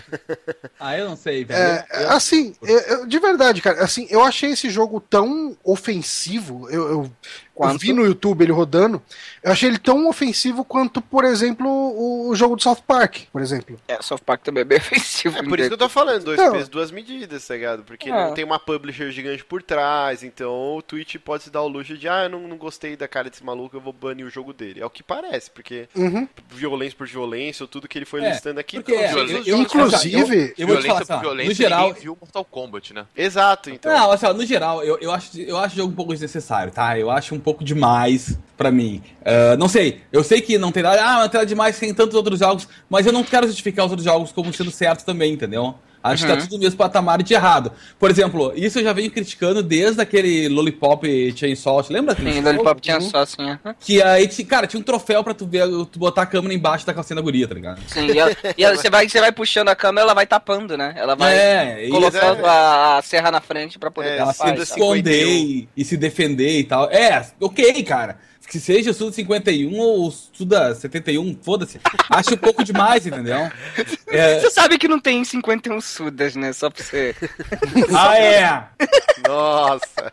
Ah, 0.80 0.96
eu 0.98 1.10
não 1.10 1.16
sei, 1.16 1.44
velho. 1.44 1.60
É, 1.60 1.86
assim, 2.10 2.54
eu- 2.62 2.80
eu- 2.80 3.06
de 3.08 3.18
verdade, 3.20 3.62
cara, 3.64 3.84
assim, 3.84 4.06
eu 4.12 4.22
achei 4.24 4.52
esse 4.52 4.70
jogo 4.70 5.02
tão 5.02 5.58
ofensivo. 5.64 6.70
Eu, 6.70 6.88
eu, 6.90 7.12
eu 7.66 7.70
Quanto? 7.70 7.80
vi 7.82 7.94
no 7.94 8.06
YouTube 8.06 8.42
ele 8.44 8.52
rodando. 8.52 9.02
Eu 9.44 9.52
achei 9.52 9.70
ele 9.70 9.78
tão 9.80 10.08
ofensivo 10.08 10.64
quanto, 10.64 11.02
por 11.02 11.24
exemplo, 11.24 11.68
o, 11.68 12.36
jogo 12.36 12.56
do 12.56 12.62
South 12.62 12.84
Park, 12.86 13.24
por 13.32 13.42
exemplo. 13.42 13.80
É, 13.88 14.02
South 14.02 14.20
Park 14.26 14.42
também 14.44 14.62
é 14.62 14.66
bem 14.66 14.78
ofensivo. 14.80 15.38
É 15.38 15.44
por 15.44 15.60
isso 15.60 15.70
que 15.70 15.74
eu 15.74 15.78
tô 15.78 15.90
falando, 15.90 16.24
dois 16.26 16.38
Não. 16.38 16.52
pesos, 16.52 16.70
duas 16.70 16.92
medidas, 16.92 17.48
tá 17.48 17.54
ligado? 17.56 17.84
Porque 17.84 18.10
É. 18.10 18.14
não 18.28 18.34
tem 18.34 18.44
uma 18.44 18.60
publisher 18.60 19.10
gigante 19.12 19.44
por 19.44 19.64
trás, 19.64 20.24
então 20.24 20.76
o 20.78 20.82
Twitch 20.82 21.16
pode 21.18 21.44
se 21.44 21.50
dar 21.50 21.62
o 21.62 21.68
luxo 21.68 21.98
de, 21.98 22.08
ah, 22.08 22.24
eu 22.24 22.30
não, 22.30 22.48
não 22.48 22.58
gostei 22.58 22.96
da 22.96 23.08
cara 23.08 23.30
desse 23.30 23.44
maluco, 23.44 23.76
eu 23.76 23.82
vou 23.82 23.94
banir 23.94 24.26
o 24.26 24.30
jogo 24.30 24.54
dele. 24.54 24.82
É 24.82 24.86
o 24.86 24.90
que 24.90 25.02
parece, 25.04 25.50
porque 25.50 25.88
Uhum. 25.96 26.28
violência 26.50 26.98
por 26.98 27.08
violência, 27.08 27.64
ou 27.64 27.68
tudo 27.68 27.88
que 27.88 27.98
ele 27.98 28.06
foi 28.06 28.22
É, 28.24 28.30
listando 28.32 28.60
aqui, 28.60 28.78
porque 28.80 28.94
é, 28.94 29.12
eu- 29.14 29.18
eu- 29.18 29.62
Inclusive, 29.62 30.54
eu 30.58 30.68
vou 30.68 30.78
te 30.78 30.88
falar 30.88 30.98
violência 30.98 30.98
assim, 30.98 31.06
por 31.08 31.14
ó, 31.16 31.20
violência, 31.20 31.50
no 31.50 31.56
geral, 31.56 31.94
viu 31.94 32.18
Mortal 32.22 32.46
Kombat, 32.46 32.94
né? 32.94 33.06
Exato, 33.16 33.70
então. 33.70 33.92
Não, 33.92 34.12
assim, 34.12 34.26
ó, 34.26 34.34
no 34.34 34.46
geral, 34.46 34.84
eu, 34.84 34.98
eu, 35.00 35.12
acho, 35.12 35.40
eu 35.40 35.58
acho 35.58 35.74
o 35.76 35.78
jogo 35.78 35.92
um 35.92 35.96
pouco 35.96 36.12
desnecessário, 36.14 36.72
tá? 36.72 36.98
Eu 36.98 37.10
acho 37.10 37.34
um 37.34 37.40
pouco 37.48 37.64
demais 37.64 38.38
pra 38.58 38.70
mim. 38.70 39.02
Ah, 39.24 39.56
não 39.56 39.70
sei, 39.70 40.02
eu 40.12 40.22
sei 40.22 40.42
que 40.42 40.58
não 40.58 40.70
tem 40.70 40.84
nada, 40.84 41.02
ah, 41.02 41.22
não 41.22 41.30
tem 41.30 41.40
nada 41.40 41.46
demais, 41.46 41.80
tem 41.80 41.94
tantos 41.94 42.14
outros 42.14 42.40
jogos, 42.40 42.68
mas 42.90 43.06
eu 43.06 43.14
não 43.14 43.24
quero 43.24 43.48
justificar 43.48 43.86
os 43.86 43.92
outros 43.92 44.04
jogos 44.04 44.34
como 44.34 44.52
sendo 44.52 44.70
certo 44.70 45.06
também, 45.06 45.32
entendeu? 45.32 45.76
Acho 46.08 46.26
que 46.26 46.32
Uhum. 46.32 46.38
tá 46.38 46.44
tudo 46.44 46.54
no 46.58 46.64
mesmo 46.64 46.78
patamar 46.78 47.22
de 47.24 47.34
errado. 47.34 47.72
Por 48.00 48.10
exemplo, 48.12 48.52
isso 48.56 48.80
eu 48.80 48.84
já 48.84 48.94
venho 48.94 49.10
criticando 49.12 49.62
desde 49.64 50.02
aquele 50.02 50.48
Lollipop 50.50 51.06
Chainsaw, 51.36 51.82
te 51.84 51.92
lembra? 51.94 52.16
Sim, 52.16 52.42
Lollipop 52.42 52.80
tinha 52.82 53.00
só 53.02 53.20
assim, 53.20 53.50
aham. 53.50 53.76
Que 53.80 54.02
aí, 54.02 54.28
cara, 54.46 54.68
tinha 54.68 54.80
um 54.80 54.84
troféu 54.84 55.24
pra 55.24 55.34
tu 55.34 55.46
ver, 55.46 55.68
tu 55.92 56.00
botar 56.00 56.24
a 56.24 56.26
câmera 56.26 56.54
embaixo 56.54 56.86
da 56.86 56.94
calcinha 56.94 57.16
da 57.16 57.22
guria, 57.22 57.48
tá 57.48 57.54
ligado? 57.56 57.80
Sim, 57.88 58.08
e, 58.08 58.20
ela- 58.20 58.36
e 58.58 58.64
ela- 58.64 58.76
você, 58.76 58.90
vai, 58.90 59.08
você 59.10 59.20
vai 59.20 59.32
puxando 59.32 59.70
a 59.70 59.76
câmera, 59.76 60.06
ela 60.06 60.14
vai 60.14 60.26
tapando, 60.28 60.78
né? 60.78 60.94
Ela 60.98 61.16
vai 61.16 61.36
é, 61.38 61.88
colocando 61.90 62.46
é- 62.46 62.50
a, 62.50 62.98
a 62.98 63.02
serra 63.02 63.32
na 63.32 63.42
frente 63.42 63.78
pra 63.80 63.90
poder 63.92 64.10
É, 64.10 64.18
ela 64.18 64.34
tapar. 64.34 64.56
se 64.58 64.64
esconder 64.64 65.26
51. 65.26 65.68
e 65.76 65.86
se 65.86 65.98
defender 65.98 66.60
e 66.60 66.64
tal. 66.64 66.90
É, 66.92 67.26
ok, 67.40 67.84
cara. 67.84 68.18
Que 68.50 68.62
seja 68.62 68.92
o 68.92 68.94
Suda 68.94 69.12
51 69.12 69.78
ou 69.78 70.08
o 70.08 70.12
Suda 70.12 70.74
71, 70.74 71.38
foda-se. 71.42 71.80
Acho 72.10 72.34
um 72.34 72.38
pouco 72.38 72.64
demais, 72.64 73.06
entendeu? 73.06 73.52
É, 74.08 74.40
Você 74.40 74.50
sabe 74.52 74.78
que 74.78 74.88
não 74.88 75.02
tem 75.02 75.22
51 75.26 75.82
sudas, 75.82 76.34
né? 76.36 76.54
Só 76.54 76.70
pra 76.70 76.82
você. 76.82 77.14
ah, 77.94 78.18
é. 78.18 78.64
Nossa. 79.28 80.12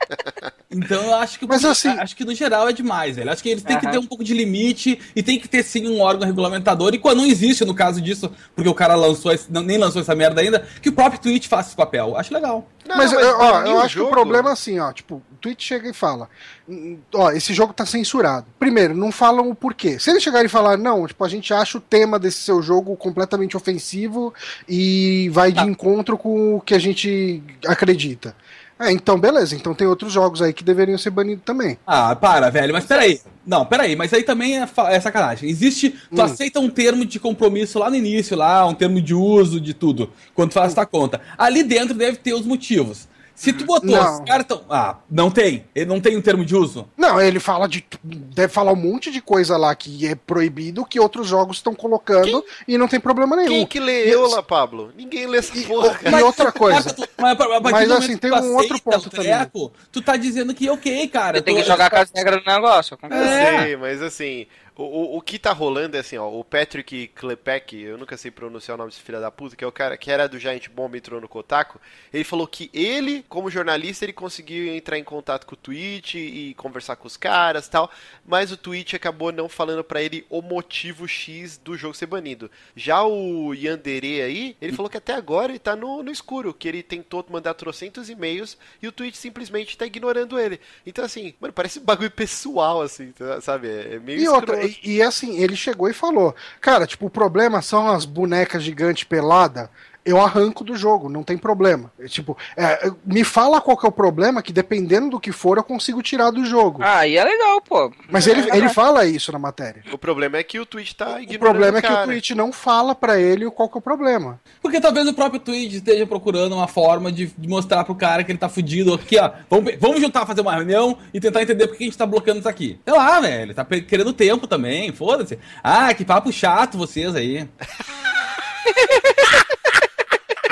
Então 0.71 1.01
eu 1.05 1.15
acho 1.15 1.39
que, 1.39 1.47
Mas 1.47 1.65
assim- 1.65 1.89
acho 1.91 2.17
que 2.17 2.25
no 2.25 2.35
geral 2.35 2.69
é 2.69 2.73
demais, 2.73 3.15
velho. 3.15 3.31
Acho 3.31 3.41
que 3.43 3.51
eles 3.51 3.63
têm 3.63 3.79
que 3.79 3.87
Aham. 3.87 3.93
ter 3.93 3.99
um 3.99 4.07
pouco 4.07 4.25
de 4.25 4.35
limite 4.35 4.99
e 5.15 5.23
tem 5.23 5.39
que 5.39 5.47
ter 5.49 5.63
sim 5.63 5.87
um 5.87 6.01
órgão 6.01 6.27
regulamentador. 6.27 6.93
E 6.95 6.99
quando 6.99 7.19
não 7.19 7.27
existe, 7.27 7.65
no 7.65 7.75
caso 7.75 8.01
disso, 8.01 8.33
porque 8.57 8.69
o 8.69 8.75
cara 8.75 8.97
lançou 8.97 9.31
esse- 9.33 9.53
não, 9.53 9.63
nem 9.63 9.79
lançou 9.79 10.03
essa 10.03 10.15
merda 10.17 10.41
ainda, 10.41 10.67
que 10.83 10.89
o 10.89 10.93
próprio 10.93 11.21
Twitch 11.21 11.47
faça 11.47 11.69
esse 11.69 11.77
papel. 11.77 12.17
Acho 12.17 12.35
legal. 12.35 12.69
Não, 12.85 12.97
mas, 12.97 13.13
eu- 13.13 13.39
ó, 13.39 13.61
eu 13.63 13.79
acho 13.79 13.89
que 13.95 14.01
jogo- 14.01 14.09
o 14.09 14.13
problema 14.13 14.51
é 14.51 14.53
assim, 14.53 14.79
ó, 14.81 14.93
tipo, 14.93 15.23
Twitch 15.45 15.63
chega 15.63 15.91
e 15.91 15.93
fala, 15.93 16.29
"Hum, 16.67 16.97
ó, 17.15 17.31
esse 17.33 17.53
jogo 17.53 17.75
tá 17.75 17.85
censurado. 17.85 18.47
Primeiro, 18.59 18.95
não 18.97 19.13
falam 19.13 19.51
o 19.51 19.55
porquê. 19.55 19.99
Se 19.99 20.09
eles 20.11 20.23
chegarem 20.23 20.47
e 20.47 20.49
falar, 20.49 20.79
não, 20.79 21.07
tipo, 21.07 21.23
a 21.23 21.29
gente 21.29 21.53
acha 21.53 21.77
o 21.77 21.81
tema 21.83 22.19
desse 22.19 22.39
seu 22.39 22.63
jogo 22.63 22.97
completamente 22.97 23.55
ofensivo 23.57 24.33
e 24.67 25.29
vai 25.33 25.53
de 25.53 25.61
encontro 25.63 26.17
com 26.17 26.57
o 26.57 26.61
que 26.63 26.75
a 26.75 26.79
gente 26.79 27.43
acredita. 27.67 28.35
É, 28.81 28.91
então 28.91 29.17
beleza, 29.21 29.55
então 29.55 29.73
tem 29.73 29.87
outros 29.87 30.13
jogos 30.13 30.43
aí 30.43 30.53
que 30.53 30.65
deveriam 30.65 30.99
ser 30.99 31.11
banidos 31.11 31.45
também. 31.45 31.79
Ah, 31.87 32.17
para, 32.17 32.51
velho, 32.51 32.73
mas 32.73 32.85
peraí. 32.85 33.21
Não, 33.47 33.65
peraí, 33.65 33.95
mas 33.95 34.13
aí 34.13 34.23
também 34.25 34.59
é, 34.59 34.69
é 34.89 35.01
sacanagem. 35.01 35.49
Existe. 35.49 35.91
Tu 35.91 36.21
Hum. 36.21 36.25
aceita 36.25 36.59
um 36.59 36.69
termo 36.71 37.05
de 37.05 37.21
compromisso 37.21 37.79
lá 37.79 37.89
no 37.91 37.95
início, 37.97 38.37
lá, 38.37 38.67
um 38.67 38.75
termo 38.75 39.01
de 39.01 39.15
uso 39.15 39.61
de 39.61 39.75
tudo, 39.75 40.11
quando 40.35 40.51
tu 40.51 40.55
faz 40.55 40.75
tua 40.75 40.87
conta. 40.87 41.21
Ali 41.39 41.63
dentro 41.63 41.95
deve 41.95 42.17
ter 42.17 42.33
os 42.35 42.45
motivos. 42.47 43.07
Se 43.35 43.53
tu 43.53 43.65
botou, 43.65 43.91
Não. 43.91 44.25
tão. 44.45 44.65
Ah, 44.71 44.97
não 45.11 45.31
tem. 45.31 45.65
Ele 45.75 45.87
não 45.87 46.01
tem 46.01 46.17
um 46.17 46.23
termo 46.23 46.45
de 46.45 46.55
uso. 46.55 46.89
Não, 46.97 47.21
ele 47.21 47.41
fala 47.41 47.67
de. 47.69 47.85
Deve 48.03 48.53
falar 48.53 48.73
um 48.73 48.77
monte 48.77 49.11
de 49.11 49.21
coisa 49.21 49.57
lá 49.57 49.75
que 49.75 50.07
é 50.07 50.15
proibido, 50.15 50.85
que 50.85 51.01
outros 51.01 51.27
jogos 51.27 51.57
estão 51.57 51.75
colocando 51.75 52.45
e 52.69 52.79
não 52.79 52.87
tem 52.87 53.01
problema 53.01 53.35
nenhum. 53.35 53.49
Quem 53.49 53.67
que 53.67 53.81
lê 53.81 54.09
Eula, 54.09 54.43
Pablo? 54.43 54.93
Ninguém 54.97 55.27
lê 55.27 55.39
essa 55.39 55.57
E- 55.59 55.65
porra. 55.67 55.99
E 56.05 56.23
outra 56.23 56.53
coisa. 56.53 56.95
Mas, 57.19 57.91
assim, 57.91 58.17
tem 58.17 58.33
um 58.33 58.55
outro 58.57 58.81
ponto 58.81 59.07
o 59.07 59.11
treco, 59.11 59.73
Tu 59.91 60.01
tá 60.01 60.17
dizendo 60.17 60.55
que 60.55 60.69
ok, 60.71 61.09
cara. 61.09 61.39
Você 61.39 61.43
tem 61.43 61.57
que 61.57 61.65
jogar 61.65 61.91
com 61.91 61.97
as 61.97 62.11
regras 62.15 62.43
do 62.45 62.51
negócio. 62.51 62.95
eu 62.95 62.99
concordo. 62.99 63.25
Eu 63.25 63.29
É. 63.31 63.61
sei, 63.63 63.77
mas 63.77 64.01
assim, 64.03 64.47
O, 64.77 64.83
o, 64.83 65.17
o 65.19 65.21
que 65.23 65.39
tá 65.39 65.53
rolando 65.53 65.97
é 65.97 66.01
assim, 66.01 66.19
ó, 66.19 66.29
o 66.29 66.43
Patrick 66.43 67.07
Klepek, 67.15 67.81
eu 67.81 67.97
nunca 67.97 68.17
sei 68.17 68.33
pronunciar 68.33 68.75
o 68.75 68.79
nome 68.79 68.91
desse 68.91 69.03
filho 69.03 69.21
da 69.21 69.31
puta, 69.31 69.55
que 69.55 69.63
é 69.63 69.67
o 69.67 69.71
cara 69.71 69.97
que 69.97 70.11
era 70.11 70.29
do 70.29 70.37
Giant 70.37 70.69
Bomb 70.69 70.97
e 70.97 70.99
entrou 70.99 71.21
no 71.21 71.29
Kotaku, 71.29 71.81
ele 72.13 72.25
falou 72.25 72.45
que 72.45 72.71
ele, 72.75 73.25
como 73.29 73.49
jornalista, 73.49 74.05
ele 74.05 74.13
conseguiu 74.13 74.75
entrar 74.75 74.99
em 74.99 75.05
contato 75.05 75.47
com 75.47 75.55
o 75.55 75.57
Twitch 75.57 76.15
e 76.17 76.55
conversar 76.57 76.97
com 76.97 77.07
os 77.07 77.17
caras 77.17 77.69
tal, 77.69 77.89
mas 78.27 78.51
o 78.51 78.57
Twitch 78.57 78.95
acabou 78.95 79.31
não 79.31 79.49
falando 79.49 79.85
pra 79.85 80.03
ele 80.03 80.27
o 80.29 80.43
motivo 80.43 81.07
X 81.07 81.57
do 81.57 81.77
jogo 81.77 81.95
ser 81.95 82.07
banido. 82.07 82.51
Já 82.75 83.05
o 83.05 83.55
Yandere 83.55 84.23
aí, 84.23 84.57
ele 84.61 84.73
falou 84.73 84.91
que 84.91 84.97
até 84.97 85.15
agora 85.15 85.53
ele 85.53 85.61
tá 85.61 85.77
no, 85.77 86.03
no 86.03 86.11
escuro, 86.11 86.53
que 86.53 86.67
ele 86.67 86.83
tentou 86.83 87.25
mandar 87.31 87.55
trocentos 87.55 88.11
e-mails 88.11 88.59
e 88.83 88.89
o 88.89 88.93
Twitch 88.93 89.15
simplesmente 89.15 89.79
tá 89.79 89.87
ignorando 89.87 90.37
ele. 90.37 90.59
Então 90.85 91.05
assim, 91.05 91.33
mano, 91.41 91.53
parece 91.53 91.79
um 91.79 91.85
bagulho 91.85 92.11
pessoal, 92.11 92.83
assim, 92.83 93.13
tá- 93.13 93.41
sabe? 93.41 93.69
É, 93.69 93.95
é 93.95 93.99
meio 94.01 94.21
E 94.21 94.29
outra. 94.29 94.64
E, 94.67 94.97
e 94.97 95.03
assim, 95.03 95.39
ele 95.39 95.57
chegou 95.57 95.89
e 95.89 95.95
falou: 95.95 96.35
Cara, 96.61 96.87
tipo, 96.87 97.07
o 97.07 97.11
problema 97.11 97.63
são 97.63 97.89
as 97.89 98.05
bonecas 98.05 98.63
gigantes 98.63 99.05
pelada. 99.05 99.71
Eu 100.05 100.21
arranco 100.21 100.63
do 100.63 100.77
jogo, 100.77 101.09
não 101.09 101.23
tem 101.23 101.39
problema. 101.39 101.91
É, 101.99 102.05
Tipo, 102.07 102.37
é, 102.57 102.91
me 103.05 103.25
fala 103.25 103.61
qual 103.61 103.77
que 103.77 103.87
é 103.87 103.89
o 103.89 103.93
problema, 103.93 104.43
que 104.43 104.53
dependendo 104.53 105.11
do 105.11 105.21
que 105.21 105.33
for, 105.33 105.57
eu 105.57 105.65
consigo 105.65 106.03
tirar 106.03 106.31
do 106.31 106.45
jogo. 106.45 106.83
Ah, 106.83 106.99
aí 106.99 107.17
é 107.17 107.25
legal, 107.25 107.61
pô. 107.63 107.91
Mas 108.11 108.27
ele, 108.27 108.49
ele 108.55 108.69
fala 108.69 109.07
isso 109.07 109.33
na 109.33 109.39
matéria. 109.39 109.83
O 109.93 109.97
problema 109.99 110.37
é 110.37 110.43
que 110.43 110.59
o 110.61 110.67
Twitch 110.67 110.93
tá 110.93 111.15
O 111.17 111.21
ignorando 111.21 111.39
problema 111.41 111.79
é 111.79 111.81
que 111.83 111.87
o 111.89 111.91
cara. 111.91 112.07
Twitch 112.07 112.31
não 112.33 112.53
fala 112.53 112.95
pra 112.95 113.19
ele 113.19 113.51
qual 113.51 113.69
que 113.69 113.77
é 113.77 113.81
o 113.81 113.83
problema. 113.83 114.39
Porque 114.61 114.81
talvez 114.81 115.09
o 115.09 115.15
próprio 115.15 115.41
Twitch 115.41 115.73
esteja 115.75 116.07
procurando 116.07 116.55
uma 116.55 116.69
forma 116.69 117.11
de, 117.11 117.27
de 117.27 117.49
mostrar 117.49 117.83
pro 117.85 117.95
cara 117.95 118.23
que 118.23 118.31
ele 118.31 118.39
tá 118.39 118.49
fudido 118.49 118.93
aqui, 118.95 119.19
ó. 119.19 119.31
Vamos, 119.49 119.75
vamos 119.81 120.01
juntar, 120.01 120.27
fazer 120.27 120.43
uma 120.43 120.55
reunião 120.55 120.99
e 121.13 121.21
tentar 121.21 121.43
entender 121.43 121.67
por 121.67 121.77
que 121.77 121.85
a 121.85 121.87
gente 121.87 121.99
tá 121.99 122.07
bloqueando 122.07 122.41
isso 122.41 122.49
aqui. 122.49 122.79
Sei 122.85 122.95
lá, 122.95 123.21
velho. 123.21 123.55
Tá 123.55 123.65
querendo 123.65 124.13
tempo 124.13 124.47
também, 124.47 124.93
foda-se. 124.93 125.39
Ah, 125.63 125.93
que 125.95 126.05
papo 126.05 126.31
chato 126.31 126.77
vocês 126.77 127.15
aí. 127.15 127.49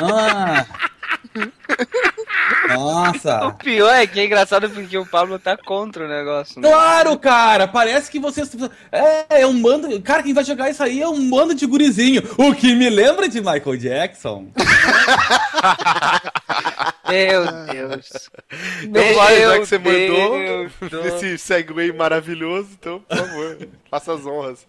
ah. 0.02 0.66
O 1.34 2.74
Nossa. 2.74 3.52
pior 3.62 3.94
é 3.94 4.06
que 4.06 4.20
é 4.20 4.26
engraçado 4.26 4.68
porque 4.70 4.96
o 4.96 5.06
Pablo 5.06 5.38
tá 5.38 5.56
contra 5.56 6.04
o 6.04 6.08
negócio. 6.08 6.60
Né? 6.60 6.68
Claro, 6.68 7.18
cara, 7.18 7.66
parece 7.66 8.10
que 8.10 8.18
vocês. 8.18 8.50
É, 8.90 9.42
é 9.42 9.46
um 9.46 9.60
bando. 9.60 10.00
Cara, 10.02 10.22
quem 10.22 10.34
vai 10.34 10.44
jogar 10.44 10.70
isso 10.70 10.82
aí 10.82 11.00
é 11.00 11.08
um 11.08 11.30
bando 11.30 11.54
de 11.54 11.66
gurizinho. 11.66 12.22
O 12.36 12.54
que 12.54 12.74
me 12.74 12.90
lembra 12.90 13.28
de 13.28 13.40
Michael 13.40 13.76
Jackson. 13.76 14.46
Meu 17.12 17.44
Deus. 17.72 18.30
Então 18.82 19.14
vai, 19.14 19.40
já 19.40 19.58
que 19.58 19.66
você 19.66 19.78
Deus 19.78 20.70
mandou 20.80 20.88
do- 20.90 21.06
esse 21.08 21.38
segue 21.38 21.92
maravilhoso, 21.92 22.68
então, 22.78 23.00
por 23.00 23.16
favor, 23.16 23.68
faça 23.90 24.14
as 24.14 24.24
honras. 24.26 24.66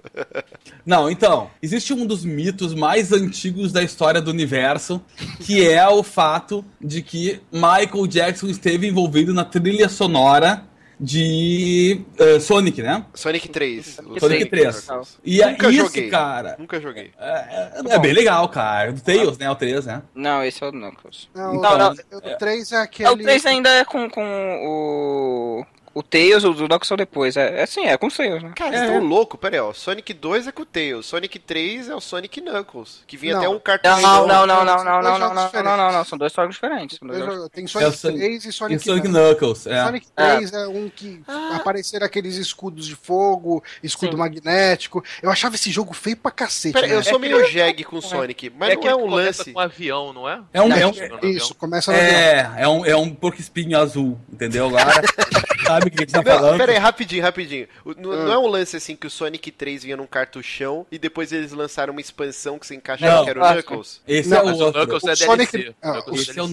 Não, 0.86 1.10
então, 1.10 1.50
existe 1.62 1.94
um 1.94 2.06
dos 2.06 2.26
mitos 2.26 2.74
mais 2.74 3.12
antigos 3.12 3.72
da 3.72 3.82
história 3.82 4.22
do 4.22 4.32
universo, 4.32 5.02
que 5.42 5.68
é 5.68 5.88
o 5.88 6.04
fato 6.04 6.64
de 6.80 7.02
que 7.02 7.40
Michael 7.52 8.08
Jackson 8.08 8.48
esteve 8.48 8.88
envolvido 8.88 9.34
na 9.34 9.46
trilha 9.46 9.88
sonora 9.90 10.64
de 11.00 12.02
eh, 12.20 12.40
Sonic, 12.40 12.82
né? 12.82 13.06
Sonic 13.14 13.50
3. 13.50 13.86
Sonic 13.86 14.20
Sonic 14.20 14.46
3. 14.46 14.90
E 15.24 15.42
é 15.42 15.52
Nunca 15.52 15.70
isso, 15.70 15.86
joguei. 15.86 16.10
cara. 16.10 16.56
Nunca 16.60 16.80
joguei. 16.80 17.12
É, 17.20 17.72
é- 17.90 17.96
é 17.96 18.00
bem 18.00 18.14
legal, 18.14 18.48
cara. 18.50 18.92
Do 18.94 19.02
Tails, 19.02 19.38
né? 19.38 19.50
O 19.50 19.56
3, 19.56 19.86
né? 19.86 20.02
Não, 20.16 20.44
esse 20.44 20.64
é 20.64 20.68
o 20.68 20.72
Knuckles. 20.72 21.30
Não, 21.36 21.56
Então, 21.56 21.78
não, 21.78 21.94
é. 22.22 22.34
o 22.34 22.38
3 22.38 22.72
é 22.72 22.76
É, 22.76 22.80
aquele. 22.82 23.10
O 23.10 23.18
3 23.18 23.46
ainda 23.46 23.70
é 23.70 23.86
com, 23.86 24.10
com 24.10 24.24
o. 24.66 25.66
O 25.94 26.02
Tails, 26.02 26.44
o 26.44 26.54
do 26.54 26.64
Knuckles 26.68 26.88
são 26.88 26.98
depois. 26.98 27.38
É, 27.38 27.62
é 27.62 27.66
sim, 27.66 27.86
é 27.86 27.96
com 27.98 28.08
o 28.08 28.12
Tails, 28.12 28.42
né? 28.42 28.52
Cara, 28.56 28.76
É. 28.76 28.80
vocês 28.80 28.90
estão 28.92 29.04
loucos? 29.08 29.40
Pera 29.40 29.56
aí, 29.58 29.60
ó. 29.62 29.74
Sonic 29.74 30.14
2 30.14 30.48
é 30.48 30.52
com 30.52 30.64
o 30.64 30.66
Tails. 30.66 31.06
Sonic 31.06 31.38
3 31.40 31.90
é 31.90 31.96
o 31.96 32.02
Sonic 32.02 32.42
Knuckles. 32.42 33.02
Que 33.06 33.16
vinha 33.16 33.34
Não. 33.34 33.40
até 33.42 33.50
um 33.50 33.54
Não, 33.54 33.60
cartucho. 33.60 34.02
não, 34.02 34.28
não, 34.28 34.48
não, 34.48 34.66
não, 34.66 34.66
dois 34.66 34.66
não, 34.66 34.84
não, 35.04 35.04
não, 35.04 35.34
não, 35.34 35.64
não, 35.64 35.78
não, 35.78 35.92
não, 35.92 36.04
são 36.06 36.18
dois 36.18 36.34
jogos 36.34 36.56
diferentes. 36.56 36.98
dois 37.00 37.12
Tem 37.20 37.26
jogos- 37.28 37.50
Tem 37.50 37.64
É 37.64 37.66
o 37.66 37.70
Sonic 37.70 37.98
Sonic- 37.98 38.20
3 38.20 38.46
e 38.46 38.50
E 38.50 38.52
Sonic, 38.52 38.84
Sonic 38.84 39.08
Knuckles. 39.08 39.64
Knuckles, 39.64 39.68
é. 39.68 39.86
Sonic 39.86 40.08
3 40.16 40.54
é, 40.54 40.68
um 40.68 40.90
que 40.90 41.22
apareceram 41.54 42.06
aqueles 42.06 42.36
escudos 42.38 42.88
de 42.88 42.96
fogo, 42.96 43.64
escudo 43.84 44.14
Sim. 44.14 44.18
magnético. 44.18 45.04
Eu 45.22 45.30
achava 45.30 45.56
esse 45.56 45.70
jogo 45.72 45.94
feio 45.94 46.18
pra 46.18 46.32
cacete. 46.32 46.74
Pera, 46.74 46.88
né? 46.88 46.96
eu 46.96 47.04
sou 47.04 47.20
meio 47.20 47.46
jegue 47.50 47.84
com 47.84 48.02
Sonic, 48.02 48.52
mas 48.58 48.72
é 48.72 48.76
não 48.76 48.82
que 48.82 48.88
é 48.88 48.96
um 48.96 49.06
lance. 49.08 49.54
com 49.54 49.60
um 49.60 49.62
avião, 49.62 50.12
não 50.12 50.28
é? 50.28 50.42
É 50.54 50.62
um, 50.62 50.72
É, 50.74 50.82
é 50.82 50.88
um, 50.88 50.92
Isso, 51.30 51.54
começa 51.56 51.92
no 51.92 51.98
avião. 51.98 52.12
é, 52.12 52.54
é 52.58 52.68
um, 52.68 52.86
é 52.86 52.96
um 52.96 53.14
porco 53.14 53.40
espinho 53.40 53.78
azul, 53.78 54.20
entendeu? 54.32 54.66
Agora, 54.68 55.02
sabe 55.66 55.88
o 55.88 55.92
que 55.92 55.98
a 55.98 56.02
gente 56.02 56.12
tá 56.12 56.22
Não, 56.24 56.32
falando? 56.36 56.58
pera 56.58 56.72
aí, 56.72 56.78
rapidinho, 56.78 57.24
rapidinho. 57.24 57.68
O- 57.86 57.94
Não, 57.94 58.12
Ah. 58.12 58.16
não 58.26 58.34
é 58.34 58.38
um 58.38 58.48
lance 58.48 58.76
assim 58.76 58.96
que 58.96 59.08
o 59.08 59.10
Sonic 59.10 59.52
3 59.52 59.84
vinha 59.84 59.98
num 59.98 60.06
cartuchão 60.08 60.86
e 60.92 60.98
depois 60.98 61.32
eles 61.32 61.52
lançaram 61.52 61.92
uma 61.94 62.02
expansão 62.02 62.58
que 62.60 62.68
se 62.68 62.76
encaixava 62.76 63.18
Não. 63.18 63.24
que 63.24 63.30
era 63.30 63.40
o 63.40 63.44
Ah, 63.44 63.54
Knuckles? 63.56 64.02
Esse 64.08 64.30
Não, 64.30 64.38
é 64.38 64.42
o 64.42 64.46
Mas 64.48 64.62
o 64.62 64.64
outro. 64.66 64.80
Knuckles 64.82 65.04
é 65.04 65.12
O 65.14 65.18
Sonic- 65.18 65.52
DLC. 65.52 65.76
ah, 65.82 65.92
Knuckles 65.94 66.22
Esse 66.30 66.40
é 66.40 66.44
o 66.44 66.50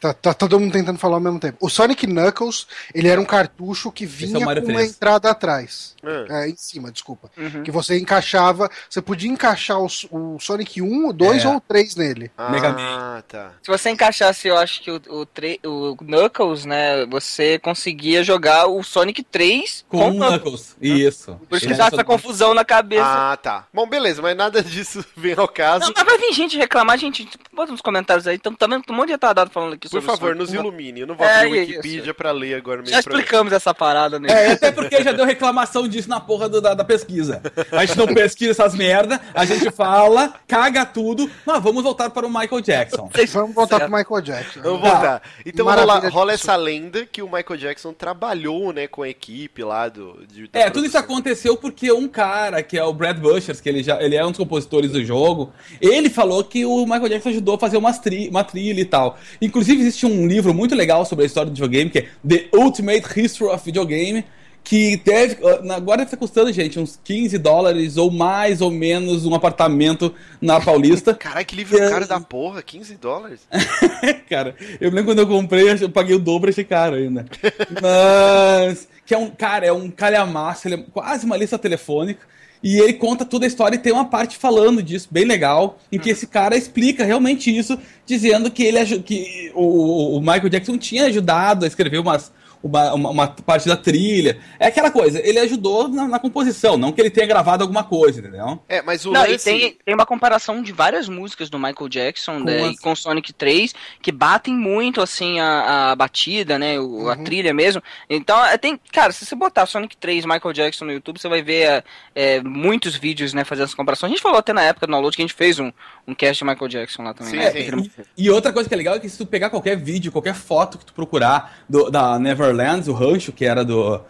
Tá, 0.00 0.14
tá 0.14 0.34
todo 0.34 0.58
mundo 0.58 0.72
tentando 0.72 0.98
falar 0.98 1.16
ao 1.16 1.20
mesmo 1.20 1.38
tempo. 1.40 1.58
O 1.60 1.68
Sonic 1.68 2.06
Knuckles, 2.06 2.66
ele 2.94 3.08
era 3.08 3.20
um 3.20 3.24
cartucho 3.24 3.90
que 3.92 4.04
é 4.04 4.06
vinha 4.06 4.38
o 4.38 4.40
com 4.42 4.46
uma 4.46 4.54
3. 4.60 4.90
entrada 4.90 5.30
atrás. 5.30 5.94
Ah. 6.02 6.42
É, 6.44 6.48
em 6.48 6.56
cima, 6.56 6.90
desculpa. 6.90 7.30
Uhum. 7.36 7.62
Que 7.62 7.70
você 7.70 7.98
encaixava. 7.98 8.70
Você 8.88 9.00
podia 9.00 9.30
encaixar 9.30 9.78
o, 9.80 9.86
o 10.10 10.38
Sonic 10.40 10.80
1, 10.82 11.08
o 11.08 11.12
2 11.12 11.44
É. 11.44 11.48
ou 11.48 11.56
o 11.56 11.60
3 11.60 11.94
nele. 11.96 12.30
Mega 12.50 12.74
Ah, 12.78 13.22
tá. 13.28 13.52
Se 13.62 13.70
você 13.70 13.90
encaixasse, 13.90 14.48
eu 14.48 14.56
acho 14.56 14.82
que 14.82 14.90
o, 14.90 15.00
o, 15.08 15.26
tre- 15.26 15.60
o 15.64 15.96
Knuckles, 15.96 16.64
né, 16.64 17.04
você 17.06 17.58
conseguia 17.58 18.22
jogar 18.24 18.31
o 18.66 18.82
Sonic 18.82 19.22
3 19.22 19.84
Com 19.88 19.98
com 19.98 20.04
o 20.04 20.08
o 20.08 20.12
Knuckles. 20.14 20.32
Knuckles. 20.42 20.76
Isso. 20.80 21.40
Por 21.48 21.56
isso 21.58 21.66
que 21.66 21.74
dá 21.74 21.86
era 21.86 21.94
essa 21.94 22.04
confusão 22.04 22.54
na 22.54 22.64
cabeça. 22.64 23.04
Ah, 23.04 23.36
tá. 23.36 23.66
Bom, 23.72 23.86
beleza, 23.88 24.20
mas 24.22 24.36
nada 24.36 24.62
disso 24.62 25.04
vem 25.16 25.34
ao 25.36 25.48
caso. 25.48 25.86
Não, 25.86 25.92
mas 25.96 26.04
vai 26.04 26.18
vir 26.18 26.32
gente 26.32 26.56
reclamar, 26.56 26.98
gente. 26.98 27.28
Bota 27.52 27.72
nos 27.72 27.80
comentários 27.80 28.26
aí. 28.26 28.38
Tam- 28.38 28.54
Também 28.54 28.80
tem 28.80 28.94
um 28.94 28.98
monte 28.98 29.08
de 29.08 29.12
retardado 29.12 29.50
falando 29.50 29.74
aqui 29.74 29.88
Por 29.88 30.00
sobre 30.00 30.06
favor, 30.06 30.32
o 30.34 30.38
nos 30.38 30.52
ilumine. 30.52 31.00
Eu 31.00 31.06
não 31.06 31.14
vou 31.14 31.26
É, 31.26 31.36
abrir 31.40 31.50
o 31.50 31.54
isso. 31.56 31.70
Wikipedia 31.76 32.14
pra 32.14 32.30
ler 32.32 32.54
agora 32.54 32.78
meio 32.82 32.90
Já 32.92 33.00
explicamos 33.00 33.52
essa 33.52 33.74
parada, 33.74 34.18
né? 34.18 34.28
É, 34.30 34.52
até 34.52 34.72
porque 34.72 35.02
já 35.02 35.12
deu 35.12 35.24
reclamação 35.24 35.86
disso 35.88 36.08
na 36.08 36.20
porra 36.20 36.48
do- 36.48 36.60
da, 36.60 36.74
da 36.74 36.84
pesquisa. 36.84 37.42
A 37.70 37.84
gente 37.84 37.96
não 37.98 38.06
pesquisa 38.06 38.50
essas 38.52 38.74
merda, 38.74 39.20
a 39.34 39.44
gente 39.44 39.70
fala, 39.70 40.34
caga 40.46 40.84
tudo, 40.86 41.30
mas 41.46 41.62
vamos 41.62 41.82
voltar 41.82 42.10
para 42.10 42.26
o 42.26 42.30
Michael 42.30 42.60
Jackson. 42.60 43.10
Vamos 43.32 43.54
voltar 43.54 43.78
Certo. 43.78 43.90
pro 43.90 43.98
Michael 43.98 44.20
Jackson. 44.22 44.60
Vamos 44.62 44.80
voltar. 44.80 45.22
Então 45.44 45.66
Maravilha 45.66 45.94
rola, 45.94 46.08
rola 46.10 46.32
essa 46.32 46.56
lenda 46.56 47.06
que 47.06 47.22
o 47.22 47.26
Michael 47.26 47.56
Jackson 47.58 47.92
trabalhou, 48.26 48.72
né, 48.72 48.86
com 48.86 49.02
a 49.02 49.08
equipe 49.08 49.64
lá 49.64 49.88
do. 49.88 50.24
de- 50.32 50.48
É, 50.52 50.70
tudo 50.70 50.86
isso 50.86 50.96
aconteceu 50.96 51.56
porque 51.56 51.90
um 51.90 52.06
cara, 52.06 52.62
que 52.62 52.78
é 52.78 52.84
o 52.84 52.92
Brad 52.92 53.18
Bushers, 53.18 53.60
que 53.60 53.68
ele, 53.68 53.82
já, 53.82 54.00
ele 54.00 54.14
é 54.14 54.24
um 54.24 54.28
dos 54.30 54.38
compositores 54.38 54.92
do 54.92 55.04
jogo, 55.04 55.52
ele 55.80 56.08
falou 56.08 56.44
que 56.44 56.64
o 56.64 56.84
Michael 56.86 57.08
Jackson 57.08 57.30
ajudou 57.30 57.56
a 57.56 57.58
fazer 57.58 57.76
umas 57.78 57.98
tri, 57.98 58.28
uma 58.28 58.44
trilha 58.44 58.80
e 58.80 58.84
tal. 58.84 59.18
Inclusive, 59.40 59.80
existe 59.82 60.06
um 60.06 60.26
livro 60.28 60.54
muito 60.54 60.74
legal 60.76 61.04
sobre 61.04 61.24
a 61.24 61.26
história 61.26 61.50
do 61.50 61.54
videogame, 61.54 61.90
que 61.90 61.98
é 61.98 62.08
The 62.26 62.48
Ultimate 62.56 63.20
History 63.20 63.50
of 63.50 63.64
Video 63.64 63.84
Game, 63.84 64.24
que 64.64 64.96
deve. 64.96 65.38
Agora 65.74 66.02
estar 66.02 66.16
custando, 66.16 66.52
gente, 66.52 66.78
uns 66.78 66.98
15 67.02 67.36
dólares 67.38 67.96
ou 67.96 68.10
mais 68.10 68.60
ou 68.60 68.70
menos 68.70 69.26
um 69.26 69.34
apartamento 69.34 70.14
na 70.40 70.60
Paulista. 70.60 71.14
Caralho, 71.14 71.46
que 71.46 71.56
livro 71.56 71.78
caro 71.78 72.06
da 72.06 72.20
porra, 72.20 72.62
15 72.62 72.94
dólares. 72.96 73.40
cara, 74.28 74.54
eu 74.80 74.90
lembro 74.90 75.06
quando 75.06 75.18
eu 75.20 75.26
comprei, 75.26 75.68
eu 75.70 75.90
paguei 75.90 76.14
o 76.14 76.20
dobro 76.20 76.50
achei 76.50 76.64
caro 76.64 76.96
ainda. 76.96 77.26
Mas. 77.82 78.88
Que 79.04 79.14
é 79.14 79.18
um. 79.18 79.30
Cara, 79.30 79.66
é 79.66 79.72
um 79.72 79.90
calhamaço, 79.90 80.68
ele 80.68 80.76
é 80.76 80.84
quase 80.92 81.26
uma 81.26 81.36
lista 81.36 81.58
telefônica. 81.58 82.32
E 82.62 82.78
ele 82.78 82.92
conta 82.92 83.24
toda 83.24 83.44
a 83.44 83.48
história 83.48 83.74
e 83.74 83.78
tem 83.78 83.92
uma 83.92 84.04
parte 84.04 84.36
falando 84.36 84.80
disso, 84.80 85.08
bem 85.10 85.24
legal, 85.24 85.80
em 85.90 85.98
que 85.98 86.10
esse 86.10 86.28
cara 86.28 86.56
explica 86.56 87.04
realmente 87.04 87.54
isso, 87.54 87.76
dizendo 88.06 88.52
que 88.52 88.62
ele 88.62 89.00
que 89.00 89.50
o, 89.52 90.16
o 90.16 90.20
Michael 90.20 90.48
Jackson 90.48 90.78
tinha 90.78 91.06
ajudado 91.06 91.64
a 91.64 91.68
escrever 91.68 91.98
umas, 91.98 92.32
uma, 92.62 92.92
uma, 92.94 93.10
uma 93.10 93.28
parte 93.28 93.66
da 93.68 93.76
trilha. 93.76 94.38
É 94.58 94.66
aquela 94.66 94.90
coisa, 94.90 95.20
ele 95.26 95.38
ajudou 95.40 95.88
na, 95.88 96.06
na 96.06 96.18
composição, 96.18 96.76
não 96.76 96.92
que 96.92 97.00
ele 97.00 97.10
tenha 97.10 97.26
gravado 97.26 97.62
alguma 97.62 97.84
coisa, 97.84 98.20
entendeu? 98.20 98.60
É, 98.68 98.80
mas 98.82 99.04
o 99.04 99.10
Não, 99.12 99.24
e 99.26 99.32
lance. 99.32 99.44
tem, 99.44 99.76
tem 99.84 99.94
uma 99.94 100.06
comparação 100.06 100.62
de 100.62 100.72
várias 100.72 101.08
músicas 101.08 101.50
do 101.50 101.58
Michael 101.58 101.88
Jackson 101.88 102.38
Com 102.38 102.44
né, 102.44 102.62
as- 102.68 102.74
e 102.74 102.78
com 102.78 102.94
Sonic 102.94 103.32
3 103.32 103.74
que 104.00 104.12
batem 104.12 104.54
muito 104.54 105.00
assim 105.00 105.40
a, 105.40 105.90
a 105.92 105.96
batida, 105.96 106.58
né? 106.58 106.78
o- 106.78 107.08
A 107.10 107.16
Uhum. 107.16 107.24
trilha 107.24 107.52
mesmo. 107.52 107.82
Então, 108.08 108.44
é, 108.44 108.56
tem. 108.56 108.78
Cara, 108.92 109.12
se 109.12 109.24
você 109.26 109.34
botar 109.34 109.66
Sonic 109.66 109.96
3 109.96 110.24
Michael 110.24 110.52
Jackson 110.52 110.84
no 110.84 110.92
YouTube, 110.92 111.18
você 111.20 111.28
vai 111.28 111.42
ver 111.42 111.62
é, 111.62 111.84
é, 112.14 112.40
muitos 112.40 112.94
vídeos, 112.96 113.32
né, 113.34 113.44
fazendo 113.44 113.64
essa 113.64 113.76
comparação. 113.76 114.06
A 114.06 114.10
gente 114.10 114.22
falou 114.22 114.38
até 114.38 114.52
na 114.52 114.62
época 114.62 114.86
do 114.86 114.90
download 114.92 115.14
que 115.16 115.22
a 115.22 115.26
gente 115.26 115.34
fez 115.34 115.58
um, 115.58 115.72
um 116.06 116.14
cast 116.14 116.44
de 116.44 116.50
Michael 116.50 116.68
Jackson 116.68 117.02
lá 117.02 117.12
também. 117.14 117.32
Sim, 117.32 117.38
né? 117.38 117.50
sim. 117.82 118.02
E 118.16 118.30
outra 118.30 118.52
coisa 118.52 118.68
que 118.68 118.74
é 118.74 118.78
legal 118.78 118.94
é 118.94 118.98
que 119.00 119.08
se 119.08 119.18
tu 119.18 119.26
pegar 119.26 119.50
qualquer 119.50 119.76
vídeo, 119.76 120.12
qualquer 120.12 120.34
foto 120.34 120.78
que 120.78 120.86
tu 120.86 120.92
procurar 120.92 121.58
do- 121.68 121.90
da 121.90 122.18
Neverlands, 122.52 122.88
o 122.88 122.92
rancho 122.92 123.32
que 123.32 123.44
era 123.44 123.64
do, 123.64 124.00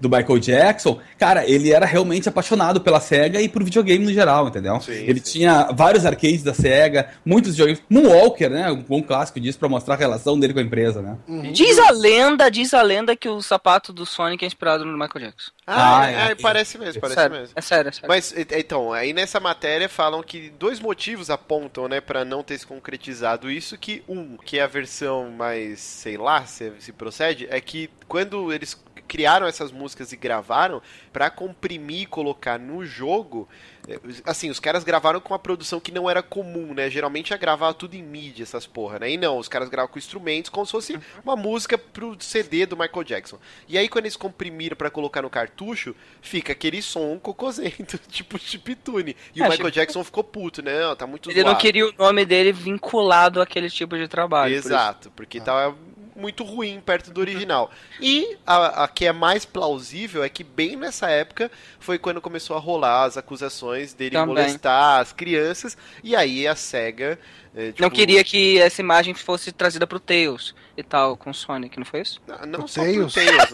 do 0.00 0.08
Michael 0.08 0.38
Jackson, 0.38 0.98
cara, 1.18 1.48
ele 1.48 1.72
era 1.72 1.86
realmente 1.86 2.28
apaixonado 2.28 2.80
pela 2.80 3.00
SEGA 3.00 3.40
e 3.40 3.48
por 3.48 3.62
videogame 3.64 4.04
no 4.04 4.12
geral, 4.12 4.48
entendeu? 4.48 4.80
Sim, 4.80 4.92
ele 4.92 5.20
sim. 5.20 5.32
tinha 5.40 5.70
vários 5.72 6.04
arcades 6.06 6.42
da 6.42 6.54
SEGA, 6.54 7.10
muitos 7.24 7.52
videogames. 7.52 7.82
Moonwalker, 7.88 8.50
né? 8.50 8.70
Um 8.70 8.82
bom 8.82 9.02
clássico 9.02 9.40
disso 9.40 9.58
pra 9.58 9.68
mostrar 9.68 9.94
a 9.94 9.98
relação 9.98 10.38
dele 10.38 10.52
com 10.52 10.60
a 10.60 10.62
empresa, 10.62 11.00
né? 11.02 11.16
Diz 11.52 11.78
a 11.78 11.90
lenda, 11.90 12.50
diz 12.50 12.72
a 12.74 12.82
lenda 12.82 13.16
que 13.16 13.28
o 13.28 13.40
sapato 13.42 13.92
do 13.92 14.04
Sonic 14.06 14.44
é 14.44 14.46
inspirado 14.46 14.84
no 14.84 14.92
Michael 14.92 15.26
Jackson. 15.26 15.50
Ah, 15.66 16.00
Ah, 16.00 16.10
é, 16.10 16.30
é. 16.32 16.34
parece 16.34 16.78
mesmo, 16.78 16.98
É 16.98 17.00
parece 17.00 17.20
sério, 17.20 17.36
mesmo. 17.36 17.52
é 17.56 17.60
sério, 17.60 17.88
é 17.88 17.92
sério. 17.92 18.08
Mas 18.08 18.34
então, 18.36 18.92
aí 18.92 19.12
nessa 19.12 19.38
matéria 19.38 19.88
falam 19.88 20.22
que 20.22 20.50
dois 20.58 20.80
motivos 20.80 21.30
apontam, 21.30 21.88
né, 21.88 22.00
para 22.00 22.24
não 22.24 22.42
ter 22.42 22.58
se 22.58 22.66
concretizado 22.66 23.50
isso, 23.50 23.78
que 23.78 24.02
um, 24.08 24.36
que 24.36 24.58
é 24.58 24.62
a 24.62 24.66
versão 24.66 25.30
mais, 25.30 25.80
sei 25.80 26.16
lá, 26.16 26.44
se, 26.44 26.72
se 26.80 26.92
procede, 26.92 27.46
é 27.50 27.60
que 27.60 27.88
quando 28.08 28.52
eles 28.52 28.76
criaram 29.10 29.44
essas 29.44 29.72
músicas 29.72 30.12
e 30.12 30.16
gravaram 30.16 30.80
pra 31.12 31.28
comprimir 31.28 32.02
e 32.02 32.06
colocar 32.06 32.60
no 32.60 32.86
jogo, 32.86 33.48
é, 33.88 33.98
assim, 34.24 34.48
os 34.50 34.60
caras 34.60 34.84
gravaram 34.84 35.20
com 35.20 35.32
uma 35.32 35.38
produção 35.38 35.80
que 35.80 35.90
não 35.90 36.08
era 36.08 36.22
comum, 36.22 36.72
né? 36.72 36.88
Geralmente 36.88 37.34
é 37.34 37.38
gravar 37.38 37.74
tudo 37.74 37.96
em 37.96 38.02
mídia, 38.04 38.44
essas 38.44 38.68
porra, 38.68 39.00
né? 39.00 39.10
E 39.10 39.16
não, 39.16 39.36
os 39.36 39.48
caras 39.48 39.68
gravam 39.68 39.90
com 39.92 39.98
instrumentos 39.98 40.48
como 40.48 40.64
se 40.64 40.70
fosse 40.70 41.00
uma 41.24 41.34
música 41.34 41.76
pro 41.76 42.16
CD 42.20 42.66
do 42.66 42.76
Michael 42.76 43.02
Jackson. 43.02 43.36
E 43.68 43.76
aí 43.76 43.88
quando 43.88 44.04
eles 44.04 44.16
comprimiram 44.16 44.76
pra 44.76 44.90
colocar 44.90 45.22
no 45.22 45.30
cartucho, 45.30 45.92
fica 46.22 46.52
aquele 46.52 46.80
som 46.80 47.18
cocosento, 47.18 47.98
tipo 48.06 48.38
chiptune. 48.38 49.16
E 49.34 49.42
É, 49.42 49.44
o 49.44 49.50
Michael 49.50 49.72
Jackson 49.72 50.04
ficou 50.04 50.22
puto, 50.22 50.62
né? 50.62 50.78
Não, 50.82 50.94
tá 50.94 51.04
muito 51.04 51.28
Ele 51.28 51.40
não 51.40 51.50
zoado. 51.50 51.60
queria 51.60 51.88
o 51.88 51.92
nome 51.98 52.24
dele 52.24 52.52
vinculado 52.52 53.42
àquele 53.42 53.68
tipo 53.68 53.98
de 53.98 54.06
trabalho. 54.06 54.54
por. 54.62 54.68
Exato, 54.68 55.10
porque 55.16 55.40
tava 55.40 55.76
muito 56.20 56.44
ruim 56.44 56.80
perto 56.80 57.10
do 57.10 57.20
original. 57.20 57.70
E 58.00 58.36
a, 58.46 58.84
a 58.84 58.88
que 58.88 59.06
é 59.06 59.12
mais 59.12 59.44
plausível 59.44 60.22
é 60.22 60.28
que 60.28 60.44
bem 60.44 60.76
nessa 60.76 61.08
época 61.08 61.50
foi 61.78 61.98
quando 61.98 62.20
começou 62.20 62.56
a 62.56 62.60
rolar 62.60 63.04
as 63.04 63.16
acusações 63.16 63.94
dele 63.94 64.12
Também. 64.12 64.34
molestar 64.34 65.00
as 65.00 65.12
crianças, 65.12 65.76
e 66.04 66.14
aí 66.14 66.46
a 66.46 66.54
SEGA... 66.54 67.18
é, 67.54 67.66
Não 67.66 67.72
tipo, 67.72 67.90
queria 67.90 68.22
que 68.22 68.58
essa 68.58 68.80
imagem 68.80 69.14
fosse 69.14 69.50
trazida 69.50 69.86
pro 69.86 69.98
Tails 69.98 70.54
e 70.80 70.84
tal, 70.84 71.16
com 71.16 71.30
o 71.30 71.34
Sonic, 71.34 71.78
não 71.78 71.84
foi 71.86 72.00
isso? 72.00 72.20
Não, 72.26 72.38
não 72.46 72.64
O 72.64 72.68
só 72.68 72.82
pro 72.82 72.92
Tails? 72.92 73.14
Tails. 73.14 73.50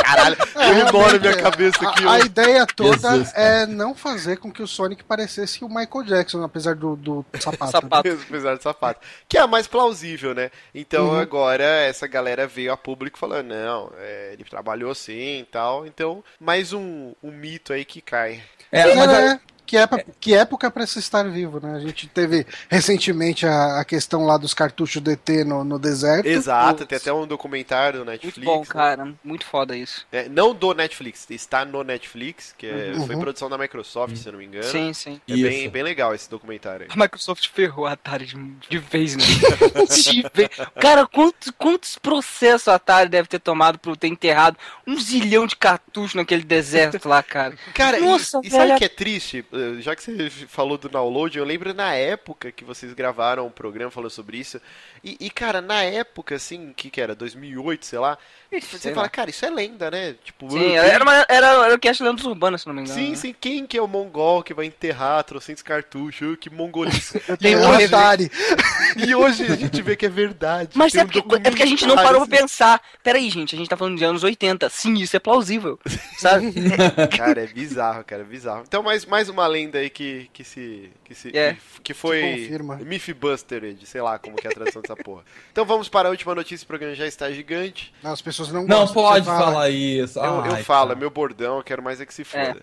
Caralho, 0.00 0.36
Caralho 0.36 0.36
É, 0.56 0.70
eu 0.70 0.88
embora 0.88 1.18
realmente, 1.18 1.20
minha 1.20 1.36
cabeça 1.42 1.88
aqui. 1.88 2.06
A, 2.06 2.12
a 2.12 2.20
ideia 2.20 2.66
toda 2.66 3.10
Jesus, 3.10 3.32
é 3.34 3.66
não 3.66 3.94
fazer 3.94 4.36
com 4.38 4.50
que 4.50 4.62
o 4.62 4.66
Sonic 4.66 5.04
parecesse 5.04 5.64
o 5.64 5.68
Michael 5.68 6.04
Jackson, 6.04 6.42
apesar 6.42 6.74
do, 6.74 6.96
do 6.96 7.24
sapato. 7.40 7.72
Sapato. 7.72 8.08
Mesmo, 8.08 8.24
apesar 8.28 8.56
do 8.56 8.62
sapato. 8.62 9.00
Que 9.28 9.38
é 9.38 9.40
a 9.40 9.46
mais 9.46 9.66
plausível, 9.66 10.34
né? 10.34 10.50
Então 10.74 11.04
Uhum. 11.10 11.18
agora 11.18 11.64
essa 11.64 12.06
galera 12.06 12.46
veio 12.46 12.72
a 12.72 12.76
público 12.76 13.18
falando, 13.18 13.48
não, 13.48 13.90
é, 13.98 14.30
ele 14.32 14.44
trabalhou 14.44 14.90
assim 14.90 15.40
e 15.40 15.46
tal. 15.50 15.86
Então, 15.86 16.22
mais 16.40 16.72
um, 16.72 17.12
um 17.22 17.30
mito 17.30 17.72
aí 17.72 17.84
que 17.84 18.00
cai. 18.00 18.42
É, 18.72 18.94
Mas 18.94 19.10
é, 19.12 19.40
que, 19.66 19.76
época, 19.76 20.04
que 20.20 20.34
época 20.34 20.70
pra 20.70 20.86
se 20.86 20.98
estar 20.98 21.22
vivo, 21.28 21.60
né? 21.64 21.74
A 21.76 21.80
gente 21.80 22.06
teve 22.08 22.46
recentemente 22.68 23.46
a, 23.46 23.80
a 23.80 23.84
questão 23.84 24.24
lá 24.24 24.36
dos 24.36 24.52
cartuchos 24.54 25.00
DT 25.00 25.44
no, 25.44 25.64
no 25.64 25.78
deserto. 25.78 26.26
Exato, 26.26 26.78
Putz. 26.78 26.88
tem 26.88 26.96
até 26.98 27.12
um 27.12 27.26
documentário 27.26 28.00
do 28.00 28.04
Muito 28.04 28.22
Netflix. 28.24 28.44
bom, 28.46 28.60
né? 28.60 28.66
cara. 28.68 29.14
Muito 29.24 29.44
foda 29.46 29.76
isso. 29.76 30.06
É, 30.12 30.28
não 30.28 30.54
do 30.54 30.74
Netflix, 30.74 31.26
está 31.30 31.64
no 31.64 31.82
Netflix, 31.82 32.54
que 32.56 32.66
é- 32.66 32.92
Uhum. 32.94 33.06
foi 33.06 33.16
produção 33.16 33.48
da 33.48 33.56
Microsoft, 33.58 34.16
se 34.16 34.26
eu 34.28 34.32
não 34.32 34.38
me 34.40 34.46
engano. 34.46 34.64
Sim, 34.64 34.92
sim. 34.92 35.20
É 35.28 35.32
bem, 35.34 35.62
Isso. 35.62 35.70
bem 35.70 35.82
legal 35.82 36.14
esse 36.14 36.28
documentário 36.28 36.86
aí. 36.86 36.88
A 36.92 36.96
Microsoft 37.02 37.48
ferrou 37.48 37.86
a 37.86 37.92
Atari 37.92 38.26
de, 38.26 38.34
de 38.68 38.78
vez, 38.78 39.16
né? 39.16 39.24
de 40.04 40.24
vez. 40.34 40.50
Cara, 40.80 41.06
quantos, 41.06 41.52
quantos 41.56 41.98
processos 41.98 42.68
a 42.68 42.74
Atari 42.74 43.08
deve 43.08 43.28
ter 43.28 43.38
tomado 43.38 43.78
por 43.78 43.96
ter 43.96 44.08
enterrado 44.08 44.56
um 44.86 44.98
zilhão 45.00 45.46
de 45.46 45.56
cartuchos 45.56 46.14
naquele 46.14 46.42
deserto 46.44 47.08
lá, 47.08 47.22
cara? 47.22 47.56
Cara, 47.74 47.98
e- 47.98 48.02
Nossa, 48.02 48.40
e, 48.42 48.50
sabe 48.50 48.64
velho. 48.64 48.74
o 48.74 48.78
que 48.78 48.84
é 48.84 48.88
triste? 48.88 49.44
Eh, 49.54 49.80
Já 49.80 49.94
que 49.96 50.02
você 50.02 50.30
falou 50.48 50.76
do 50.76 50.88
download, 50.88 51.36
eu 51.38 51.44
lembro 51.44 51.72
na 51.74 51.94
época 51.94 52.50
que 52.52 52.64
vocês 52.64 52.92
gravaram 52.92 53.46
um 53.46 53.50
programa 53.50 53.90
falando 53.90 54.10
sobre 54.10 54.38
isso. 54.38 54.60
E, 55.02 55.16
e, 55.20 55.30
cara, 55.30 55.60
na 55.60 55.82
época, 55.82 56.34
assim, 56.34 56.72
que, 56.76 56.90
que 56.90 57.00
era? 57.00 57.14
2008, 57.14 57.86
sei 57.86 57.98
lá. 57.98 58.18
Você 58.52 58.78
Sei 58.78 58.92
fala, 58.92 59.02
lá. 59.06 59.08
cara, 59.08 59.30
isso 59.30 59.44
é 59.44 59.50
lenda, 59.50 59.90
né? 59.90 60.14
Tipo, 60.24 60.48
Sim, 60.50 60.58
quem- 60.60 60.76
era, 60.76 61.02
uma, 61.02 61.26
era, 61.28 61.46
era 61.66 61.74
o 61.74 61.78
cast 61.78 62.00
Lendas 62.04 62.24
Urbanas, 62.24 62.60
se 62.62 62.68
não 62.68 62.74
me 62.74 62.82
engano. 62.82 62.96
Sim, 62.98 63.10
né? 63.10 63.16
sim, 63.16 63.34
quem 63.38 63.66
que 63.66 63.76
é 63.76 63.82
o 63.82 63.88
mongol 63.88 64.44
que 64.44 64.54
vai 64.54 64.66
enterrar 64.66 65.24
trocentos 65.24 65.60
cartuchos? 65.62 66.36
Que 66.40 66.48
mongolice. 66.48 67.20
Eu 67.26 67.34
É 67.34 67.36
tenho 67.36 67.58
o 67.58 67.62
um 67.64 67.70
review. 67.72 67.86
Atari. 67.98 68.30
e 68.96 69.12
hoje 69.14 69.44
a 69.50 69.56
gente 69.56 69.82
vê 69.82 69.96
que 69.96 70.06
é 70.06 70.08
verdade. 70.08 70.70
Mas 70.74 70.92
Tem 70.92 71.00
é 71.00 71.04
um 71.04 71.08
porque, 71.08 71.36
é 71.36 71.50
porque 71.50 71.62
a 71.64 71.66
gente 71.66 71.84
não 71.84 71.96
parou 71.96 72.26
pra 72.26 72.38
pensar. 72.38 72.80
Peraí, 73.02 73.28
gente, 73.28 73.56
a 73.56 73.58
gente 73.58 73.68
tá 73.68 73.76
falando 73.76 73.98
de 73.98 74.04
anos 74.04 74.22
80. 74.22 74.70
Sim, 74.70 74.94
isso 74.94 75.16
é 75.16 75.18
plausível. 75.20 75.78
Sabe? 76.18 76.46
assim. 76.48 76.64
Cara, 77.16 77.42
é 77.42 77.46
bizarro, 77.48 78.04
cara, 78.04 78.22
é 78.22 78.24
bizarro. 78.24 78.62
Então, 78.66 78.82
mais, 78.84 79.04
mais 79.04 79.28
uma 79.28 79.43
lenda 79.46 79.78
aí 79.78 79.90
que, 79.90 80.28
que 80.32 80.42
se. 80.44 80.90
Que, 81.04 81.14
se, 81.14 81.36
É. 81.36 81.56
que, 81.82 81.92
foi. 81.94 82.48
Mythbustered, 82.84 83.84
sei 83.86 84.00
lá 84.00 84.18
como 84.18 84.36
que 84.36 84.46
é 84.46 84.50
a 84.50 84.54
tradução 84.54 84.82
dessa 84.82 84.96
porra. 84.96 85.22
Então 85.52 85.64
vamos 85.64 85.88
para 85.88 86.08
a 86.08 86.10
última 86.10 86.34
notícia, 86.34 86.64
o 86.64 86.68
programa 86.68 86.94
já 86.94 87.06
está 87.06 87.30
gigante. 87.30 87.92
Não, 88.02 88.12
as 88.12 88.22
pessoas 88.22 88.50
não 88.52 88.66
Não 88.66 88.86
pode 88.86 89.26
fala. 89.26 89.44
falar 89.44 89.70
isso. 89.70 90.18
Eu, 90.18 90.24
eu 90.24 90.54
Ai, 90.54 90.62
falo, 90.62 90.92
é 90.92 90.94
meu 90.94 91.10
bordão, 91.10 91.58
eu 91.58 91.62
quero 91.62 91.82
mais 91.82 92.00
é 92.00 92.06
que 92.06 92.14
se 92.14 92.24
foda. 92.24 92.62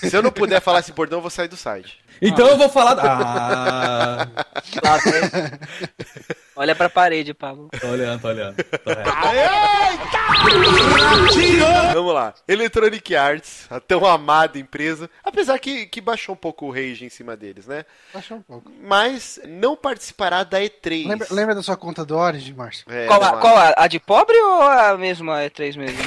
Se 0.00 0.14
eu 0.16 0.22
não 0.22 0.30
puder 0.32 0.60
falar 0.60 0.80
esse 0.80 0.92
bordão, 0.92 1.18
eu 1.18 1.22
vou 1.22 1.30
sair 1.30 1.48
do 1.48 1.56
site. 1.56 2.01
Então 2.22 2.46
eu 2.46 2.56
vou 2.56 2.68
falar. 2.68 2.96
Ah? 3.00 4.28
Olha 6.54 6.76
pra 6.76 6.88
parede, 6.88 7.34
Pablo. 7.34 7.68
tô 7.80 7.88
olhando, 7.88 8.20
tô 8.20 8.28
olhando. 8.28 8.54
Tô 8.62 8.90
olhando. 8.90 9.12
Vamos 11.92 12.14
lá. 12.14 12.32
Electronic 12.46 13.16
Arts, 13.16 13.66
a 13.68 13.80
tão 13.80 14.06
amada 14.06 14.56
empresa, 14.58 15.10
apesar 15.24 15.58
que, 15.58 15.86
que 15.86 16.00
baixou 16.00 16.34
um 16.34 16.38
pouco 16.38 16.66
o 16.66 16.70
rage 16.70 17.04
em 17.04 17.08
cima 17.08 17.36
deles, 17.36 17.66
né? 17.66 17.84
Baixa 18.14 18.34
um 18.34 18.42
pouco. 18.42 18.70
Mas 18.80 19.40
não 19.48 19.74
participará 19.76 20.44
da 20.44 20.60
E3. 20.60 21.08
Lembra, 21.08 21.26
lembra 21.30 21.54
da 21.56 21.62
sua 21.62 21.76
conta 21.76 22.04
do 22.04 22.16
Origin, 22.16 22.52
Márcio? 22.52 22.84
É, 22.88 23.06
qual, 23.06 23.22
a, 23.22 23.36
qual 23.38 23.56
a, 23.56 23.74
a 23.76 23.86
de 23.88 23.98
pobre 23.98 24.36
ou 24.36 24.62
a 24.62 24.96
mesma 24.96 25.38
E3 25.40 25.76
mesmo? 25.76 25.98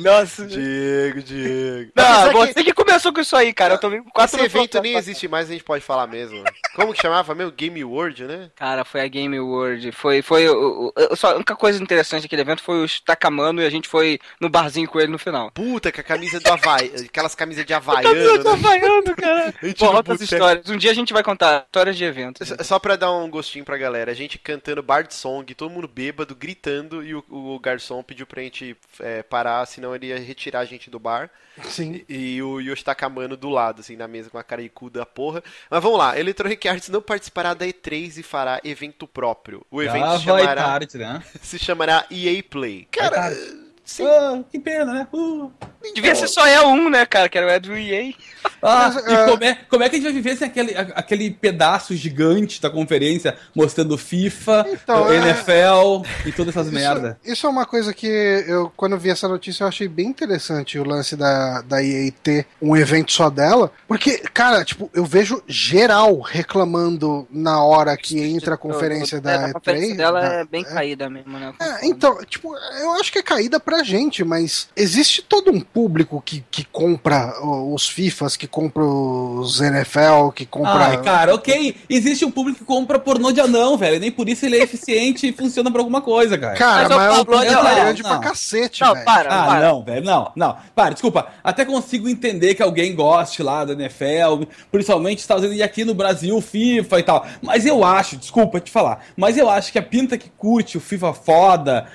Nossa. 0.00 0.46
Diego, 0.46 1.22
Diego. 1.22 1.90
Não, 1.94 2.04
Apesar 2.04 2.30
que- 2.46 2.54
você 2.54 2.64
que 2.64 2.72
começou 2.72 3.12
com 3.12 3.20
isso 3.20 3.36
aí, 3.36 3.52
cara. 3.52 3.74
Eu 3.74 3.78
tô 3.78 3.90
vendo 3.90 4.04
quatro 4.04 4.36
Esse 4.36 4.44
evento 4.46 4.80
nem 4.80 4.96
existe 4.96 5.28
mais, 5.28 5.48
a 5.48 5.52
gente 5.52 5.64
pode 5.64 5.82
falar 5.84 6.06
mesmo. 6.06 6.42
Como 6.74 6.92
que 6.92 7.00
chamava 7.02 7.34
mesmo? 7.34 7.52
Game 7.52 7.82
World, 7.84 8.24
né? 8.24 8.50
Cara, 8.56 8.84
foi 8.84 9.00
a 9.00 9.08
Game 9.08 9.38
World. 9.38 9.92
Foi, 9.92 10.22
foi 10.22 10.48
o, 10.48 10.92
o- 10.96 11.16
só 11.16 11.32
a 11.32 11.34
única 11.36 11.56
coisa 11.56 11.82
interessante 11.82 12.22
daquele 12.22 12.42
evento 12.42 12.62
foi 12.62 12.84
o 12.84 12.86
Takamano 13.04 13.60
e 13.62 13.66
a 13.66 13.70
gente 13.70 13.88
foi 13.88 14.18
no 14.40 14.48
barzinho 14.48 14.88
com 14.88 15.00
ele 15.00 15.12
no 15.12 15.18
final. 15.18 15.50
Puta, 15.52 15.90
com 15.92 16.00
a 16.00 16.04
camisa 16.04 16.40
do 16.40 16.48
Havaí, 16.52 16.92
aquelas 17.08 17.34
camisas 17.34 17.64
de 17.64 17.72
Havaiano, 17.74 18.44
né? 18.44 18.50
Havaiano, 18.50 19.16
cara. 19.16 19.54
No 19.80 19.92
outras 19.96 20.20
histórias. 20.20 20.68
Um 20.68 20.76
dia 20.76 20.90
a 20.90 20.94
gente 20.94 21.12
vai 21.12 21.22
contar 21.22 21.64
histórias 21.66 21.96
de 21.96 22.04
eventos. 22.04 22.46
Só- 22.48 22.56
Só 22.64 22.78
pra 22.78 22.96
dar 22.96 23.12
um 23.12 23.28
gostinho 23.30 23.64
pra 23.64 23.76
galera, 23.76 24.10
a 24.10 24.14
gente 24.14 24.38
cantando 24.38 24.82
Bard 24.82 25.12
Song, 25.14 25.52
todo 25.54 25.70
mundo 25.70 25.88
bêbado, 25.88 26.34
gritando, 26.34 27.02
e 27.04 27.14
o, 27.14 27.24
o 27.28 27.58
garçom 27.58 28.02
pediu 28.02 28.26
pra 28.26 28.42
gente 28.42 28.76
é, 29.00 29.22
parar, 29.22 29.65
senão 29.66 29.94
ele 29.94 30.06
ia 30.06 30.18
retirar 30.18 30.60
a 30.60 30.64
gente 30.64 30.88
do 30.88 30.98
bar. 30.98 31.30
Sim. 31.64 32.04
E, 32.08 32.36
e 32.36 32.42
o 32.42 32.60
Yoshi 32.60 32.84
Takamano 32.84 33.36
do 33.36 33.48
lado, 33.48 33.80
assim, 33.80 33.96
na 33.96 34.08
mesa 34.08 34.30
com 34.30 34.38
a 34.38 34.44
cu 34.72 34.88
da 34.90 35.04
porra. 35.04 35.42
Mas 35.70 35.82
vamos 35.82 35.98
lá, 35.98 36.18
Electronic 36.18 36.66
Arts 36.68 36.88
não 36.88 37.02
participará 37.02 37.54
da 37.54 37.66
E3 37.66 38.18
e 38.18 38.22
fará 38.22 38.60
evento 38.64 39.06
próprio. 39.06 39.64
O 39.70 39.82
evento 39.82 40.04
Já 40.04 40.18
se 40.18 40.26
vai 40.26 40.42
chamará, 40.42 40.64
tarde, 40.64 40.98
né? 40.98 41.22
se 41.42 41.58
chamará 41.58 42.06
EA 42.10 42.42
Play. 42.42 42.88
Cara, 42.90 43.16
tarde. 43.16 43.65
Sim, 43.86 44.04
Ah, 44.06 44.42
que 44.50 44.58
pena, 44.58 44.92
né? 44.92 45.08
Uh. 45.12 45.50
Devia 45.94 46.14
ser 46.16 46.26
só 46.26 46.44
é 46.44 46.60
um, 46.66 46.90
né, 46.90 47.06
cara? 47.06 47.28
Que 47.28 47.38
era 47.38 47.46
o 47.46 47.50
Ed 47.50 47.68
do 47.68 47.76
EA. 47.76 48.12
Ah, 48.60 48.90
Mas, 48.92 49.06
e 49.06 49.14
ah, 49.14 49.24
como, 49.26 49.44
é, 49.44 49.54
como 49.70 49.82
é 49.84 49.88
que 49.88 49.94
a 49.94 49.98
gente 49.98 50.04
vai 50.04 50.12
viver 50.12 50.36
sem 50.36 50.48
aquele, 50.48 50.74
aquele 50.76 51.30
pedaço 51.30 51.94
gigante 51.94 52.60
da 52.60 52.68
conferência 52.68 53.36
mostrando 53.54 53.96
FIFA, 53.96 54.66
Então, 54.72 55.08
é- 55.12 55.16
NFL 55.16 56.04
e 56.26 56.32
todas 56.32 56.56
essas 56.56 56.66
Isso, 56.66 56.74
merda? 56.74 57.18
isso 57.24 57.46
é 57.46 57.50
uma 57.50 57.64
coisa 57.64 57.94
que 57.94 58.06
eu, 58.06 58.72
quando 58.76 58.92
eu 58.92 58.98
vi 58.98 59.10
essa 59.10 59.28
notícia, 59.28 59.62
eu 59.62 59.68
achei 59.68 59.86
bem 59.86 60.08
interessante 60.08 60.76
o 60.78 60.84
lance 60.84 61.14
da, 61.14 61.62
da 61.62 61.80
EA 61.82 62.10
ter 62.22 62.46
um 62.60 62.76
evento 62.76 63.12
só 63.12 63.30
dela. 63.30 63.70
Porque, 63.86 64.18
cara, 64.34 64.64
tipo, 64.64 64.90
eu 64.92 65.04
vejo 65.04 65.40
geral 65.46 66.20
reclamando 66.20 67.28
na 67.30 67.62
hora 67.62 67.96
que 67.96 68.20
entra 68.20 68.54
a 68.54 68.58
conferência 68.58 69.16
É, 69.18 69.20
da 69.20 69.46
a 69.46 69.52
conferência 69.52 69.94
E3. 69.94 69.96
dela 69.96 70.20
da- 70.20 70.34
é 70.34 70.44
bem 70.44 70.64
caída 70.64 71.08
mesmo, 71.08 71.38
né? 71.38 71.52
É, 71.60 71.86
então, 71.86 72.18
tipo, 72.24 72.52
eu 72.80 72.92
acho 72.94 73.12
que 73.12 73.18
é 73.20 73.22
caída 73.22 73.60
pra 73.60 73.75
gente, 73.84 74.24
mas 74.24 74.68
existe 74.76 75.22
todo 75.22 75.50
um 75.50 75.60
público 75.60 76.22
que, 76.24 76.44
que 76.50 76.64
compra 76.64 77.34
os 77.42 77.88
FIFAs, 77.88 78.36
que 78.36 78.46
compra 78.46 78.84
os 78.84 79.60
NFL, 79.60 80.30
que 80.34 80.44
compra. 80.46 80.86
Ai, 80.86 81.02
cara, 81.02 81.34
ok. 81.34 81.76
Existe 81.88 82.24
um 82.24 82.30
público 82.30 82.58
que 82.60 82.64
compra 82.64 82.98
pornô 82.98 83.32
de 83.32 83.40
anão, 83.40 83.76
velho. 83.76 83.98
Nem 84.00 84.10
por 84.10 84.28
isso 84.28 84.44
ele 84.46 84.58
é 84.58 84.62
eficiente 84.62 85.28
e 85.28 85.32
funciona 85.32 85.70
pra 85.70 85.80
alguma 85.80 86.00
coisa, 86.00 86.36
cara. 86.38 86.56
Cara, 86.56 86.88
Mas 86.88 86.96
mas, 86.98 86.98
o 86.98 87.16
é 87.16 87.20
um 87.20 87.24
público 87.24 87.52
não, 87.52 87.74
grande 87.74 88.02
não. 88.02 88.10
pra 88.10 88.18
cacete, 88.18 88.80
Não, 88.82 88.92
velho. 88.94 89.04
para, 89.04 89.28
Ah, 89.30 89.46
para. 89.46 89.68
não, 89.68 89.84
velho, 89.84 90.04
não, 90.04 90.32
não. 90.36 90.56
Para, 90.74 90.92
desculpa. 90.92 91.26
Até 91.42 91.64
consigo 91.64 92.08
entender 92.08 92.54
que 92.54 92.62
alguém 92.62 92.94
goste 92.94 93.42
lá 93.42 93.64
da 93.64 93.72
NFL, 93.72 94.44
principalmente 94.70 95.18
Estados 95.18 95.42
Unidos 95.44 95.60
e 95.60 95.62
aqui 95.62 95.84
no 95.84 95.94
Brasil, 95.94 96.40
FIFA 96.40 96.98
e 96.98 97.02
tal. 97.02 97.26
Mas 97.42 97.66
eu 97.66 97.84
acho, 97.84 98.16
desculpa 98.16 98.60
te 98.60 98.70
falar, 98.70 99.04
mas 99.16 99.36
eu 99.38 99.48
acho 99.48 99.70
que 99.72 99.78
a 99.78 99.82
pinta 99.82 100.16
que 100.18 100.28
curte 100.30 100.76
o 100.78 100.80
FIFA 100.80 101.12
foda, 101.12 101.86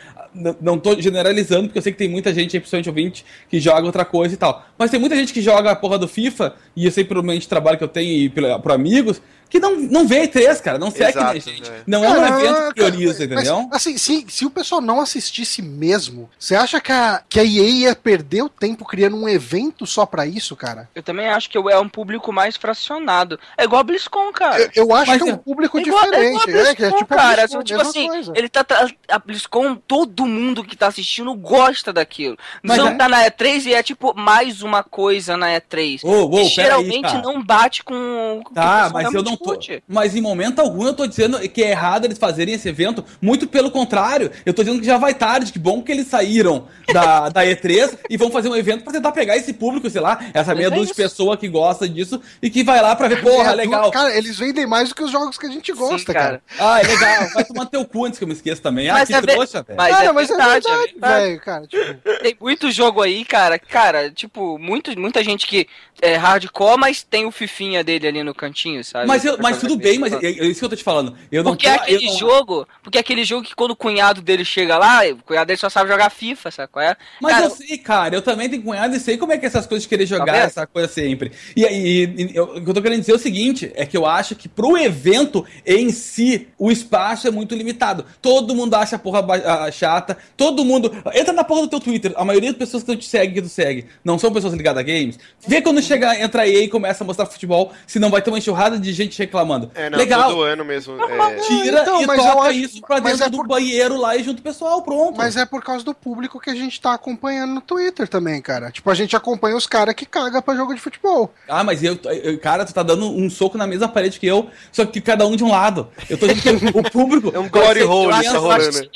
não 0.62 0.78
tô 0.78 1.00
generalizando, 1.00 1.68
porque 1.72 1.80
eu 1.80 1.84
sei 1.84 1.92
que 1.92 1.98
tem 1.98 2.10
muita 2.10 2.34
gente 2.34 2.60
principalmente 2.60 2.90
ouvinte, 2.90 3.26
que 3.50 3.60
joga 3.60 3.86
outra 3.86 4.06
coisa 4.06 4.34
e 4.34 4.38
tal. 4.38 4.66
Mas 4.78 4.92
tem 4.92 5.00
muita 5.00 5.16
gente 5.16 5.34
que 5.34 5.42
joga 5.42 5.72
a 5.72 5.76
porra 5.76 5.98
do 5.98 6.08
FIFA, 6.08 6.54
e 6.76 6.86
eu 6.86 6.92
sei 6.92 7.04
pelo 7.04 7.24
menos 7.24 7.44
de 7.44 7.50
trabalho 7.50 7.78
que 7.78 7.84
eu 7.84 7.88
tenho 7.88 8.12
e 8.12 8.30
por 8.30 8.72
amigos, 8.72 9.22
que 9.52 9.60
não, 9.60 9.76
não 9.76 10.08
vê 10.08 10.28
E3, 10.28 10.60
cara. 10.62 10.80
Não 10.80 10.90
segue 10.90 11.10
Exato, 11.12 11.34
né, 11.36 11.40
gente. 11.40 11.70
é. 11.70 11.82
Não 11.86 12.04
é 12.04 12.10
um 12.10 12.26
evento 12.26 12.68
que 12.70 12.74
prioriza, 12.74 13.28
mas, 13.28 13.44
entendeu? 13.44 13.70
assim, 13.72 13.98
se, 13.98 14.26
se 14.30 14.46
o 14.46 14.50
pessoal 14.50 14.82
não 14.82 15.00
assistisse 15.02 15.62
mesmo, 15.62 16.30
você 16.40 16.56
acha 16.56 16.80
que 16.82 16.92
a, 16.92 17.22
que 17.30 17.40
a 17.40 17.44
EA 17.44 17.70
ia 17.70 17.96
perder 17.96 18.42
o 18.44 18.50
tempo 18.50 18.86
criando 18.86 19.18
um 19.18 19.28
evento 19.30 19.86
só 19.86 20.06
pra 20.06 20.26
isso, 20.26 20.56
cara? 20.56 20.90
Eu 20.96 21.04
também 21.04 21.28
acho 21.28 21.50
que 21.50 21.58
é 21.58 21.78
um 21.80 21.90
público 21.90 22.32
mais 22.32 22.56
fracionado. 22.58 23.38
É 23.58 23.66
igual 23.66 23.82
a 23.82 23.84
BlizzCon, 23.84 24.32
cara. 24.32 24.62
Eu, 24.62 24.70
eu 24.88 24.96
acho 24.96 25.12
Mas 25.12 25.22
que 25.22 25.28
é 25.28 25.32
é- 25.32 25.36
um 25.36 25.38
público 25.38 25.78
É 25.78 25.82
igual- 25.82 26.04
é 26.06 26.08
igual 26.08 26.46
diferente. 26.46 26.68
a 26.68 26.72
É, 26.72 26.76
que 26.76 26.84
é 26.84 26.90
BlizzCon, 26.90 26.98
tipo 26.98 27.14
a 27.14 27.18
cara. 27.18 27.36
BlizzCon, 27.42 27.64
tipo 27.64 27.78
mesma 27.78 27.90
assim, 27.92 28.08
coisa. 28.08 28.34
ele 28.36 28.50
tá, 28.50 28.66
A 29.10 29.20
BlizzCon, 29.20 29.76
todo 29.76 30.26
mundo 30.26 30.64
que 30.64 30.76
tá 30.78 30.88
assistindo 30.88 31.34
gosta 31.36 31.92
daquilo. 31.92 32.38
Mas 32.64 32.78
não 32.78 32.88
é- 32.88 32.96
tá 32.96 33.10
na 33.10 33.26
E3 33.26 33.66
e 33.66 33.74
é 33.74 33.84
tipo 33.84 34.14
mais 34.18 34.62
uma 34.62 34.82
coisa 34.84 35.36
na 35.36 35.48
E3. 35.60 36.00
Ô, 36.04 36.10
ô, 36.10 36.26
e 36.28 36.30
peraí, 36.30 36.50
geralmente 36.50 37.02
cara. 37.02 37.22
não 37.22 37.44
bate 37.44 37.84
com. 37.84 38.42
Tá, 38.54 38.90
mas 38.94 39.14
eu 39.14 39.22
não 39.24 39.36
curte. 39.44 39.84
Mas 39.88 40.16
em 40.16 40.22
momento 40.22 40.60
algum 40.60 40.86
eu 40.86 40.94
tô 40.94 41.06
dizendo 41.08 41.40
que 41.50 41.64
é 41.64 41.72
errado 41.72 42.06
eles 42.06 42.18
fazerem 42.18 42.54
esse 42.56 42.68
evento. 42.70 43.04
Muito 43.22 43.48
pelo 43.48 43.72
contrário. 43.72 44.32
Eu 44.46 44.54
tô 44.54 44.64
dizendo 44.64 44.80
que 44.80 44.86
já 44.86 44.98
vai 44.98 45.14
tarde. 45.14 45.52
Que 45.52 45.60
bom 45.60 45.82
que 45.82 45.92
eles 45.92 46.08
saíram 46.08 46.68
da, 46.94 47.30
da 47.30 47.44
E3 47.46 47.98
e 48.10 48.18
vão 48.18 48.32
fazer 48.32 48.50
um 48.50 48.56
evento 48.56 48.84
pra 48.84 48.94
tentar 48.94 49.12
pegar 49.12 49.36
esse 49.38 49.54
público, 49.54 49.90
sei 49.90 50.02
lá, 50.02 50.20
essa 50.34 50.54
meia 50.56 50.68
é 50.68 50.70
dúzia 50.70 50.88
de 50.88 50.94
pessoa 50.94 51.36
que 51.38 51.48
gosta 51.48 51.88
disso 51.88 52.22
e 52.42 52.50
que 52.50 52.64
vai 52.64 52.82
lá 52.82 52.96
pra 52.96 53.08
ver, 53.08 53.22
porra, 53.22 53.52
É, 53.52 53.56
legal. 53.56 53.92
Cara, 53.92 54.16
eles 54.16 54.38
vendem 54.38 54.66
mais 54.68 54.90
do 54.90 54.96
que 54.96 55.04
os 55.04 55.12
jogos 55.12 55.38
que 55.38 55.46
a 55.46 55.50
gente 55.50 55.72
gosta, 55.74 56.14
cara. 56.14 56.42
Ah, 56.60 56.80
é 56.80 56.84
legal. 56.84 57.30
Vai 57.34 57.44
tomar 57.46 57.66
teu 57.66 57.84
cu 57.86 58.06
antes 58.06 58.18
que 58.18 58.24
eu 58.24 58.28
me 58.28 58.34
esqueça 58.34 58.62
também. 58.62 58.90
Ah, 58.90 58.94
Mas 58.94 59.08
que 59.10 59.16
é 59.16 59.22
trouxa, 59.22 59.64
velho. 59.64 59.78
Mas 59.78 59.92
Cara, 59.96 60.06
é 60.06 60.12
mas 60.12 60.28
verdade, 60.28 60.68
é 60.68 60.72
é 60.72 60.78
verdade, 60.78 60.92
verdade. 60.92 61.24
velho, 61.26 61.42
cara. 61.42 61.68
Tipo, 61.68 62.02
Tem 62.22 62.38
muito 62.40 62.72
jogo 62.72 63.02
aí, 63.02 63.26
cara. 63.26 63.58
Cara, 63.60 64.12
tipo, 64.12 64.58
muito, 64.60 64.98
muita 65.00 65.24
gente 65.24 65.48
que 65.48 65.68
é 66.02 66.16
hardcore, 66.16 66.78
mas 66.80 67.04
tem 67.04 67.26
o 67.26 67.32
fifinha 67.32 67.84
dele 67.84 68.08
ali 68.08 68.24
no 68.24 68.34
cantinho, 68.34 68.84
sabe? 68.84 69.08
Mas, 69.08 69.24
eu- 69.26 69.31
Pra 69.34 69.44
mas 69.44 69.60
tudo 69.60 69.76
bem, 69.78 70.00
mas 70.00 70.14
é, 70.14 70.18
é 70.26 70.46
isso 70.46 70.60
que 70.60 70.66
eu 70.66 70.70
tô 70.70 70.76
te 70.76 70.84
falando. 70.84 71.16
Eu 71.32 71.44
não 71.44 71.52
Porque 71.52 71.66
tô, 71.68 71.72
é 71.74 71.76
aquele 71.78 72.06
eu 72.08 72.12
não- 72.12 72.18
jogo, 72.20 72.68
porque 72.84 72.98
é 72.98 73.02
aquele 73.02 73.24
jogo 73.24 73.44
que 73.46 73.56
quando 73.56 73.72
o 73.72 73.76
cunhado 73.76 74.22
dele 74.22 74.44
chega 74.46 74.78
lá, 74.78 75.02
o 75.08 75.24
cunhado 75.24 75.48
dele 75.48 75.58
só 75.60 75.70
sabe 75.70 75.90
jogar 75.90 76.10
FIFA, 76.10 76.52
sabe 76.52 76.70
qual 76.72 76.84
é? 76.86 76.96
Mas 77.22 77.34
Cara, 77.34 77.46
eu 77.46 77.50
sei, 77.52 77.78
cara, 77.78 78.16
eu 78.16 78.22
também 78.22 78.50
tenho 78.50 78.62
cunhado 78.64 78.96
e 78.96 79.00
sei 79.00 79.18
como 79.18 79.32
é 79.34 79.38
que 79.38 79.46
é 79.46 79.48
essas 79.48 79.66
coisas 79.66 79.84
de 79.84 79.90
querer 79.90 80.06
jogar 80.06 80.32
vendo? 80.34 80.44
essa 80.46 80.66
coisa 80.68 80.88
sempre. 80.88 81.32
E 81.56 81.66
aí, 81.66 82.32
eu- 82.34 82.44
o 82.58 82.64
que 82.64 82.70
eu 82.70 82.74
tô 82.74 82.82
querendo 82.82 83.00
dizer 83.00 83.12
é 83.12 83.16
o 83.16 83.20
seguinte: 83.20 83.72
é 83.76 83.86
que 83.86 83.96
eu 83.98 84.06
acho 84.06 84.36
que 84.36 84.48
pro 84.50 84.78
evento 84.78 85.46
em 85.66 85.90
si, 85.92 86.48
o 86.58 86.72
espaço 86.72 87.28
é 87.28 87.32
muito 87.32 87.56
limitado. 87.56 88.06
Todo 88.22 88.56
mundo 88.56 88.74
acha 88.76 88.96
a 88.96 89.00
porra 89.00 89.20
a- 89.66 89.72
chata, 89.72 90.18
todo 90.38 90.64
mundo. 90.66 90.92
Entra 91.14 91.34
na 91.34 91.44
porra 91.44 91.62
do 91.62 91.68
teu 91.68 91.80
Twitter, 91.80 92.14
a 92.16 92.24
maioria 92.26 92.50
das 92.52 92.58
pessoas 92.60 92.84
que 92.84 92.92
tu 92.92 92.98
te 92.98 93.06
segue, 93.08 93.34
que 93.36 93.42
tu 93.42 93.50
segue, 93.50 93.86
não 94.04 94.18
são 94.20 94.32
pessoas 94.32 94.54
ligadas 94.54 94.80
a 94.80 94.84
games. 94.84 95.18
Vê 95.48 95.62
quando 95.62 95.82
chega, 95.82 96.20
entra 96.22 96.44
aí 96.44 96.64
e 96.64 96.68
começa 96.68 97.04
a 97.04 97.08
mostrar 97.08 97.26
futebol, 97.26 97.72
se 97.88 98.00
não 98.00 98.10
vai 98.10 98.22
ter 98.22 98.30
uma 98.30 98.38
enxurrada 98.38 98.80
de 98.80 98.92
gente 98.94 99.16
reclamando. 99.22 99.72
É, 99.76 99.90
não, 99.90 99.98
Legal. 99.98 100.30
todo 100.30 100.42
ano 100.44 100.66
mesmo. 100.66 101.02
é, 101.04 101.36
Tira 101.42 101.82
Então, 101.82 102.02
e 102.02 102.06
mas 102.06 102.18
toca 102.22 102.42
acho- 102.50 102.52
isso 102.60 102.82
pra 102.82 103.00
dentro 103.00 103.24
é 103.26 103.30
do 103.30 103.38
por- 103.38 103.48
banheiro 103.48 103.98
lá 103.98 104.16
e 104.16 104.24
junto 104.24 104.40
o 104.40 104.44
pessoal, 104.44 104.82
pronto. 104.82 105.18
mas 105.18 105.38
é 105.38 105.46
por 105.46 105.64
causa 105.64 105.84
do 105.86 105.94
público 105.94 106.40
que 106.40 106.50
a 106.50 106.56
gente 106.56 106.80
tá 106.82 106.94
acompanhando 106.94 107.54
no 107.56 107.62
Twitter 107.62 108.08
também, 108.08 108.42
cara. 108.42 108.72
Tipo, 108.72 108.90
a 108.90 108.94
gente 108.96 109.16
acompanha 109.16 109.56
os 109.56 109.66
caras 109.68 109.94
que 109.96 110.06
cagam 110.06 110.42
pra 110.42 110.56
jogo 110.56 110.74
de 110.74 110.82
futebol. 110.82 111.34
Ah, 111.48 111.64
mas 111.64 111.84
eu, 111.84 111.98
eu- 112.24 112.40
cara, 112.40 112.66
tu 112.66 112.74
tá 112.74 112.84
dando 112.84 113.06
um 113.10 113.30
soco 113.30 113.58
na 113.58 113.68
mesma 113.68 113.88
parede 113.88 114.20
que 114.20 114.28
eu, 114.28 114.50
só 114.72 114.86
que 114.86 115.00
cada 115.02 115.26
um 115.28 115.36
de 115.36 115.44
um 115.44 115.50
lado. 115.52 115.90
Eu 116.10 116.18
tô 116.18 116.28
dizendo 116.28 116.60
que 116.72 116.78
o 116.78 116.84
público. 116.84 117.32
É 117.36 117.40
um 117.40 117.48
glory 117.50 117.84
hole, 117.84 118.14
criança- 118.18 118.32
tá 118.34 118.40
rolando. 118.40 118.90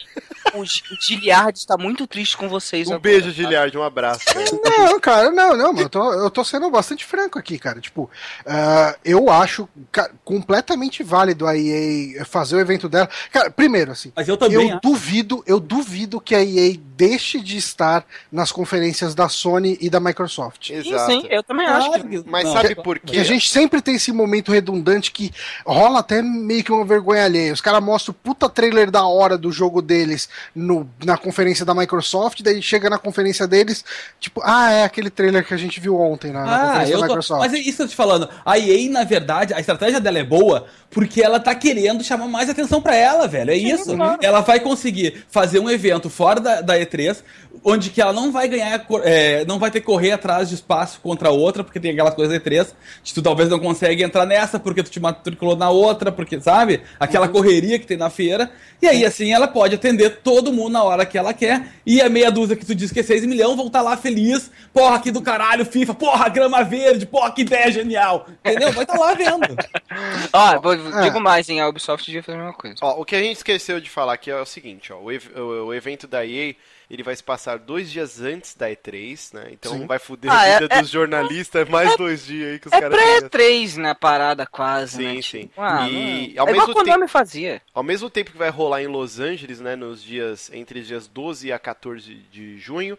o 0.56 0.64
Giliard 1.02 1.58
está 1.58 1.78
muito 1.78 2.06
triste 2.08 2.36
com 2.38 2.48
vocês 2.50 2.88
Um 2.88 2.96
agora, 2.96 3.02
beijo, 3.02 3.28
tá? 3.28 3.32
Giliard, 3.34 3.78
um 3.78 3.84
abraço. 3.84 4.26
cara. 4.26 4.46
Não, 4.78 5.00
cara, 5.00 5.32
não, 5.32 5.56
não, 5.58 5.74
mas 5.74 5.84
eu 5.84 5.90
tô, 5.90 6.14
eu 6.14 6.30
tô 6.30 6.44
sendo 6.44 6.70
bastante 6.70 7.04
franco 7.06 7.38
aqui, 7.40 7.58
cara. 7.58 7.80
Tipo, 7.80 8.10
ah, 8.46 8.96
eu 9.04 9.30
acho 9.30 9.68
ca- 9.92 10.10
completamente 10.24 11.03
válido 11.03 11.45
a 11.47 11.57
EA 11.57 12.24
fazer 12.26 12.55
o 12.55 12.59
evento 12.59 12.88
dela. 12.88 13.09
Cara, 13.32 13.49
primeiro, 13.51 13.91
assim, 13.91 14.11
Mas 14.16 14.28
eu 14.28 14.38
também. 14.38 14.70
eu 14.70 14.76
acho. 14.78 14.80
duvido, 14.82 15.43
eu 15.45 15.59
duvido 15.59 16.20
que 16.22 16.36
a 16.36 16.43
EA 16.43 16.78
deixe 16.96 17.39
de 17.39 17.58
estar 17.58 18.06
nas 18.32 18.52
conferências 18.52 19.14
da 19.14 19.28
Sony 19.30 19.78
e 19.82 19.89
da 19.89 20.00
Microsoft. 20.00 20.68
Sim, 20.68 20.76
Exato. 20.76 21.12
sim, 21.12 21.28
eu 21.30 21.43
também 21.43 21.66
acho. 21.66 21.91
Que... 21.91 22.24
Mas 22.26 22.46
não, 22.46 22.54
sabe 22.54 22.76
por 22.76 23.00
que 23.00 23.08
quê? 23.08 23.14
Que 23.14 23.20
a 23.20 23.24
gente 23.24 23.50
sempre 23.50 23.82
tem 23.82 23.96
esse 23.96 24.12
momento 24.12 24.52
redundante 24.52 25.12
que 25.12 25.32
rola 25.66 26.00
até 26.00 26.22
meio 26.22 26.64
que 26.64 26.72
uma 26.72 26.86
vergonha 26.86 27.26
alheia. 27.26 27.54
Os 27.54 27.62
caras 27.62 27.84
mostram 27.84 28.12
o 28.12 28.16
puta 28.16 28.50
trailer 28.50 28.89
da 28.89 29.06
hora 29.06 29.38
do 29.38 29.52
jogo 29.52 29.82
deles 29.82 30.30
no, 30.54 30.89
na 31.04 31.18
conferência 31.18 31.66
da 31.66 31.74
Microsoft, 31.74 32.41
daí 32.41 32.62
chega 32.62 32.89
na 32.89 32.98
conferência 32.98 33.48
deles, 33.48 33.84
tipo, 34.20 34.41
ah, 34.43 34.72
é 34.72 34.84
aquele 34.84 35.10
trailer 35.10 35.46
que 35.46 35.54
a 35.54 35.58
gente 35.58 35.80
viu 35.80 36.00
ontem 36.00 36.32
na, 36.32 36.46
na 36.46 36.56
Ah, 36.56 36.68
conferência 36.68 36.93
eu 36.93 37.00
da 37.00 37.08
tô... 37.08 37.14
Microsoft. 37.14 37.39
Mas 37.41 37.54
é 37.54 37.58
isso 37.58 37.78
que 37.78 37.82
eu 37.84 37.86
tô 37.88 37.91
te 37.91 37.96
falando. 37.96 38.30
A 38.46 38.58
EA, 38.58 38.89
na 38.89 39.04
verdade, 39.04 39.54
a 39.54 39.60
estratégia 39.60 40.00
dela 40.00 40.20
é 40.20 40.24
boa 40.24 40.68
porque 40.89 41.22
ela 41.22 41.39
tá 41.39 41.54
querendo 41.54 42.04
chamar 42.04 42.28
mais 42.28 42.50
atenção 42.50 42.82
pra 42.82 42.96
ela, 42.96 43.28
velho. 43.28 43.52
É 43.52 43.56
isso. 43.58 43.96
claro. 43.96 44.20
Ela 44.22 44.39
vai 44.41 44.60
conseguir 44.62 45.26
fazer 45.30 45.60
um 45.60 45.70
evento 45.70 46.10
fora 46.10 46.39
da, 46.39 46.62
da 46.62 46.80
E3, 46.86 47.24
onde 47.64 47.90
que 47.90 48.02
ela 48.02 48.14
não 48.14 48.32
vai 48.32 48.48
ganhar, 48.48 48.78
cor- 48.86 49.02
é, 49.04 49.44
não 49.46 49.58
vai 49.60 49.72
ter 49.72 49.80
que 49.80 49.86
correr 49.86 50.12
atrás 50.12 50.50
de 50.50 50.56
espaço 50.56 51.00
contra 51.02 51.30
a 51.30 51.32
outra, 51.32 51.64
porque 51.64 51.80
tem 51.80 51.92
aquelas 51.92 52.14
coisas 52.14 52.34
da 52.38 52.44
E3, 52.50 52.68
que 53.04 53.14
tu 53.14 53.22
talvez 53.22 53.50
não 53.50 53.60
consegue 53.60 54.04
entrar 54.04 54.26
nessa, 54.26 54.60
porque 54.60 54.84
tu 54.84 54.90
te 54.92 55.00
matriculou 55.00 55.56
na 55.56 55.70
outra, 55.70 56.12
porque, 56.12 56.40
sabe? 56.40 56.82
Aquela 57.00 57.28
correria 57.28 57.80
que 57.80 57.88
tem 57.88 57.98
na 57.98 58.10
feira. 58.10 58.52
E 58.82 58.88
aí, 58.88 59.06
assim, 59.06 59.34
ela 59.34 59.48
pode 59.48 59.76
atender 59.76 60.18
todo 60.24 60.52
mundo 60.52 60.74
na 60.74 60.84
hora 60.84 61.06
que 61.06 61.18
ela 61.18 61.34
quer. 61.34 61.68
E 61.86 62.02
a 62.02 62.10
meia 62.10 62.30
dúzia 62.32 62.56
que 62.56 62.66
tu 62.66 62.76
diz 62.76 62.92
que 62.92 63.00
é 63.00 63.04
6 63.04 63.26
milhões 63.26 63.56
vão 63.56 63.68
estar 63.68 63.82
lá 63.82 63.96
feliz. 63.98 64.52
Porra, 64.74 65.00
que 65.00 65.12
do 65.12 65.22
caralho, 65.22 65.66
FIFA. 65.66 65.94
Porra, 65.96 66.30
grama 66.30 66.64
verde. 66.64 67.06
Porra, 67.06 67.32
que 67.32 67.42
ideia 67.42 67.72
genial. 67.72 68.28
Entendeu? 68.44 68.72
Vai 68.74 68.84
estar 68.84 68.98
lá 69.00 69.14
vendo. 69.14 69.56
Ó, 70.34 71.00
É. 71.00 71.04
digo 71.04 71.20
mais, 71.20 71.48
hein? 71.50 71.62
A 71.62 71.68
Ubisoft 71.70 72.06
devia 72.06 72.22
fazer 72.24 72.38
a 72.38 72.42
mesma 72.42 72.54
coisa. 72.54 72.76
Ó, 72.82 73.02
o 73.02 73.06
que 73.06 73.16
a 73.16 73.22
gente 73.22 73.38
esqueceu 73.38 73.80
de 73.80 73.90
falar 73.90 74.14
aqui 74.14 74.30
é 74.30 74.40
o 74.40 74.46
seguinte, 74.46 74.92
ó, 74.92 74.98
o, 75.00 75.12
ev- 75.12 75.32
o- 75.36 75.66
o 75.68 75.74
evento 75.74 76.08
da 76.08 76.26
EA, 76.26 76.54
ele 76.90 77.04
vai 77.04 77.16
se 77.16 77.24
passar 77.24 77.58
dois 77.60 77.92
dias 77.92 78.22
antes 78.22 78.54
da 78.56 78.70
E3, 78.70 79.34
né? 79.34 79.48
Então 79.52 79.72
Sim. 79.74 79.86
vai 79.88 80.00
foder 80.00 80.32
Ah, 80.32 80.40
a 80.42 80.48
é- 80.48 80.60
vida 80.60 80.76
é- 80.76 80.82
dos 80.82 80.90
jornalistas 80.90 81.68
mais 81.70 81.96
dois 81.98 82.26
dias 82.26 82.52
aí 82.54 82.60
que 82.60 82.68
os 82.68 82.74
É 82.74 82.82
caras 82.82 82.98
têm. 82.98 83.30
pré-3 83.30 83.78
na 83.78 83.96
parada 83.96 84.46
quase, 84.46 84.98
Sim, 84.98 85.16
né? 85.16 85.22
sim. 85.22 85.40
Tipo, 85.42 85.62
ah, 85.62 85.88
E, 85.90 86.34
não. 86.36 86.44
ao 86.44 86.48
é 86.48 86.52
igual 86.52 86.68
mesmo 86.68 86.74
Konami 86.74 87.08
fazia. 87.08 87.62
Ao 87.74 87.84
mesmo 87.84 88.10
tempo 88.10 88.32
que 88.32 88.38
vai 88.38 88.50
rolar 88.50 88.82
em 88.84 88.88
Los 88.88 89.20
Angeles, 89.20 89.60
né, 89.60 89.76
nos 89.76 90.04
dias 90.04 90.50
entre 90.54 90.80
os 90.80 90.88
dias 90.88 91.08
12 91.08 91.52
a 91.52 91.58
14 91.60 92.14
de 92.32 92.58
junho, 92.60 92.98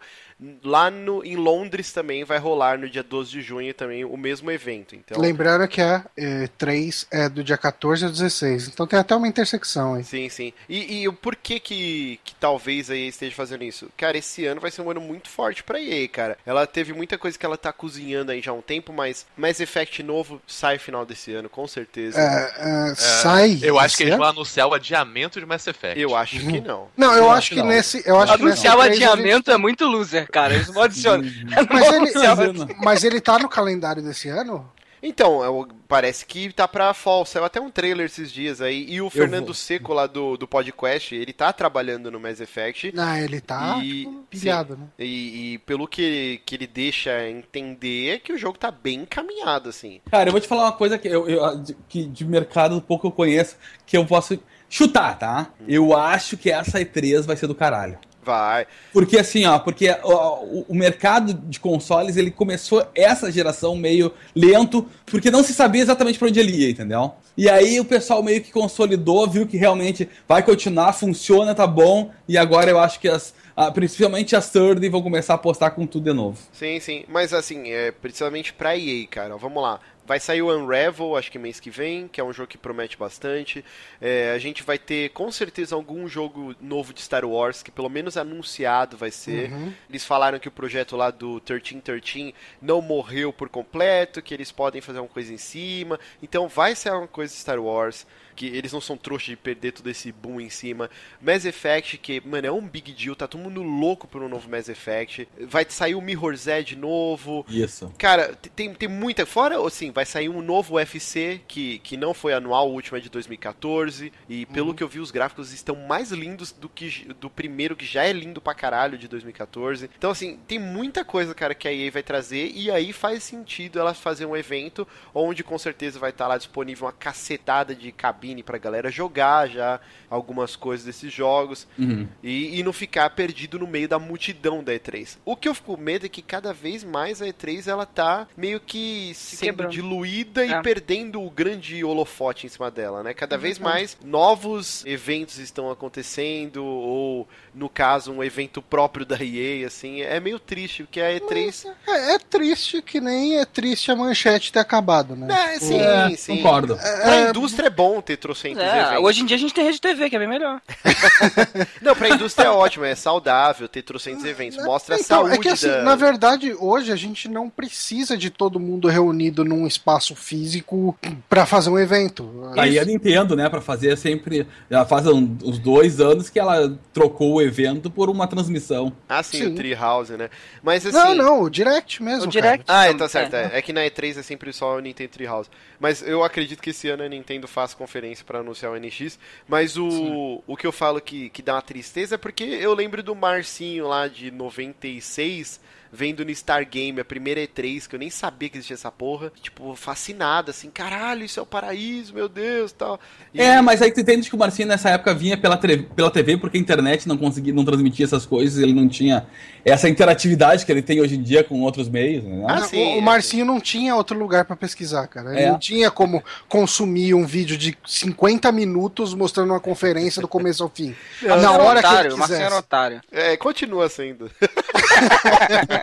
lá 0.63 0.91
no, 0.91 1.23
em 1.25 1.35
Londres 1.35 1.91
também 1.91 2.23
vai 2.23 2.37
rolar 2.37 2.77
no 2.77 2.89
dia 2.89 3.01
12 3.03 3.31
de 3.31 3.41
junho 3.41 3.73
também 3.73 4.05
o 4.05 4.15
mesmo 4.15 4.51
evento. 4.51 4.95
Então, 4.95 5.19
Lembrando 5.19 5.67
que 5.67 5.81
a 5.81 6.05
eh, 6.15 6.47
3 6.57 7.07
é 7.11 7.27
do 7.29 7.43
dia 7.43 7.57
14 7.57 8.05
ao 8.05 8.11
16, 8.11 8.67
então 8.67 8.85
tem 8.85 8.99
até 8.99 9.15
uma 9.15 9.27
intersecção 9.27 9.95
aí. 9.95 10.03
Sim, 10.03 10.29
sim. 10.29 10.53
E, 10.69 11.01
e 11.01 11.07
o 11.07 11.13
porquê 11.13 11.59
que, 11.59 12.19
que 12.23 12.35
talvez 12.35 12.89
a 12.89 12.95
EA 12.95 13.07
esteja 13.07 13.35
fazendo 13.35 13.63
isso? 13.63 13.89
Cara, 13.97 14.17
esse 14.17 14.45
ano 14.45 14.61
vai 14.61 14.69
ser 14.69 14.81
um 14.81 14.91
ano 14.91 15.01
muito 15.01 15.27
forte 15.29 15.63
pra 15.63 15.81
EA, 15.81 16.07
cara. 16.07 16.37
Ela 16.45 16.67
teve 16.67 16.93
muita 16.93 17.17
coisa 17.17 17.37
que 17.37 17.45
ela 17.45 17.57
tá 17.57 17.73
cozinhando 17.73 18.31
aí 18.31 18.41
já 18.41 18.51
há 18.51 18.53
um 18.53 18.61
tempo, 18.61 18.93
mas 18.93 19.25
Mass 19.35 19.59
Effect 19.59 20.03
novo 20.03 20.41
sai 20.45 20.77
final 20.77 21.05
desse 21.05 21.33
ano, 21.33 21.49
com 21.49 21.67
certeza. 21.67 22.19
É, 22.19 22.53
é, 22.87 22.91
É, 22.91 22.95
sai. 22.95 23.59
Eu 23.63 23.79
acho 23.79 23.97
que 23.97 24.03
eles 24.03 24.15
vão 24.17 24.27
anunciar 24.27 24.67
o 24.67 24.73
adiamento 24.73 25.39
de 25.39 25.45
Mass 25.45 25.65
Effect. 25.67 25.99
Eu 25.99 26.15
acho 26.15 26.39
que 26.39 26.61
não. 26.61 26.87
Não, 26.95 27.11
eu 27.13 27.23
Eu 27.23 27.29
acho 27.31 27.37
acho 27.37 27.49
que 27.49 27.55
que 27.55 27.61
não. 27.61 27.67
nesse. 27.69 28.03
Eu 28.05 28.19
acho 28.19 28.37
que 28.37 28.43
nesse 28.45 28.67
Anunciar 28.67 28.75
o 28.77 28.81
3 28.81 28.91
a 28.91 28.93
gente- 28.93 29.03
adiamento 29.11 29.51
é 29.51 29.57
muito 29.57 29.85
loser, 29.85 30.26
cara. 30.31 30.53
Eles 30.53 30.67
não 30.73 30.81
adicionam. 30.81 31.23
Mas 31.71 31.93
ele, 31.93 32.75
mas 32.83 33.03
ele 33.03 33.21
tá 33.21 33.37
no 33.39 33.49
calendário 33.49 34.01
desse 34.03 34.29
ano? 34.29 34.69
Então, 35.01 35.43
é 35.45 35.49
o- 35.49 35.67
parece 35.87 36.25
que 36.25 36.51
tá 36.51 36.67
pra 36.67 36.91
fall. 36.91 37.23
Saiu 37.23 37.45
até 37.45 37.61
um 37.61 37.69
trailer 37.69 38.07
esses 38.07 38.31
dias 38.31 38.61
aí. 38.61 38.83
E 38.89 38.99
o 38.99 39.11
Fernando. 39.11 39.53
Seco 39.53 39.93
lá 39.93 40.07
do, 40.07 40.35
do 40.37 40.47
podcast, 40.47 41.13
ele 41.13 41.31
tá 41.31 41.53
trabalhando 41.53 42.09
no 42.09 42.19
Mass 42.19 42.41
Effect. 42.41 42.91
Não, 42.95 43.15
ele 43.15 43.39
tá 43.39 43.77
E- 43.83 44.05
tipo, 44.05 44.23
pilhado, 44.27 44.75
né? 44.75 44.87
E, 44.97 45.53
e 45.53 45.57
pelo 45.59 45.87
que, 45.87 46.41
que 46.43 46.55
ele 46.55 46.65
deixa 46.65 47.29
entender 47.29 48.15
é 48.15 48.17
que 48.19 48.33
o 48.33 48.37
jogo 48.39 48.57
tá 48.57 48.71
bem 48.71 49.01
encaminhado, 49.01 49.69
assim. 49.69 50.01
Cara, 50.09 50.29
eu 50.29 50.31
vou 50.31 50.41
te 50.41 50.47
falar 50.47 50.63
uma 50.63 50.71
coisa 50.73 50.97
que, 50.97 51.07
eu, 51.07 51.29
eu- 51.29 51.57
de, 51.61 51.77
que 51.87 52.03
de 52.05 52.25
mercado 52.25 52.81
pouco 52.81 53.05
eu 53.07 53.11
conheço, 53.11 53.55
que 53.85 53.95
eu 53.95 54.05
posso 54.05 54.39
chutar, 54.67 55.17
tá? 55.19 55.51
Eu 55.67 55.95
acho 55.95 56.35
que 56.37 56.49
essa 56.51 56.79
E3 56.79 57.21
vai 57.21 57.37
ser 57.37 57.45
do 57.47 57.55
caralho. 57.55 57.99
Vai. 58.27 58.67
Porque 58.91 59.17
assim, 59.17 59.45
ó, 59.45 59.57
porque 59.57 59.89
o, 60.03 60.11
o- 60.59 60.65
o 60.67 60.75
mercado 60.75 61.33
de 61.33 61.59
consoles, 61.61 62.17
ele 62.17 62.29
começou 62.29 62.85
essa 62.93 63.31
geração 63.31 63.73
meio 63.75 64.11
lento, 64.35 64.85
porque 65.05 65.31
não 65.31 65.41
se 65.43 65.53
sabia 65.53 65.81
exatamente 65.81 66.19
pra 66.19 66.27
onde 66.27 66.37
ele 66.39 66.51
ia, 66.51 66.69
entendeu? 66.69 67.13
E 67.37 67.49
aí 67.49 67.79
o 67.79 67.85
pessoal 67.85 68.21
meio 68.21 68.41
que 68.43 68.51
consolidou, 68.51 69.25
viu 69.29 69.47
que 69.47 69.55
realmente 69.55 70.09
vai 70.27 70.43
continuar, 70.43 70.91
funciona, 70.91 71.55
tá 71.55 71.65
bom, 71.65 72.11
e 72.27 72.37
agora 72.37 72.69
eu 72.69 72.79
acho 72.79 72.99
que 72.99 73.07
as, 73.07 73.33
ah, 73.55 73.71
principalmente 73.71 74.35
as 74.35 74.49
third 74.49 74.89
vão 74.89 75.01
começar 75.01 75.33
a 75.33 75.35
apostar 75.35 75.71
com 75.71 75.85
tudo 75.87 76.03
de 76.09 76.13
novo. 76.13 76.37
Sim, 76.51 76.79
sim. 76.81 77.05
Mas 77.07 77.33
assim, 77.33 77.69
é, 77.71 77.91
principalmente 77.91 78.51
pra 78.53 78.75
EA, 78.77 79.07
cara. 79.07 79.35
ó, 79.35 79.37
Vamos 79.37 79.63
lá. 79.63 79.79
Vai 80.07 80.21
sair 80.21 80.41
o 80.41 80.57
Unravel, 80.57 81.17
acho 81.17 81.29
que 81.29 81.37
mês 81.37 81.59
que 81.59 81.69
vem, 81.69 82.07
que 82.07 82.21
é 82.21 82.23
um 82.23 82.31
jogo 82.31 82.47
que 82.47 82.57
promete 82.57 82.97
bastante. 82.97 83.63
É, 83.99 84.31
a 84.31 84.37
gente 84.37 84.63
vai 84.63 84.79
ter 84.79 85.09
com 85.09 85.29
certeza 85.29 85.75
algum 85.75 86.07
jogo 86.07 86.55
novo 86.61 86.93
de 86.93 87.01
Star 87.01 87.25
Wars, 87.25 87.61
que 87.61 87.69
pelo 87.69 87.89
menos 87.89 88.15
anunciado 88.15 88.95
vai 88.95 89.11
ser. 89.11 89.51
Eles 89.89 90.05
falaram 90.05 90.39
que 90.39 90.47
o 90.47 90.51
projeto 90.51 90.95
lá 90.95 91.11
do 91.11 91.33
1313 91.33 92.33
não 92.61 92.81
morreu 92.81 93.33
por 93.33 93.49
completo, 93.49 94.21
que 94.21 94.33
eles 94.33 94.49
podem 94.49 94.79
fazer 94.79 94.99
uma 94.99 95.09
coisa 95.09 95.33
em 95.33 95.37
cima. 95.37 95.99
Então 96.23 96.47
vai 96.47 96.73
ser 96.73 96.93
uma 96.93 97.05
coisa 97.05 97.33
de 97.33 97.39
Star 97.41 97.59
Wars. 97.59 98.07
Que 98.37 98.45
eles 98.45 98.71
não 98.71 98.79
são 98.79 98.95
trouxas 98.95 99.29
de 99.29 99.35
perder 99.35 99.71
todo 99.73 99.89
esse 99.89 100.11
boom 100.11 100.39
em 100.39 100.49
cima. 100.49 100.89
Mass 101.19 101.43
Effect, 101.43 101.97
que, 101.97 102.21
mano, 102.25 102.47
é 102.47 102.51
um 102.51 102.61
big 102.61 102.93
deal, 102.93 103.15
tá 103.15 103.27
todo 103.27 103.41
mundo 103.41 103.63
louco 103.63 104.07
por 104.07 104.21
um 104.21 104.29
novo 104.29 104.49
Mass 104.49 104.69
Effect. 104.69 105.27
Vai 105.41 105.65
sair 105.67 105.95
o 105.95 106.01
Mirror's 106.01 106.47
Edge 106.47 106.75
novo. 106.75 107.45
Isso. 107.49 107.91
Cara, 107.97 108.37
tem, 108.55 108.73
tem 108.73 108.87
muita. 108.87 109.25
Fora, 109.25 109.59
assim, 109.65 109.91
vai 109.91 110.05
sair 110.05 110.29
um 110.29 110.41
novo 110.41 110.75
UFC 110.75 111.41
que, 111.47 111.79
que 111.79 111.97
não 111.97 112.13
foi 112.13 112.33
anual, 112.33 112.69
o 112.69 112.73
último 112.73 112.97
é 112.97 113.01
de 113.01 113.09
2014. 113.09 114.13
E 114.29 114.45
pelo 114.45 114.73
que 114.73 114.83
eu 114.83 114.87
vi, 114.87 114.99
os 114.99 115.11
gráficos 115.11 115.51
estão 115.51 115.75
mais 115.75 116.11
lindos 116.11 116.51
do 116.51 116.69
que 116.69 117.07
do 117.19 117.29
primeiro, 117.29 117.75
que 117.75 117.85
já 117.85 118.03
é 118.03 118.13
lindo 118.13 118.39
pra 118.39 118.53
caralho 118.53 118.97
de 118.97 119.07
2014. 119.07 119.89
Então, 119.97 120.11
assim, 120.11 120.37
tem 120.47 120.59
muita 120.59 121.03
coisa, 121.03 121.33
cara, 121.33 121.55
que 121.55 121.67
a 121.67 121.73
EA 121.73 121.91
vai 121.91 122.03
trazer. 122.03 122.51
E 122.53 122.69
aí 122.69 122.93
faz 122.93 123.23
sentido 123.23 123.79
ela 123.79 123.93
fazer 123.93 124.25
um 124.25 124.37
evento 124.37 124.87
onde 125.13 125.43
com 125.43 125.57
certeza 125.57 125.99
vai 125.99 126.11
estar 126.11 126.27
lá 126.27 126.37
disponível 126.37 126.85
uma 126.85 126.93
cacetada 126.93 127.75
de 127.75 127.91
cabine 127.91 128.26
pra 128.43 128.57
galera 128.57 128.89
jogar 128.91 129.47
já 129.49 129.79
algumas 130.09 130.55
coisas 130.55 130.85
desses 130.85 131.11
jogos. 131.11 131.67
Uhum. 131.77 132.07
E, 132.23 132.59
e 132.59 132.63
não 132.63 132.71
ficar 132.73 133.09
perdido 133.11 133.59
no 133.59 133.67
meio 133.67 133.87
da 133.87 133.99
multidão 133.99 134.63
da 134.63 134.73
E3. 134.73 135.17
O 135.25 135.35
que 135.35 135.47
eu 135.49 135.53
fico 135.55 135.75
com 135.75 135.81
medo 135.81 136.05
é 136.05 136.09
que 136.09 136.21
cada 136.21 136.53
vez 136.53 136.83
mais 136.83 137.21
a 137.21 137.25
E3 137.25 137.67
ela 137.67 137.85
tá 137.85 138.27
meio 138.37 138.59
que 138.59 139.11
sendo 139.15 139.39
quebrando. 139.49 139.71
diluída 139.71 140.45
e 140.45 140.51
É. 140.53 140.61
perdendo 140.61 141.21
o 141.21 141.29
grande 141.29 141.83
holofote 141.83 142.45
em 142.45 142.49
cima 142.49 142.71
dela, 142.71 143.03
né? 143.03 143.13
Cada 143.13 143.37
vez 143.37 143.59
mais 143.59 143.97
novos 144.03 144.85
eventos 144.85 145.37
estão 145.39 145.69
acontecendo, 145.69 146.63
ou 146.63 147.27
no 147.53 147.67
caso, 147.69 148.11
um 148.11 148.23
evento 148.23 148.61
próprio 148.61 149.05
da 149.05 149.17
EA, 149.23 149.65
assim. 149.67 150.01
É 150.01 150.19
meio 150.19 150.39
triste, 150.39 150.83
porque 150.83 151.01
a 151.01 151.09
E3. 151.19 151.65
É, 151.87 152.13
é 152.15 152.19
triste 152.19 152.81
que 152.81 153.01
nem 153.01 153.37
é 153.39 153.45
triste 153.45 153.91
a 153.91 153.95
manchete 153.95 154.51
ter 154.53 154.59
acabado, 154.59 155.15
né? 155.15 155.27
É, 155.55 155.59
sim, 155.59 155.79
É, 155.79 156.09
sim. 156.15 156.37
concordo. 156.37 156.77
Pra 156.77 157.29
indústria 157.29 157.67
é 157.67 157.69
bom 157.69 157.99
ter 158.01 158.16
trocentos 158.17 158.61
É, 158.63 158.81
eventos. 158.81 159.03
hoje 159.05 159.21
em 159.21 159.25
dia 159.25 159.35
a 159.37 159.39
gente 159.39 159.53
tem 159.53 159.63
rede 159.63 159.79
TV, 159.81 160.09
que 160.09 160.15
é 160.15 160.19
bem 160.19 160.27
melhor. 160.27 160.61
Não, 161.81 161.95
pra 161.95 162.09
indústria 162.09 162.47
é 162.47 162.49
ótimo, 162.49 162.85
é 162.85 162.95
saudável 162.95 163.67
ter 163.67 163.81
trocentos 163.81 164.23
eventos. 164.25 164.63
Mostra 164.63 164.95
a 164.95 164.99
Então, 164.99 165.17
saúde 165.23 165.35
é 165.35 165.37
que 165.39 165.49
assim, 165.49 165.67
da... 165.67 165.83
na 165.83 165.95
verdade, 165.95 166.53
hoje 166.59 166.91
a 166.91 166.95
gente 166.95 167.27
não 167.29 167.49
precisa 167.49 168.17
de 168.17 168.29
todo 168.29 168.59
mundo 168.59 168.87
reunido 168.87 169.43
num 169.45 169.65
espaço 169.67 170.15
físico 170.15 170.97
pra 171.29 171.45
fazer 171.45 171.69
um 171.69 171.79
evento. 171.79 172.51
Aí 172.57 172.79
a 172.79 172.85
Nintendo, 172.85 173.35
né, 173.35 173.49
pra 173.49 173.61
fazer 173.61 173.97
sempre. 173.97 174.47
Já 174.69 174.85
faz 174.85 175.05
um- 175.07 175.37
uns 175.43 175.59
dois 175.59 175.99
anos 175.99 176.29
que 176.29 176.39
ela 176.39 176.77
trocou 176.93 177.35
o 177.35 177.41
evento 177.41 177.89
por 177.89 178.09
uma 178.09 178.27
transmissão. 178.27 178.91
Ah, 179.07 179.21
sim, 179.23 179.37
Sim. 179.39 179.47
o 179.47 179.55
Treehouse, 179.55 180.13
né? 180.17 180.29
Mas 180.63 180.85
assim. 180.85 180.97
Não, 180.97 181.15
não, 181.15 181.41
o 181.43 181.49
Direct 181.49 182.01
mesmo. 182.01 182.25
O 182.25 182.27
Direct. 182.27 182.65
cara. 182.65 182.89
Ah, 182.89 182.93
tá 182.93 183.07
certo. 183.07 183.35
é. 183.35 183.51
É. 183.53 183.57
É 183.57 183.61
que 183.61 183.71
na 183.73 183.81
E3 183.81 184.17
é 184.19 184.23
sempre 184.23 184.51
só 184.53 184.75
o 184.77 184.79
Nintendo 184.79 185.09
Treehouse. 185.09 185.49
Mas 185.79 186.01
eu 186.01 186.23
acredito 186.23 186.61
que 186.61 186.71
esse 186.71 186.89
ano 186.89 187.03
a 187.03 187.07
Nintendo 187.09 187.47
faça 187.47 187.75
conferência 187.75 188.06
pra 188.23 188.39
anunciar 188.39 188.71
o 188.71 188.79
NX. 188.79 189.19
Mas 189.47 189.77
o, 189.77 190.43
o 190.45 190.57
que 190.57 190.67
eu 190.67 190.71
falo 190.71 190.99
que, 191.01 191.29
que 191.29 191.41
dá 191.41 191.55
uma 191.55 191.61
tristeza 191.61 192.15
é 192.15 192.17
porque 192.17 192.43
eu 192.43 192.73
lembro 192.73 193.01
do 193.03 193.15
Marcinho 193.15 193.87
lá 193.87 194.07
de 194.07 194.31
96 194.31 195.59
vendo 195.91 196.23
no 196.25 196.33
Star 196.35 196.67
Game 196.69 196.99
a 196.99 197.05
primeira 197.05 197.41
E3, 197.41 197.87
que 197.87 197.95
eu 197.95 197.99
nem 197.99 198.09
sabia 198.09 198.49
que 198.49 198.57
existia 198.57 198.73
essa 198.75 198.91
porra. 198.91 199.31
Tipo, 199.41 199.75
fascinado, 199.75 200.51
assim, 200.51 200.69
caralho, 200.69 201.23
isso 201.23 201.39
é 201.39 201.43
o 201.43 201.45
paraíso, 201.45 202.13
meu 202.13 202.27
Deus 202.29 202.71
tal. 202.71 202.99
E- 203.33 203.41
É, 203.41 203.61
mas 203.61 203.81
aí 203.81 203.91
tu 203.91 203.99
entende 203.99 204.29
que 204.29 204.35
o 204.35 204.39
Marcinho 204.39 204.67
nessa 204.67 204.89
época 204.89 205.13
vinha 205.13 205.37
pela, 205.37 205.57
pela 205.57 206.11
TV 206.11 206.37
porque 206.37 206.57
a 206.57 206.61
internet 206.61 207.07
não 207.07 207.17
conseguia, 207.17 207.53
não 207.53 207.63
transmitia 207.65 208.05
essas 208.05 208.25
coisas, 208.25 208.61
ele 208.61 208.73
não 208.73 208.87
tinha 208.87 209.25
essa 209.65 209.89
interatividade 209.89 210.65
que 210.65 210.71
ele 210.71 210.81
tem 210.81 211.01
hoje 211.01 211.15
em 211.15 211.21
dia 211.21 211.43
com 211.43 211.61
outros 211.61 211.89
meios, 211.89 212.23
né? 212.23 212.45
Ah, 212.47 212.59
Não, 212.61 212.67
sim, 212.67 212.95
o, 212.95 212.99
o 212.99 213.01
Marcinho 213.01 213.45
não 213.45 213.59
tinha 213.59 213.95
outro 213.95 214.17
lugar 214.17 214.45
pra 214.45 214.55
pesquisar, 214.55 215.07
cara. 215.07 215.31
Ele 215.31 215.41
É. 215.41 215.51
não 215.51 215.59
tinha 215.59 215.91
como 215.91 216.23
consumir 216.47 217.13
um 217.13 217.25
vídeo 217.25 217.57
de 217.57 217.77
50 217.85 218.51
minutos 218.51 219.13
mostrando 219.13 219.51
uma 219.51 219.59
conferência 219.59 220.21
do 220.21 220.27
começo 220.27 220.63
ao 220.63 220.69
fim. 220.69 220.95
Marcinho 221.21 221.41
Na 221.47 221.53
era 221.53 221.63
hora 221.63 221.81
que 221.81 221.87
otário, 221.87 222.11
ele 222.11 222.17
Marcinho 222.17 222.35
era 222.37 222.45
quisesse. 222.47 222.59
otário. 222.65 223.01
É, 223.11 223.37
continua 223.37 223.89
sendo. 223.89 224.31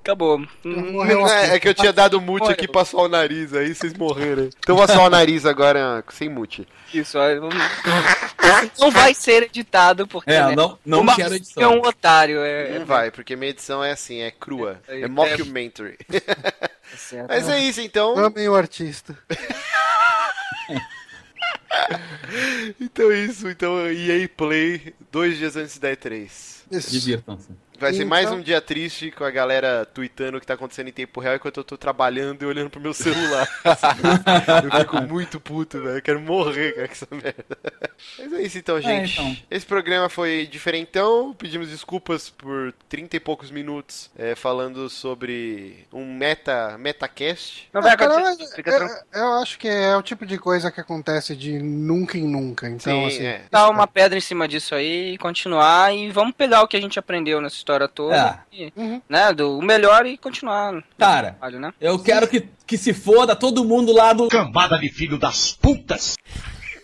Acabou. 0.00 0.44
Morreu 0.64 1.26
É, 1.26 1.56
é 1.56 1.60
que 1.60 1.68
eu 1.68 1.74
tinha 1.74 1.92
dado 1.92 2.20
mute 2.20 2.50
aqui 2.50 2.66
pra 2.68 2.84
suar 2.84 3.04
o 3.04 3.08
nariz, 3.08 3.52
aí 3.54 3.74
vocês 3.74 3.92
morreram. 3.94 4.48
Então 4.58 4.76
vou 4.76 4.86
suar 4.86 5.06
o 5.06 5.10
nariz 5.10 5.44
agora 5.46 6.04
sem 6.10 6.28
mute. 6.28 6.66
Isso, 6.92 7.18
aí, 7.18 7.38
vamos- 7.38 7.56
não 8.78 8.90
vai 8.90 9.14
ser 9.14 9.44
editado 9.44 10.06
porque 10.06 10.30
É, 10.30 10.46
né, 10.46 10.54
não, 10.56 10.78
não 10.84 11.02
o 11.04 11.16
quero 11.16 11.34
edição. 11.34 11.62
é 11.62 11.68
um 11.68 11.80
otário. 11.80 12.40
É, 12.42 12.78
Não 12.78 12.84
vai, 12.86 13.10
porque 13.10 13.34
minha 13.34 13.50
edição 13.50 13.82
é 13.82 13.92
assim, 13.92 14.20
é 14.20 14.30
crua. 14.30 14.80
É, 14.86 15.00
É 15.00 15.02
é- 15.04 15.08
mockumentary. 15.08 15.96
é. 16.12 17.24
Mas 17.28 17.48
é 17.48 17.58
isso 17.60 17.80
então. 17.80 18.16
Amem 18.18 18.48
o 18.48 18.54
artista. 18.54 19.16
Então 22.80 23.10
é 23.10 23.18
isso, 23.20 23.48
então 23.48 23.86
EA 23.90 24.28
Play, 24.28 24.94
dois 25.10 25.38
dias 25.38 25.56
antes 25.56 25.78
da 25.78 25.90
E3. 25.90 26.30
Isso. 26.70 26.90
Divirtam-se. 26.90 27.48
Vai 27.82 27.92
ser 27.92 27.98
Então- 28.04 28.08
mais 28.10 28.30
um 28.30 28.40
dia 28.40 28.60
triste 28.60 29.10
com 29.10 29.24
a 29.24 29.30
galera 29.30 29.84
tweetando 29.84 30.36
o 30.36 30.40
que 30.40 30.46
tá 30.46 30.54
acontecendo 30.54 30.86
em 30.88 30.92
tempo 30.92 31.18
real 31.20 31.34
enquanto 31.34 31.56
eu 31.56 31.64
tô 31.64 31.76
trabalhando 31.76 32.40
e 32.40 32.46
olhando 32.46 32.70
pro 32.70 32.80
meu 32.80 32.94
celular. 32.94 33.48
eu 34.64 34.78
fico 34.80 35.00
muito 35.02 35.40
puto, 35.40 35.82
velho. 35.82 35.96
Eu 35.98 36.02
quero 36.02 36.20
morrer 36.20 36.74
cara, 36.74 36.86
com 36.86 36.92
essa 36.92 37.08
merda. 37.10 37.44
Mas 38.20 38.32
é 38.34 38.42
isso 38.42 38.58
então, 38.58 38.80
gente. 38.80 39.12
então. 39.14 39.36
Esse 39.50 39.66
programa 39.66 40.08
foi 40.08 40.46
diferentão. 40.46 41.34
Pedimos 41.36 41.68
desculpas 41.70 42.30
por 42.30 42.72
30 42.88 43.16
e 43.16 43.20
poucos 43.20 43.50
minutos 43.50 44.10
é, 44.16 44.36
falando 44.36 44.88
sobre 44.88 45.84
um 45.92 46.04
meta, 46.14 46.78
metacast. 46.78 47.68
Não 47.72 47.82
vai 47.82 47.94
Ah, 47.94 47.96
cara, 47.96 48.16
acontecer, 48.16 48.60
eu- 48.60 48.64
tranquilo. 48.64 48.90
Eu 49.12 49.32
acho 49.42 49.58
que 49.58 49.66
é 49.66 49.96
o 49.96 50.02
tipo 50.02 50.24
de 50.24 50.38
coisa 50.38 50.70
que 50.70 50.80
acontece 50.80 51.34
de 51.34 51.58
nunca 51.58 52.16
em 52.16 52.28
nunca. 52.28 52.68
Então, 52.68 53.00
Sim, 53.00 53.06
assim. 53.16 53.26
é. 53.26 53.42
Dar 53.50 53.68
uma 53.68 53.88
pedra 53.88 54.16
em 54.16 54.20
cima 54.20 54.46
disso 54.46 54.72
aí 54.72 55.14
e 55.14 55.18
continuar 55.18 55.92
e 55.92 56.10
vamos 56.12 56.34
pegar 56.36 56.62
o 56.62 56.68
que 56.68 56.76
a 56.76 56.80
gente 56.80 56.96
aprendeu 56.96 57.40
nessa 57.40 57.56
história 57.56 57.71
toda, 57.88 58.44
e, 58.52 58.72
Uhum. 58.76 59.00
né, 59.08 59.32
do 59.32 59.58
o 59.58 59.62
melhor 59.62 60.06
e 60.06 60.16
continuar. 60.16 60.72
Cara, 60.98 61.30
trabalho, 61.32 61.60
né? 61.60 61.72
eu 61.80 61.98
quero 61.98 62.26
que, 62.28 62.48
que 62.66 62.76
se 62.78 62.92
foda 62.94 63.34
todo 63.36 63.64
mundo 63.64 63.92
lá 63.92 64.12
do. 64.12 64.28
Cambada 64.28 64.78
de 64.78 64.88
filho 64.88 65.18
das 65.18 65.52
putas! 65.52 66.14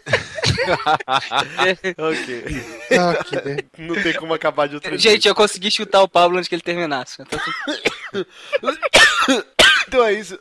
Ok. 1.99 2.62
Ah, 2.99 3.24
que- 3.24 3.82
Não 3.82 3.95
tem 4.03 4.14
como 4.14 4.32
acabar 4.34 4.66
de 4.68 4.76
outro 4.76 4.91
jeito. 4.91 5.03
Gente, 5.03 5.28
eu 5.28 5.34
consegui 5.34 5.70
chutar 5.70 6.03
o 6.03 6.09
Pablo 6.09 6.39
antes 6.39 6.49
que 6.49 6.55
ele 6.55 6.62
terminasse. 6.62 7.20
Então, 7.20 7.39
Então 9.89 10.05
é 10.05 10.12
isso. 10.12 10.39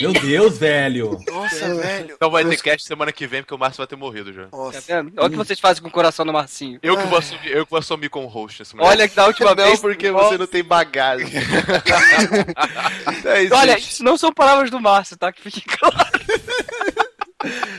Meu 0.00 0.12
Deus, 0.12 0.58
velho. 0.58 1.18
Nossa, 1.30 1.74
velho. 1.76 2.14
Então 2.14 2.28
vai 2.30 2.44
ter 2.44 2.60
cast 2.60 2.86
semana 2.86 3.12
que 3.12 3.26
vem, 3.26 3.42
porque 3.42 3.54
o 3.54 3.58
Márcio 3.58 3.78
vai 3.78 3.86
ter 3.86 3.94
morrido 3.96 4.32
já. 4.32 4.46
tá 4.46 4.56
Nossa. 4.56 4.80
vendo? 4.80 5.12
Olha 5.16 5.26
o 5.28 5.30
que 5.30 5.36
vocês 5.36 5.60
fazem 5.60 5.80
com 5.82 5.88
o 5.88 5.92
coração 5.92 6.26
do 6.26 6.32
Marcinho. 6.32 6.80
Eu 6.82 6.96
que 6.96 7.06
vou 7.06 7.18
assumir, 7.18 7.50
eu 7.52 7.64
que 7.64 7.70
vou 7.70 7.78
assumir 7.78 8.08
com 8.08 8.24
o 8.24 8.28
host. 8.28 8.62
Olha 8.78 9.08
que 9.08 9.14
da 9.14 9.26
última 9.26 9.54
Não, 9.54 9.64
vez. 9.64 9.78
porque 9.80 10.10
você 10.10 10.36
não 10.36 10.46
tem 10.46 10.64
bagagem. 10.64 11.28
então 13.18 13.32
é 13.32 13.44
isso, 13.44 13.54
Olha, 13.54 13.74
gente. 13.74 13.90
isso 13.92 14.04
não 14.04 14.16
são 14.18 14.32
palavras 14.32 14.70
do 14.70 14.80
Márcio, 14.80 15.16
tá? 15.16 15.32
Que 15.32 15.42
fique 15.42 15.62
claro. 15.62 15.96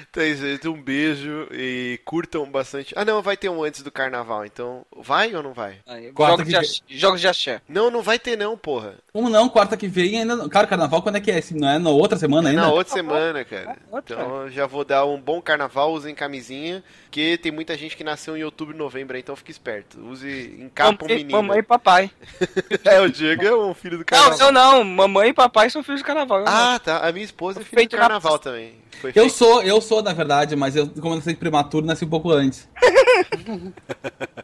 Então 0.09 0.23
é 0.23 0.27
isso. 0.29 0.71
Um 0.71 0.81
beijo 0.81 1.47
e 1.51 1.99
curtam 2.03 2.45
bastante. 2.49 2.93
Ah, 2.97 3.05
não, 3.05 3.21
vai 3.21 3.37
ter 3.37 3.49
um 3.49 3.63
antes 3.63 3.81
do 3.81 3.91
carnaval, 3.91 4.45
então. 4.45 4.85
Vai 4.97 5.33
ou 5.35 5.43
não 5.43 5.53
vai? 5.53 5.75
Aí, 5.87 6.11
Jogos 6.17 6.43
que 6.43 6.49
de, 6.49 6.55
axé, 6.55 6.81
jogos 6.89 7.21
de 7.21 7.27
axé. 7.27 7.61
Não, 7.67 7.89
não 7.91 8.01
vai 8.01 8.17
ter, 8.17 8.37
não, 8.37 8.57
porra. 8.57 8.95
Como 9.13 9.29
não? 9.29 9.47
Quarta 9.49 9.77
que 9.77 9.87
vem 9.87 10.19
ainda. 10.19 10.35
não- 10.35 10.49
Cara, 10.49 10.67
carnaval 10.67 11.01
quando 11.01 11.17
é 11.17 11.21
que 11.21 11.29
é? 11.31 11.39
Se 11.41 11.53
Não 11.55 11.69
é 11.69 11.77
na 11.79 11.89
outra 11.89 12.17
semana 12.17 12.49
ainda? 12.49 12.61
Na 12.61 12.71
outra 12.71 12.93
semana, 12.93 13.43
cara. 13.45 13.77
Então 13.93 14.49
já 14.49 14.65
vou 14.65 14.83
dar 14.83 15.05
um 15.05 15.19
bom 15.19 15.41
carnaval, 15.41 15.91
usem 15.93 16.15
camisinha, 16.15 16.83
que 17.11 17.37
tem 17.37 17.51
muita 17.51 17.77
gente 17.77 17.95
que 17.95 18.03
nasceu 18.03 18.35
em 18.35 18.43
outubro 18.43 18.73
e 18.73 18.77
novembro, 18.77 19.17
então 19.17 19.35
fique 19.35 19.51
esperto. 19.51 19.99
Use, 20.07 20.55
encapa 20.59 20.91
um 21.05 21.07
Mamãe, 21.07 21.17
menino. 21.17 21.31
mamãe 21.41 21.59
e 21.59 21.63
papai. 21.63 22.11
É, 22.85 22.99
o 22.99 23.09
Diego 23.09 23.45
é 23.45 23.55
um 23.55 23.73
filho 23.73 23.97
do 23.97 23.99
Não, 23.99 24.05
carnaval. 24.05 24.47
eu 24.47 24.51
não. 24.51 24.83
Mamãe 24.83 25.29
e 25.29 25.33
papai 25.33 25.69
são 25.69 25.83
filhos 25.83 26.01
do 26.01 26.05
carnaval. 26.05 26.39
não. 26.39 26.47
Ah, 26.47 26.79
tá. 26.79 26.97
A 27.07 27.11
minha 27.11 27.23
esposa 27.25 27.61
é 27.61 27.63
filha 27.63 27.87
do 27.87 27.91
na- 27.95 27.99
carnaval 28.01 28.39
também. 28.39 28.81
Foi 28.99 29.09
Eu 29.11 29.13
feito. 29.23 29.31
sou, 29.33 29.50
eu 29.59 29.81
sou 29.81 30.03
na 30.03 30.13
verdade, 30.13 30.55
mas 30.55 30.75
eu, 30.75 30.87
como 30.87 31.15
eu 31.15 31.17
nasci 31.17 31.35
prematuro, 31.35 31.85
nasci 31.85 32.05
um 32.05 32.09
pouco 32.09 32.31
antes. 32.31 32.69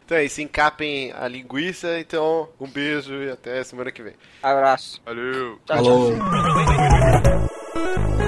Então 0.04 0.16
é 0.16 0.24
isso, 0.24 0.40
encapem 0.40 1.12
a 1.12 1.28
linguiça. 1.28 2.00
Então, 2.00 2.48
um 2.58 2.66
beijo 2.66 3.12
e 3.12 3.30
até 3.30 3.62
semana 3.62 3.92
que 3.92 4.02
vem. 4.02 4.14
Abraço. 4.42 5.02
Valeu. 5.04 5.58
Tchau, 5.66 5.82
tchau. 5.82 6.12
Falou. 7.74 8.27